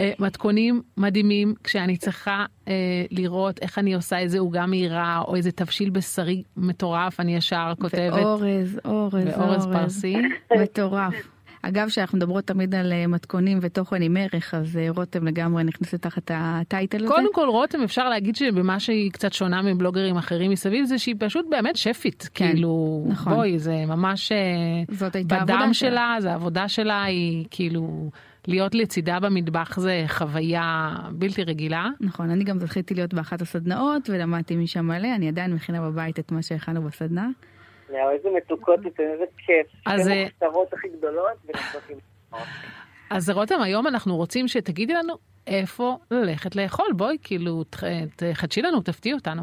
אה, 0.00 0.12
מתכונים 0.18 0.82
מדהימים, 0.96 1.54
כשאני 1.64 1.96
צריכה 1.96 2.44
אה, 2.68 2.74
לראות 3.10 3.58
איך 3.62 3.78
אני 3.78 3.94
עושה 3.94 4.18
איזה 4.18 4.38
עוגה 4.38 4.66
מהירה, 4.66 5.22
או 5.28 5.36
איזה 5.36 5.52
תבשיל 5.52 5.90
בשרי 5.90 6.42
מטורף, 6.56 7.20
אני 7.20 7.36
ישר 7.36 7.72
כותבת, 7.80 8.12
ואורז, 8.12 8.80
אורז, 8.84 9.14
ואורז 9.14 9.66
פרסי. 9.66 10.16
מטורף. 10.62 11.35
אגב, 11.62 11.88
שאנחנו 11.88 12.18
מדברות 12.18 12.44
תמיד 12.44 12.74
על 12.74 12.92
אה, 12.92 13.06
מתכונים 13.06 13.58
ותוכן 13.62 14.02
עם 14.02 14.16
ערך, 14.16 14.54
אז 14.54 14.76
אה, 14.76 14.86
רותם 14.90 15.26
לגמרי 15.26 15.64
נכנסת 15.64 16.02
תחת 16.02 16.30
הטייטל 16.34 17.04
הזה. 17.04 17.14
קודם 17.14 17.34
כל 17.34 17.48
רותם 17.48 17.82
אפשר 17.82 18.08
להגיד 18.08 18.36
שבמה 18.36 18.80
שהיא 18.80 19.10
קצת 19.10 19.32
שונה 19.32 19.62
מבלוגרים 19.62 20.16
אחרים 20.16 20.50
מסביב 20.50 20.84
זה 20.84 20.98
שהיא 20.98 21.14
פשוט 21.18 21.46
באמת 21.50 21.76
שפית 21.76 22.28
כן, 22.34 22.52
כאילו 22.52 23.04
נכון. 23.08 23.34
בואי 23.34 23.58
זה 23.58 23.84
ממש 23.86 24.32
אה, 24.32 24.38
זאת 24.90 25.16
הייתה 25.16 25.34
העבודה 25.34 25.56
בדם 25.56 25.74
שלה. 25.74 25.90
שלה 25.90 26.16
זה 26.20 26.30
העבודה 26.30 26.68
שלה 26.68 27.02
היא 27.02 27.44
כאילו 27.50 28.10
להיות 28.48 28.74
לצידה 28.74 29.20
במטבח 29.20 29.80
זה 29.80 30.04
חוויה 30.08 30.96
בלתי 31.12 31.42
רגילה. 31.42 31.88
נכון, 32.00 32.30
אני 32.30 32.44
גם 32.44 32.58
זכיתי 32.58 32.94
להיות 32.94 33.14
באחת 33.14 33.42
הסדנאות 33.42 34.10
ולמדתי 34.10 34.56
משם 34.56 34.86
מלא, 34.86 35.14
אני 35.14 35.28
עדיין 35.28 35.54
מכינה 35.54 35.80
בבית 35.80 36.18
את 36.18 36.32
מה 36.32 36.42
שהכנו 36.42 36.82
בסדנה. 36.82 37.28
איזה 37.90 38.28
מתוקות 38.36 38.80
אתן, 38.86 39.02
איזה 39.02 39.24
כיף. 39.38 39.66
אז, 39.86 40.00
שתי 40.00 40.10
אה, 40.10 40.20
המוכשרות 40.22 40.72
הכי 40.72 40.88
גדולות. 40.88 41.36
אז 43.10 43.30
רותם 43.30 43.60
היום 43.62 43.86
אנחנו 43.86 44.16
רוצים 44.16 44.48
שתגידי 44.48 44.94
לנו 44.94 45.14
איפה 45.46 45.98
ללכת 46.10 46.56
לאכול 46.56 46.86
בואי 46.96 47.16
כאילו 47.22 47.64
תחדשי 48.16 48.62
לנו 48.62 48.80
תפתיעי 48.80 49.14
אותנו. 49.14 49.42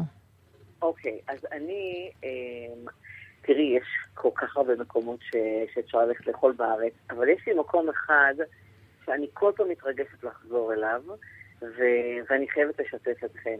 אוקיי, 0.82 1.18
אז 1.28 1.46
אני, 1.52 2.10
אמ, 2.24 2.84
תראי, 3.42 3.76
יש 3.76 3.86
כל 4.14 4.28
כך 4.34 4.56
הרבה 4.56 4.72
מקומות 4.76 5.20
ש, 5.22 5.36
שאפשר 5.74 5.98
ללכת 5.98 6.26
לאכול 6.26 6.52
בארץ, 6.52 6.92
אבל 7.10 7.28
יש 7.28 7.42
לי 7.46 7.54
מקום 7.54 7.88
אחד 7.88 8.34
שאני 9.06 9.26
כל 9.32 9.52
פעם 9.56 9.68
מתרגשת 9.70 10.24
לחזור 10.24 10.72
אליו, 10.72 11.02
ו, 11.62 11.82
ואני 12.30 12.48
חייבת 12.48 12.80
לשתף 12.80 13.24
אתכם. 13.24 13.58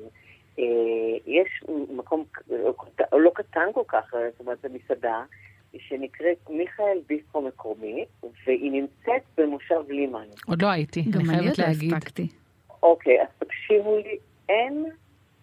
אה, 0.58 0.64
יש 1.26 1.48
מקום 1.96 2.24
ק- 2.32 2.50
לא 3.12 3.30
קטן 3.34 3.66
כל 3.74 3.82
כך, 3.88 4.04
זאת 4.30 4.40
אומרת, 4.40 4.58
זו 4.62 4.68
מסעדה, 4.72 5.24
שנקראת 5.78 6.50
מיכאל 6.50 6.98
ביסטרו 7.06 7.42
מקומי, 7.42 8.04
והיא 8.46 8.72
נמצאת 8.72 9.22
במושב 9.38 9.80
לימן. 9.90 10.26
עוד 10.46 10.62
לא 10.62 10.66
הייתי 10.68 11.02
גם 11.02 11.20
אני 11.20 11.28
אני 11.28 11.46
עוד 11.48 11.54
חייבת 11.54 11.58
לא 11.58 11.64
להגיד. 11.64 11.92
הספקתי. 11.94 12.28
אוקיי, 12.82 13.22
אז 13.22 13.28
תקשיבו 13.38 13.96
לי, 13.96 14.18
אין 14.48 14.84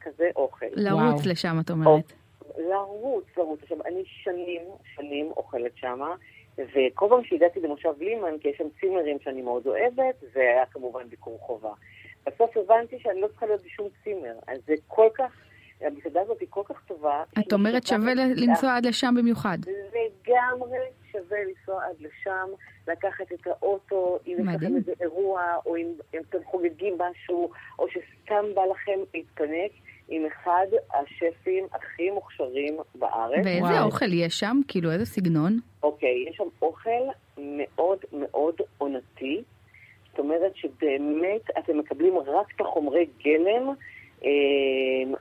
כזה 0.01 0.29
אוכל. 0.35 0.65
לרוץ. 0.71 1.25
לשם, 1.25 1.57
את 1.65 1.69
אומרת. 1.69 2.13
לרוץ, 2.57 3.25
לרוץ. 3.37 3.59
עכשיו, 3.63 3.77
אני 3.85 4.03
שנים, 4.05 4.61
שנים 4.95 5.31
אוכלת 5.37 5.71
שמה, 5.75 6.15
וכל 6.57 7.05
פעם 7.09 7.23
שהגעתי 7.23 7.59
למושב 7.59 7.93
לימן, 7.99 8.37
כי 8.41 8.47
יש 8.49 8.57
שם 8.57 8.67
צימרים 8.79 9.17
שאני 9.23 9.41
מאוד 9.41 9.67
אוהבת, 9.67 10.15
זה 10.33 10.39
היה 10.39 10.65
כמובן 10.65 11.09
ביקור 11.09 11.37
חובה. 11.41 11.71
בסוף 12.27 12.57
הבנתי 12.57 12.99
שאני 12.99 13.21
לא 13.21 13.27
צריכה 13.27 13.45
להיות 13.45 13.61
בשום 13.65 13.87
צימר, 14.03 14.33
אז 14.47 14.57
זה 14.67 14.73
כל 14.87 15.07
כך, 15.17 15.31
המסעדה 15.81 16.21
הזאת 16.21 16.39
היא 16.39 16.47
כל 16.49 16.61
כך 16.65 16.81
טובה. 16.87 17.23
את 17.39 17.53
אומרת 17.53 17.87
שווה 17.87 17.99
שווה 17.99 18.13
ל- 18.13 18.33
לנסוע 18.35 18.75
עד 18.77 18.85
לשם 18.85 19.13
במיוחד. 19.17 19.57
לגמרי 19.61 20.77
שווה 21.11 21.37
לנסוע 21.43 21.83
עד 21.85 21.95
לשם, 21.99 22.47
לקחת 22.87 23.31
את 23.33 23.47
האוטו, 23.47 24.19
אם 24.27 24.37
יש 24.39 24.55
לכם. 24.55 24.75
איזה 24.75 24.93
אירוע, 25.01 25.41
או 25.65 25.75
אם, 25.77 25.87
אם 26.13 26.19
אתם 26.29 26.37
חוגגים 26.45 26.97
משהו, 26.97 27.49
או 27.79 27.87
שסתם 27.89 28.45
בא 28.55 28.61
לכם 28.71 28.99
להתפנק 29.13 29.71
עם 30.09 30.25
אחד 30.25 30.65
השפים 30.93 31.65
הכי 31.73 32.09
מוכשרים 32.11 32.77
בארץ. 32.95 33.45
ואיזה 33.45 33.61
וואו. 33.61 33.85
אוכל 33.85 34.13
יש 34.13 34.39
שם? 34.39 34.57
כאילו, 34.67 34.91
איזה 34.91 35.05
סגנון? 35.05 35.59
אוקיי, 35.83 36.25
יש 36.29 36.35
שם 36.35 36.43
אוכל 36.61 36.89
מאוד 37.37 37.97
מאוד 38.13 38.55
עונתי. 38.77 39.43
אומרת 40.21 40.55
שבאמת 40.55 41.41
אתם 41.59 41.77
מקבלים 41.77 42.17
רק 42.17 42.47
את 42.55 42.61
החומרי 42.61 43.05
גלם 43.23 43.69
אה, 44.25 44.29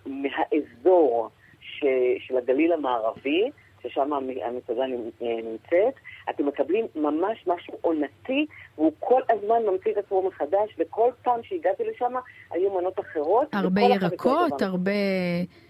מהאזור 0.07 1.29
ש, 1.61 1.85
של 2.19 2.37
הגליל 2.37 2.73
המערבי, 2.73 3.51
ששם 3.83 4.13
המ- 4.13 4.43
המסעדה 4.45 4.85
נמצ- 4.87 5.23
אה, 5.23 5.37
נמצאת. 5.43 5.95
אתם 6.31 6.47
מקבלים 6.47 6.87
ממש 6.95 7.45
משהו 7.47 7.75
עונתי, 7.81 8.47
והוא 8.79 8.93
כל 8.99 9.21
הזמן 9.31 9.63
ממציא 9.67 9.93
את 9.93 9.97
עצמו 9.97 10.23
מחדש, 10.23 10.75
וכל 10.79 11.11
פעם 11.23 11.41
שהגעתי 11.43 11.83
לשם 11.85 12.13
היו 12.51 12.81
מנות 12.81 13.01
אחרות. 13.01 13.49
הרבה 13.55 13.81
ירקות. 13.81 14.63
הרבה... 14.63 14.91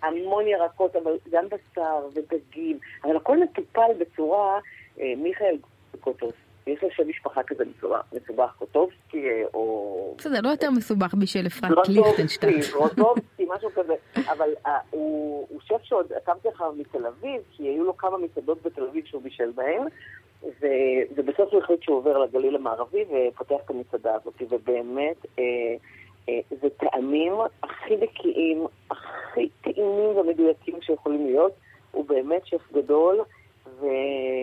המון 0.03 0.47
ירקות, 0.47 0.97
אבל 0.97 1.13
גם 1.31 1.45
בשר 1.49 2.07
ודגים, 2.15 2.79
אבל 3.05 3.17
הכל 3.17 3.39
מטופל 3.43 3.91
בצורה, 3.99 4.59
אה, 5.01 5.13
מיכאל 5.17 5.57
קוטוס, 6.01 6.35
יש 6.67 6.83
לו 6.83 6.89
שם 6.91 7.09
משפחה 7.09 7.43
כזה 7.43 7.65
מסובך, 8.13 8.55
קוטובסקי, 8.59 9.29
אה, 9.29 9.43
או... 9.55 10.15
בסדר, 10.19 10.41
לא 10.43 10.49
יותר 10.49 10.71
מסובך 10.71 11.15
בשביל 11.15 11.47
אפרת 11.47 11.89
ליכטנשטיין. 11.89 12.61
גרוטובסקי, 12.73 13.47
משהו 13.57 13.71
כזה, 13.75 13.95
אבל 14.17 14.49
אה, 14.67 14.79
הוא 14.91 15.61
שף 15.61 15.81
שעוד 15.83 16.13
עקבתי 16.13 16.49
אחריו 16.49 16.73
מתל 16.73 17.07
אביב, 17.07 17.43
כי 17.51 17.63
היו 17.63 17.85
לו 17.85 17.97
כמה 17.97 18.19
מסעדות 18.19 18.63
בתל 18.63 18.83
אביב 18.83 19.05
שהוא 19.07 19.23
בישל 19.23 19.53
בהן, 19.55 19.83
ובסוף 21.17 21.53
הוא 21.53 21.63
החליט 21.63 21.83
שהוא 21.83 21.97
עובר 21.97 22.19
לגליל 22.19 22.57
המערבי 22.57 23.05
ופותח 23.05 23.57
את 23.65 23.71
המסעדה 23.71 24.15
הזאת, 24.15 24.43
ובאמת 24.51 25.27
אה, 25.39 25.45
זה 26.61 26.69
טעמים 26.71 27.33
הכי 27.63 27.97
נקיים, 27.97 28.67
הכי 28.91 29.49
טעימים 29.61 30.17
ומדויקים 30.17 30.75
שיכולים 30.81 31.27
להיות, 31.27 31.53
הוא 31.91 32.05
באמת 32.05 32.47
שף 32.47 32.73
גדול. 32.73 33.21
ו... 33.81 33.85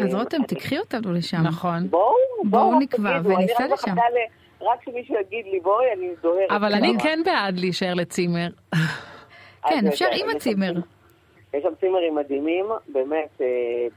אז 0.04 0.16
רותם, 0.16 0.44
תקחי 0.48 0.80
אותנו 0.80 1.14
לשם. 1.14 1.38
נכון. 1.44 1.88
בואו, 1.90 2.12
בואו 2.44 2.70
בואו, 2.70 2.80
נקבע 2.80 3.14
תגידו, 3.20 3.30
אני 3.30 3.38
וניסע 3.38 3.64
רק 3.66 3.72
לשם. 3.72 3.92
מחכה 3.92 4.02
ל- 4.10 4.66
רק 4.66 4.80
שמישהו 4.86 5.16
יגיד 5.16 5.46
לי 5.52 5.60
בואי, 5.60 5.86
אני 5.98 6.08
דוהרת. 6.22 6.52
אבל 6.52 6.74
אני. 6.74 6.94
כן 7.04 7.20
בעד 7.26 7.60
להישאר 7.60 7.94
לצימר. 7.94 8.48
כן, 9.70 9.88
אפשר 9.88 10.06
עם 10.14 10.30
הצימר. 10.36 10.68
צימר- 10.74 10.82
יש 11.54 11.64
שם 11.64 11.76
צימרים 11.80 12.16
מדהימים, 12.16 12.66
באמת, 12.88 13.30
אה, 13.42 13.46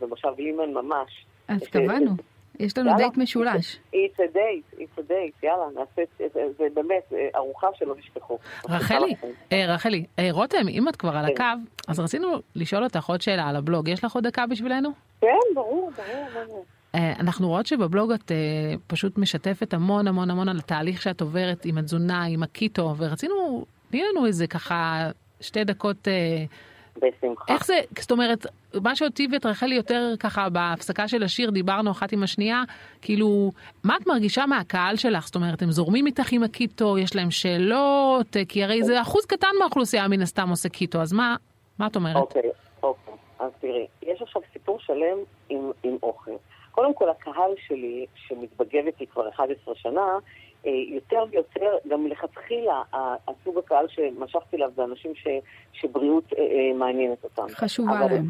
במושב 0.00 0.28
לימן 0.38 0.72
ממש. 0.74 1.26
אז 1.48 1.62
קבענו. 1.68 2.10
יש 2.60 2.78
לנו. 2.78 2.96
דייט 2.96 3.16
משולש. 3.16 3.78
It's 3.92 4.18
a 4.18 4.36
date, 4.36 4.80
it's 4.80 4.98
a 4.98 5.10
date, 5.10 5.46
יאללה, 5.46 5.64
נעשה, 5.74 6.02
את 6.26 6.32
זה, 6.58 6.66
באמת 6.74 7.12
אה, 7.12 7.28
ארוחה 7.36 7.66
שלא 7.74 7.94
תשכחו. 7.94 8.38
רחלי. 8.68 9.14
אה, 9.52 9.64
רחלי, 9.68 10.04
אה, 10.18 10.28
רותם, 10.30 10.68
אם 10.68 10.88
את 10.88 10.96
כבר 10.96 11.16
על 11.16 11.26
כן. 11.26 11.32
הקו, 11.32 11.62
אז 11.88 12.00
רצינו 12.00 12.28
לשאול 12.54 12.84
אותך 12.84 13.04
עוד 13.08 13.20
שאלה 13.20 13.48
על 13.48 13.56
הבלוג. 13.56 13.88
יש 13.88 14.04
לך 14.04 14.14
עוד 14.14 14.26
דקה 14.26 14.46
בשבילנו? 14.46 14.90
כן, 15.20 15.26
ברור, 15.54 15.90
ברור, 15.96 16.64
אנחנו 16.94 17.48
רואות 17.48 17.66
שבבלוג 17.66 18.12
את 18.12 18.32
פשוט 18.86 19.18
משתפת 19.18 19.74
המון 19.74 20.08
המון 20.08 20.30
המון 20.30 20.48
על 20.48 20.58
התהליך 20.58 21.02
שאת 21.02 21.20
עוברת 21.20 21.64
עם 21.64 21.78
התזונה, 21.78 22.24
עם 22.24 22.42
הקיטו, 22.42 22.94
ורצינו, 22.98 23.64
תני 23.90 24.02
לנו 24.10 24.26
איזה 24.26 24.46
ככה 24.46 25.10
שתי 25.40 25.64
דקות, 25.64 26.08
בשמחה. 26.96 27.44
איך 27.48 27.66
זה, 27.66 27.80
זאת 27.98 28.10
אומרת, 28.10 28.46
מה 28.82 28.96
שאותי 28.96 29.28
ואת 29.32 29.46
רחלי 29.46 29.74
יותר 29.74 30.14
ככה 30.20 30.48
בהפסקה 30.48 31.08
של 31.08 31.22
השיר 31.22 31.50
דיברנו 31.50 31.90
אחת 31.90 32.12
עם 32.12 32.22
השנייה, 32.22 32.62
כאילו, 33.02 33.50
מה 33.84 33.96
את 33.96 34.06
מרגישה 34.06 34.46
מהקהל 34.46 34.96
שלך? 34.96 35.26
זאת 35.26 35.34
אומרת, 35.34 35.62
הם 35.62 35.70
זורמים 35.70 36.06
איתך 36.06 36.32
עם 36.32 36.42
הקיטו, 36.42 36.98
יש 36.98 37.16
להם 37.16 37.30
שאלות, 37.30 38.36
כי 38.48 38.64
הרי 38.64 38.82
זה 38.82 39.02
אחוז 39.02 39.26
קטן 39.26 39.48
מהאוכלוסייה 39.58 40.08
מן 40.08 40.22
הסתם 40.22 40.48
עושה 40.48 40.68
קיטו, 40.68 40.98
אז 40.98 41.12
מה, 41.12 41.36
מה 41.78 41.86
את 41.86 41.96
אומרת? 41.96 42.16
אוקיי, 42.16 42.42
אוקיי. 42.82 43.14
אז 43.38 43.50
תראי, 43.60 43.86
יש 44.02 44.22
עכשיו 44.22 44.42
סיפור 44.52 44.78
שלם 44.80 45.18
עם, 45.48 45.70
עם 45.82 45.96
אוכל. 46.02 46.30
קודם 46.70 46.94
כל, 46.94 47.10
הקהל 47.10 47.50
שלי, 47.66 48.06
שמתבגב 48.14 48.86
איתי 48.86 49.06
כבר 49.06 49.28
11 49.28 49.74
שנה, 49.74 50.18
יותר 50.66 51.24
ויותר, 51.30 51.70
גם 51.88 52.04
מלכתחילה, 52.04 52.82
הסוג 53.28 53.58
הקהל 53.58 53.88
שמשכתי 53.88 54.56
אליו 54.56 54.70
זה 54.76 54.84
אנשים 54.84 55.14
ש, 55.14 55.26
שבריאות 55.72 56.24
אה, 56.32 56.42
אה, 56.42 56.74
מעניינת 56.74 57.24
אותם. 57.24 57.46
חשובה 57.48 57.98
אבל- 58.04 58.14
להם. 58.14 58.26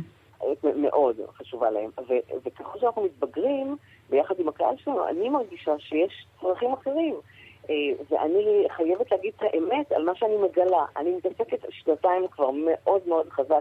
מאוד 0.77 1.17
חשובה 1.37 1.71
להם. 1.71 1.91
ו- 2.09 2.13
וככל 2.45 2.79
שאנחנו 2.81 3.03
מתבגרים, 3.03 3.77
ביחד 4.11 4.35
עם 4.41 4.49
הקהל 4.49 4.75
שלנו, 4.77 5.09
אני 5.09 5.29
מרגישה 5.29 5.73
שיש 5.79 6.27
צרכים 6.41 6.73
אחרים. 6.73 7.15
אה, 7.71 7.75
ואני 8.11 8.67
חייבת 8.77 9.11
להגיד 9.13 9.33
את 9.37 9.43
האמת 9.43 9.93
על 9.93 10.05
מה 10.05 10.15
שאני 10.15 10.37
מגלה. 10.37 10.85
אני 10.97 11.11
מתעסקת 11.17 11.59
שנתיים 11.71 12.29
כבר 12.29 12.51
מאוד 12.51 13.01
מאוד 13.09 13.29
חזק 13.31 13.51
אה, 13.53 13.61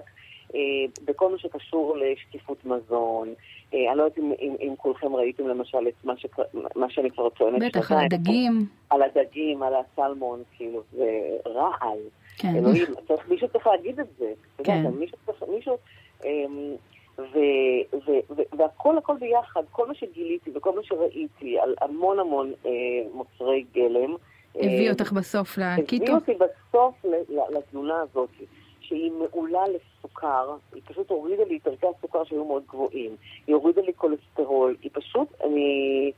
בכל 1.06 1.32
מה 1.32 1.38
שקשור 1.38 1.97
לשקיפות 1.97 2.66
מזון. 2.66 3.28
אה, 3.74 3.89
אני 3.89 3.97
לא 3.97 4.04
יודעת 4.04 4.18
אם, 4.18 4.34
אם, 4.41 4.56
אם 4.62 4.74
כולכם 4.78 5.16
ראיתם 5.16 5.47
למשל 5.47 5.88
את 5.88 6.06
מה, 6.06 6.18
שק, 6.18 6.36
מה 6.76 6.89
שאני 6.89 7.12
כבר 7.12 7.30
טוענת 7.30 7.62
בטח, 7.62 7.91
על. 7.91 7.97
הדגים. 8.06 8.66
על 8.89 9.02
הדגים, 9.02 9.64
על 9.64 9.74
הסלמון, 9.76 10.43
כאילו, 10.58 10.82
זה 10.91 11.20
רעל. 11.45 12.00
כן. 12.38 12.56
אלוהים, 12.56 12.86
צריך, 13.08 13.30
מישהו 13.30 13.47
צריך 13.47 13.68
להגיד 13.68 14.00
את 14.00 14.08
זה. 14.20 14.32
כן. 14.64 14.88
מישהו 15.00 15.18
צריך, 15.26 15.43
מישהו... 15.54 15.78
אמ, 16.26 16.76
ו, 17.18 17.38
ו, 17.93 18.12
ו, 18.36 18.41
והכל 18.58 18.97
הכל 18.97 19.16
ביחד, 19.20 19.62
כל 19.72 19.88
מה 19.88 19.95
שגיליתי 19.95 20.52
וכל 20.56 20.76
מה 20.76 20.84
שראיתי 20.84 21.60
על 21.60 21.76
המון 21.82 22.20
המון 22.20 22.54
אה, 22.66 22.72
מוצרי 23.14 23.66
גלם. 23.74 24.16
הביא 24.56 24.88
אה, 24.88 24.91
אותך 24.91 25.12
בסוף 25.12 25.58
לקיטו. 25.58 26.04
הביא 26.04 26.16
אותי 26.16 26.32
בסוף 26.34 27.06
ל- 27.06 27.34
ל- 27.34 27.58
לתזונה 27.58 28.00
הזאת, 28.02 28.30
שהיא 28.89 29.11
מעולה 29.11 29.63
לסוכר, 29.67 30.55
היא 30.73 30.81
פשוט 30.85 31.09
הורידה 31.09 31.43
לי 31.43 31.57
את 31.57 31.67
ערכי 31.67 31.85
הסוכר 31.97 32.23
שהיו 32.23 32.45
מאוד 32.45 32.63
גבוהים, 32.67 33.15
היא 33.47 33.55
הורידה 33.55 33.81
לי 33.81 33.93
כולסטרול, 33.93 34.75
היא 34.81 34.91
פשוט, 34.93 35.27
אני, 35.43 36.11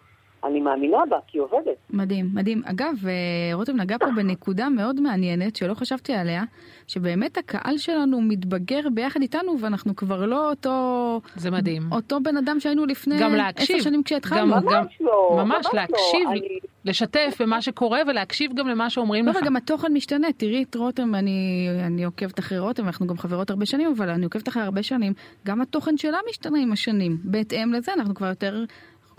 אני 0.44 0.60
מאמינה 0.60 0.98
בה, 1.10 1.18
כי 1.28 1.38
היא 1.38 1.44
עובדת. 1.44 1.76
מדהים, 1.89 2.30
מדהים. 2.34 2.62
אגב, 2.66 2.94
אה, 3.08 3.12
רותם 3.56 3.78
נגע 3.82 3.98
פה 4.00 4.06
בנקודה 4.16 4.70
מאוד 4.70 5.00
מעניינת 5.00 5.56
שלא 5.56 5.74
חשבתי 5.74 6.14
עליה, 6.14 6.44
שבאמת 6.88 7.38
הקהל 7.38 7.78
שלנו 7.78 8.22
מתבגר 8.22 8.80
ביחד 8.94 9.22
איתנו 9.22 9.60
ואנחנו 9.60 9.96
כבר 9.96 10.26
לא 10.26 10.50
אותו, 10.50 10.72
זה 11.36 11.52
מדהים. 11.52 11.82
אותו 11.92 12.20
בן 12.24 12.38
אדם 12.38 12.60
שהיינו 12.60 12.86
לפני 12.86 13.20
גם 13.20 13.36
עשר. 13.56 13.80
שנים 13.80 14.04
כשהתחלנו. 14.04 14.56
גם- 14.56 14.66
ממש 14.66 14.98
לא, 15.02 15.30
ממש 15.38 15.46
ממש 15.66 15.68
להקשיב, 15.74 16.26
לא. 16.26 16.32
אני, 16.32 16.39
לשתף 16.86 17.38
במה 17.42 17.62
שקורה 17.62 18.00
ולהקשיב 18.08 18.52
גם 18.56 18.68
למה 18.68 18.89
שאומרים 18.89 19.26
לא, 19.26 19.32
לך. 19.32 19.38
וגם 19.42 19.56
התוכן 19.56 19.94
משתנה, 19.94 20.28
תראי 20.38 20.64
את 20.70 20.76
רותם, 20.76 21.16
אני, 21.16 21.68
אני 21.88 22.04
עוקבת 22.04 22.39
אחרי 22.39 22.60
רותם, 22.60 22.86
אנחנו 22.86 23.08
גם 23.08 23.18
חברות 23.18 23.50
הרבה 23.50 23.66
שנים, 23.66 23.94
אבל 23.98 24.10
אני 24.10 24.24
עוקבת 24.26 24.48
אחרי 24.48 24.64
הרבה 24.64 24.84
שנים, 24.84 25.14
גם 25.46 25.62
התוכן 25.62 25.98
שלה 25.98 26.18
משתנה 26.30 26.60
עם 26.60 26.72
השנים. 26.72 27.18
בהתאם 27.24 27.74
לזה 27.74 27.94
אנחנו 27.94 28.16
כבר 28.16 28.28
יותר, 28.28 28.64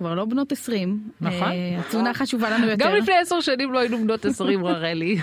כבר 0.03 0.15
לא 0.15 0.25
בנות 0.25 0.53
20. 0.53 1.01
נכון. 1.21 1.49
אה, 1.49 1.79
התזונה 1.81 2.15
חשובה 2.15 2.51
לנו 2.51 2.67
יותר. 2.67 2.85
גם 2.85 2.95
לפני 2.95 3.15
עשר 3.15 3.41
שנים 3.41 3.73
לא 3.73 3.79
היינו 3.79 3.99
בנות 3.99 4.25
עשרים 4.25 4.65
רחלי. 4.67 5.17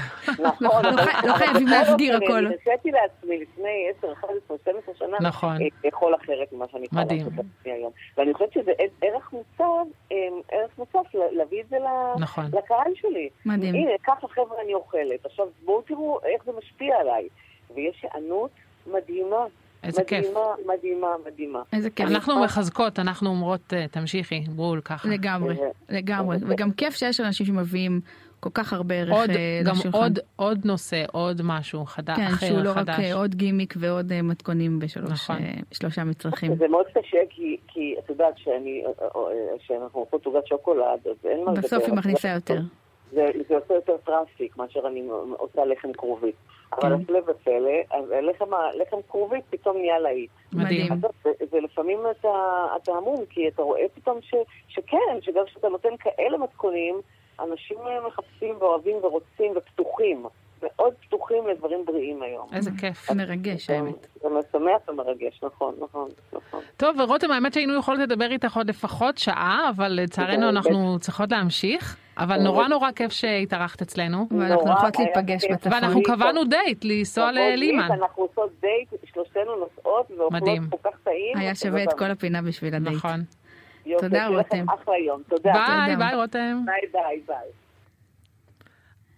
נכון, 0.61 0.85
לא 0.85 0.91
לא 1.23 1.33
חייבים 1.33 1.67
להסגיר 1.73 2.15
הכל. 2.17 2.45
אני 2.45 2.55
הרשיתי 2.65 2.91
לעצמי 2.91 3.37
לפני 3.37 3.85
10, 3.99 4.13
11, 4.13 4.57
12 4.61 4.95
שנה, 4.95 5.17
נכון. 5.21 5.61
אה, 5.61 5.67
לאכול 5.85 6.15
אחרת 6.15 6.53
ממה 6.53 6.65
שאני 6.71 6.85
יכולה. 6.85 7.03
לעשות 7.03 7.33
לעצמי 7.37 7.71
היום. 7.71 7.91
ואני 8.17 8.33
חושבת 8.33 8.53
שזה 8.53 8.71
ערך 9.01 9.33
מוצב, 9.33 9.85
אה, 10.11 10.17
ערך 10.51 10.71
מוצף 10.77 11.15
להביא 11.31 11.61
את 11.61 11.69
זה 11.69 11.77
נכון. 12.19 12.45
לקהל 12.45 12.91
שלי. 12.95 13.29
מדהים. 13.45 13.75
הנה, 13.75 13.91
ככה 14.03 14.27
חבר'ה 14.27 14.61
אני 14.63 14.73
אוכלת. 14.73 15.25
עכשיו 15.25 15.45
בואו 15.65 15.81
תראו 15.81 16.19
איך 16.23 16.45
זה 16.45 16.51
משפיע 16.57 16.95
עליי. 16.99 17.27
ויש 17.75 18.05
היענות 18.13 18.51
מדהימה. 18.87 19.45
איזה 19.83 20.03
כיף. 20.03 20.25
מדהימה, 20.25 20.39
מדהימה, 20.77 21.07
מדהימה. 21.27 21.61
איזה 21.73 21.89
כיף. 21.89 22.07
אנחנו 22.09 22.43
מחזקות, 22.43 22.99
אנחנו 22.99 23.29
אומרות, 23.29 23.73
אה, 23.73 23.85
תמשיכי, 23.91 24.39
בול, 24.55 24.81
ככה. 24.81 25.09
לגמרי, 25.09 25.51
איזה- 25.51 25.69
לגמרי. 25.89 26.35
איזה 26.35 26.45
וגם 26.49 26.71
כיף 26.71 26.93
שיש 26.95 27.19
אנשים 27.19 27.45
שמביאים 27.45 28.01
כל 28.39 28.49
כך 28.53 28.73
הרבה 28.73 28.95
ערך 28.95 29.11
עוד, 29.13 29.29
אה, 29.29 29.61
גם 29.65 29.71
לשולחן. 29.79 29.97
עוד, 29.97 30.19
עוד 30.35 30.59
נושא, 30.65 31.03
עוד 31.11 31.41
משהו 31.43 31.85
חדש, 31.85 32.17
כן, 32.17 32.23
אחר, 32.25 32.47
שהוא 32.47 32.59
לא 32.59 32.71
רק. 32.75 32.89
אה, 32.89 33.13
עוד 33.13 33.35
גימיק 33.35 33.73
ועוד 33.77 34.11
אה, 34.11 34.21
מתכונים 34.21 34.79
בשלוש 34.79 35.11
נכון. 35.11 35.35
אה, 35.35 35.51
שלושה 35.71 36.03
מצרכים. 36.03 36.55
זה 36.55 36.67
מאוד 36.67 36.85
קשה, 36.93 37.17
כי, 37.29 37.95
את 37.99 38.09
יודעת 38.09 38.33
שאני, 38.37 38.83
אה, 38.85 39.05
אה, 39.15 39.21
שאנחנו 39.67 39.99
עושות 39.99 40.25
עוגת 40.25 40.47
שוקולד, 40.47 40.83
אז 41.05 41.15
אין 41.25 41.45
מה 41.45 41.51
לדבר. 41.51 41.61
בסוף 41.67 41.83
היא 41.83 41.93
מכניסה 41.93 42.29
יותר. 42.29 42.59
זה, 43.11 43.25
זה 43.49 43.55
עושה 43.55 43.73
יותר 43.73 43.97
traffic 44.05 44.57
מאשר 44.57 44.79
אני 44.87 45.03
עושה 45.37 45.65
לחם 45.65 45.93
כרובית. 45.93 46.35
אבל 46.73 46.95
כן. 46.95 47.01
הפלא 47.01 47.19
ופלא, 47.27 47.97
לחם, 48.73 48.97
כרובית 49.09 49.43
פתאום 49.49 49.77
נהיה 49.77 49.99
להיט. 49.99 50.31
מדהים. 50.53 50.91
אז 50.91 50.99
זה, 51.23 51.29
זה 51.51 51.59
לפעמים 51.59 51.99
אתה, 52.11 52.91
המום, 52.93 53.25
כי 53.29 53.47
אתה 53.47 53.61
רואה 53.61 53.85
פתאום 53.93 54.21
ש, 54.21 54.33
שכן, 54.67 55.21
שגם 55.21 55.45
כשאתה 55.45 55.69
נותן 55.69 55.97
כאלה 55.99 56.37
מתכונים, 56.37 57.01
אנשים 57.39 57.77
אה, 57.77 58.07
מחפשים 58.07 58.55
ואוהבים 58.59 58.95
ורוצים 59.03 59.53
ופתוחים, 59.55 60.25
מאוד 60.63 60.93
פתוחים 61.07 61.47
לדברים 61.47 61.85
בריאים 61.85 62.21
היום. 62.21 62.47
איזה 62.53 62.71
כיף. 62.79 63.11
מרגש 63.11 63.67
זה- 63.67 63.75
האמת. 63.75 64.07
זה 64.21 64.27
משמח 64.29 64.89
ומרגש, 64.89 65.39
נכון, 65.43 65.75
נכון, 65.81 66.09
נכון. 66.33 66.59
טוב, 66.77 66.99
ורותם, 66.99 67.31
האמת 67.31 67.53
שהיינו 67.53 67.73
יכולות 67.79 67.99
לדבר 68.01 68.31
איתך 68.31 68.57
עוד 68.57 68.69
לפחות 68.69 69.17
שעה, 69.17 69.69
אבל 69.75 69.87
לצערנו 69.91 70.41
זה- 70.41 70.49
אנחנו 70.49 70.97
צריכות 70.99 71.31
להמשיך. 71.31 71.97
אבל 72.17 72.37
זה- 72.37 72.43
נורא 72.43 72.67
נורא 72.67 72.91
כיף 72.91 73.11
שהתארחת 73.11 73.81
אצלנו. 73.81 74.27
ואנחנו 74.39 74.71
הולכות 74.71 74.99
להיפגש. 74.99 75.45
בצפון. 75.51 75.73
ואנחנו 75.73 76.03
קבענו 76.03 76.43
דייט 76.43 76.85
לנסוע 76.85 77.31
נכון, 77.31 77.35
ללימן. 77.51 77.91
אנחנו 77.91 78.23
עושות 78.23 78.49
דייט, 78.61 78.89
שלושתנו 79.13 79.55
נוסעות 79.55 80.11
ואוכלות. 80.17 80.59
כל 80.69 80.89
כך 80.89 80.97
טעים. 81.03 81.37
היה 81.37 81.55
שווה 81.55 81.83
את 81.83 81.93
כל 81.93 82.05
הפינה 82.11 82.41
בשביל 82.41 82.75
הדייט. 82.75 82.95
נכון. 82.97 83.23
תודה, 83.99 84.27
רותם. 84.27 84.65
אחלה 84.69 84.97
יום, 84.97 85.21
תודה. 85.29 85.53
ביי. 85.53 85.95
ביי 85.95 86.15
רותם. 86.15 86.61
ביי 86.65 86.81
ביי 86.93 87.21
ביי. 87.27 87.37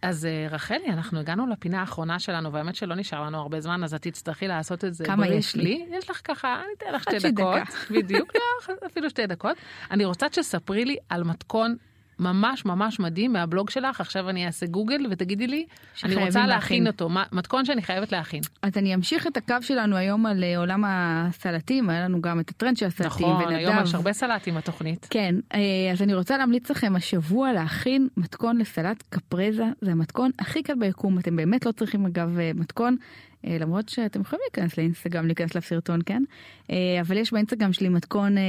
אז 0.02 0.26
אה, 0.26 0.47
רחלי, 0.52 0.88
אנחנו 0.88 1.20
הגענו 1.20 1.47
לפינה 1.47 1.80
האחרונה 1.80 2.20
שלנו, 2.20 2.54
והאמת 2.54 2.76
שלא 2.76 2.95
נשאר 2.95 3.22
לנו 3.22 3.38
הרבה 3.38 3.62
זמן, 3.62 3.84
אז 3.84 3.93
את 3.93 4.02
תצטרכי 4.02 4.47
לעשות 4.47 4.86
את 4.86 4.93
זה. 4.93 5.06
כמה 5.06 5.28
יש 5.28 5.56
לי? 5.56 5.86
יש 5.89 6.10
לך 6.10 6.22
ככה, 6.24 6.56
אני 6.56 6.74
אתן 6.78 6.93
לך 6.93 7.04
שתי 7.04 7.32
דקות. 7.32 7.62
בדיוק, 7.91 8.32
לא, 8.36 8.74
אפילו 8.88 9.10
שתי 9.10 9.28
דקות. 9.28 9.58
אני 9.91 10.06
רוצה 10.06 10.28
שתספרי 10.32 10.86
לי 10.86 10.97
על 11.10 11.24
מתכון 11.24 11.76
ממש 12.22 12.66
ממש 12.66 13.00
מדהים 13.00 13.34
מהבלוג 13.34 13.70
שלך, 13.70 14.02
עכשיו 14.02 14.30
אני 14.30 14.46
אעשה 14.46 14.66
גוגל 14.66 15.06
ותגידי 15.12 15.48
לי, 15.48 15.66
אני 16.04 16.16
רוצה 16.16 16.26
להכין 16.26 16.48
להכין. 16.48 16.88
אותו, 16.88 17.10
מתכון 17.32 17.66
שאני 17.66 17.82
חייבת 17.82 18.12
להכין. 18.12 18.42
אז 18.62 18.72
אני 18.78 18.96
אמשיך 18.96 19.28
את 19.28 19.38
הקו 19.38 19.56
שלנו 19.62 19.96
היום 19.96 20.26
על 20.26 20.44
אה, 20.44 20.58
עולם 20.58 20.84
הסלטים, 20.86 21.90
היה 21.90 22.04
לנו 22.06 22.22
גם 22.22 22.40
את 22.40 22.50
הטרנד 22.50 22.78
של 22.78 22.86
הסלטים, 22.86 23.28
נכון, 23.28 23.54
היום 23.54 23.76
ונדב. 23.76 23.88
יש 23.88 23.96
הרבה 23.96 24.14
סלטים 24.14 24.56
בתוכנית. 24.56 25.08
כן, 25.10 25.36
אה, 25.54 25.60
אז 25.92 26.02
אני 26.02 26.14
רוצה 26.14 26.38
להמליץ 26.38 26.72
לכם 26.72 26.96
השבוע 26.96 27.54
להכין 27.54 28.08
מתכון 28.18 28.58
לסלט 28.58 29.04
קפרזה, 29.10 29.66
זה 29.82 29.92
המתכון 29.92 30.32
הכי 30.40 30.64
קל 30.64 30.76
ביקום, 30.76 31.20
אתם 31.20 31.36
באמת 31.36 31.66
לא 31.66 31.72
צריכים 31.72 32.06
אגב 32.06 32.40
אה, 32.40 32.52
מתכון, 32.56 32.96
למרות 33.44 33.89
שאתם 33.89 34.22
יכולים 34.22 34.44
להיכנס 34.44 34.78
לאינסטגרם, 34.78 35.26
להיכנס 35.26 35.56
לסרטון, 35.56 36.00
כן? 36.06 36.24
אה, 36.72 37.02
אבל 37.02 37.18
יש 37.18 37.34
באינסטגרם 37.34 37.74
שלי 37.74 37.89
מתכון 37.89 38.38
אה, 38.38 38.44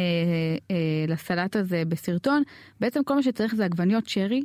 אה, 0.71 0.77
לסלט 1.09 1.57
הזה 1.57 1.83
בסרטון, 1.89 2.43
בעצם 2.81 3.05
כל 3.05 3.15
מה 3.15 3.23
שצריך 3.23 3.55
זה 3.55 3.65
עגבניות 3.65 4.09
שרי. 4.09 4.43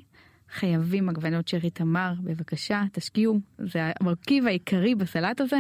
חייבים 0.54 1.10
עגבניות 1.10 1.48
שרי 1.48 1.70
תמר, 1.70 2.14
בבקשה, 2.24 2.84
תשקיעו, 2.92 3.40
זה 3.58 3.80
המרכיב 4.00 4.48
העיקרי 4.48 4.96
בסלט 4.96 5.42
הזה. 5.42 5.58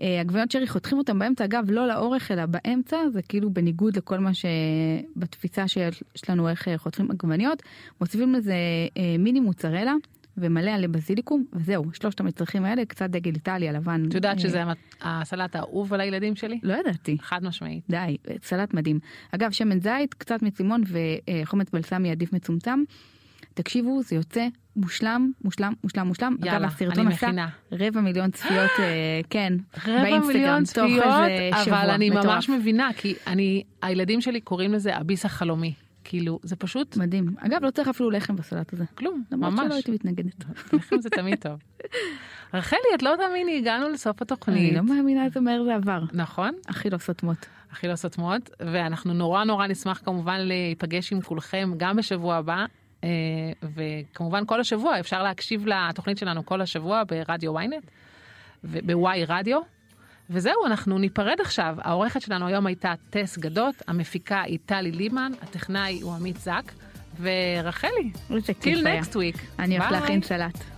אה, 0.00 0.20
עגבניות 0.20 0.50
שרי 0.50 0.66
חותכים 0.66 0.98
אותם 0.98 1.18
באמצע, 1.18 1.44
אגב, 1.44 1.70
לא 1.70 1.88
לאורך 1.88 2.30
אלא 2.30 2.46
באמצע, 2.46 2.96
זה 3.12 3.22
כאילו 3.22 3.50
בניגוד 3.50 3.96
לכל 3.96 4.18
מה 4.18 4.30
שבתפיסה 4.34 5.68
שיש 5.68 6.30
לנו 6.30 6.48
איך 6.48 6.68
אה, 6.68 6.78
חותכים 6.78 7.10
עגבניות. 7.10 7.62
מוסיפים 8.00 8.34
לזה 8.34 8.54
אה, 8.96 9.16
מיני 9.18 9.40
מוצרלה 9.40 9.94
ומלא 10.38 10.70
עלי 10.70 10.88
בזיליקום, 10.88 11.44
וזהו, 11.52 11.84
שלושת 11.92 12.20
המצרכים 12.20 12.64
האלה, 12.64 12.84
קצת 12.84 13.10
דגל 13.10 13.34
איטליה 13.34 13.72
לבן. 13.72 14.04
את 14.08 14.14
יודעת 14.14 14.36
אה, 14.36 14.42
שזה 14.42 14.62
הסלט 15.00 15.56
האהוב 15.56 15.94
על 15.94 16.00
הילדים 16.00 16.36
שלי? 16.36 16.60
לא 16.62 16.74
ידעתי. 16.74 17.16
חד 17.20 17.44
משמעית. 17.44 17.84
די, 17.90 18.16
סלט 18.42 18.74
מדהים. 18.74 18.98
אגב, 19.32 19.50
שמן 19.50 19.80
זית, 19.80 20.14
קצת 20.14 20.42
מצימון 20.42 20.82
וחומץ 20.86 21.70
בלסמי 21.70 22.10
עדיף 22.10 22.32
מצומצם. 22.32 22.82
תקשיבו, 23.54 24.02
זה 24.02 24.16
יוצא 24.16 24.46
מושלם, 24.76 25.32
מושלם, 25.44 25.72
מושלם, 25.84 26.06
מושלם. 26.06 26.36
יאללה, 26.44 26.56
אגב, 26.56 26.66
הסרטון 26.66 27.08
עשה. 27.08 27.30
רבע 27.72 28.00
מיליון 28.00 28.30
צפיות, 28.30 28.70
אה, 28.78 29.20
כן, 29.30 29.52
רבע 29.86 30.18
מיליון 30.18 30.64
צפיות, 30.64 31.04
אבל 31.52 31.90
אני. 31.90 32.10
ממש 32.10 32.48
מבינה, 32.48 32.90
כי 32.96 33.14
אני, 33.26 33.62
הילדים 33.82 34.20
שלי 34.20 34.40
קוראים 34.40 34.72
לזה 34.72 34.96
הביס 34.96 35.24
החלומי. 35.24 35.74
כאילו, 36.08 36.38
זה 36.42 36.56
פשוט 36.56 36.96
מדהים. 36.96 37.34
אגב, 37.38 37.64
לא 37.64 37.70
צריך 37.70 37.88
אפילו 37.88 38.10
לחם 38.10 38.36
בסלט 38.36 38.72
הזה. 38.72 38.84
כלום, 38.94 39.24
למרות 39.30 39.52
שלא 39.56 39.64
ממש. 39.64 39.74
הייתי 39.74 39.90
מתנגדת. 39.90 40.44
לחם 40.72 41.00
זה 41.00 41.10
תמיד 41.10 41.38
טוב. 41.38 41.62
רחלי, 42.54 42.78
את 42.94 43.02
לא 43.02 43.14
תאמיני, 43.18 43.58
הגענו 43.58 43.88
לסוף 43.88 44.22
אני 44.22 44.26
התוכנית. 44.26 44.74
לא 44.74 44.82
מאמינה 44.82 45.24
איזה 45.24 45.40
מהר 45.40 45.64
זה 45.64 45.74
עבר. 45.74 46.00
נכון? 46.12 46.54
הכי 46.68 46.90
לא 46.90 46.98
סותמות. 46.98 47.46
הכי 47.70 47.88
לא 47.88 47.96
סותמות, 47.96 48.50
ואנחנו 48.60 49.14
נורא 49.14 49.44
נורא 49.44 49.66
נשמח 49.66 50.00
כמובן 50.04 50.40
להיפגש 50.40 51.12
עם 51.12 51.20
כולכם 51.20 51.72
גם 51.76 51.96
בשבוע 51.96 52.36
הבא. 52.36 52.64
אה, 53.04 53.08
וכמובן 53.62 54.46
כל 54.46 54.60
השבוע 54.60 55.00
אפשר 55.00 55.22
להקשיב 55.22 55.66
לתוכנית 55.66 56.18
שלנו 56.18 56.46
כל 56.46 56.60
השבוע 56.60 57.02
ברדיו 57.08 57.58
ynet 57.58 57.90
ובוואי 58.64 59.24
רדיו. 59.24 59.60
וזהו, 60.30 60.66
אנחנו 60.66 60.98
ניפרד 60.98 61.40
עכשיו. 61.40 61.76
העורכת 61.80 62.22
שלנו 62.22 62.46
היום 62.46 62.66
הייתה 62.66 62.94
טס 63.10 63.38
גדות, 63.38 63.74
המפיקה 63.88 64.42
היא 64.42 64.58
טלי 64.66 64.92
לימן, 64.92 65.32
הטכנאי 65.42 66.00
הוא 66.02 66.14
עמית 66.14 66.36
זק, 66.36 66.72
ורחלי, 67.20 68.10
till 68.30 68.82
next 68.82 69.12
week. 69.14 69.40
אני 69.58 69.78
הולכת. 69.78 69.92
להכין 69.92 70.22
סלט. 70.22 70.75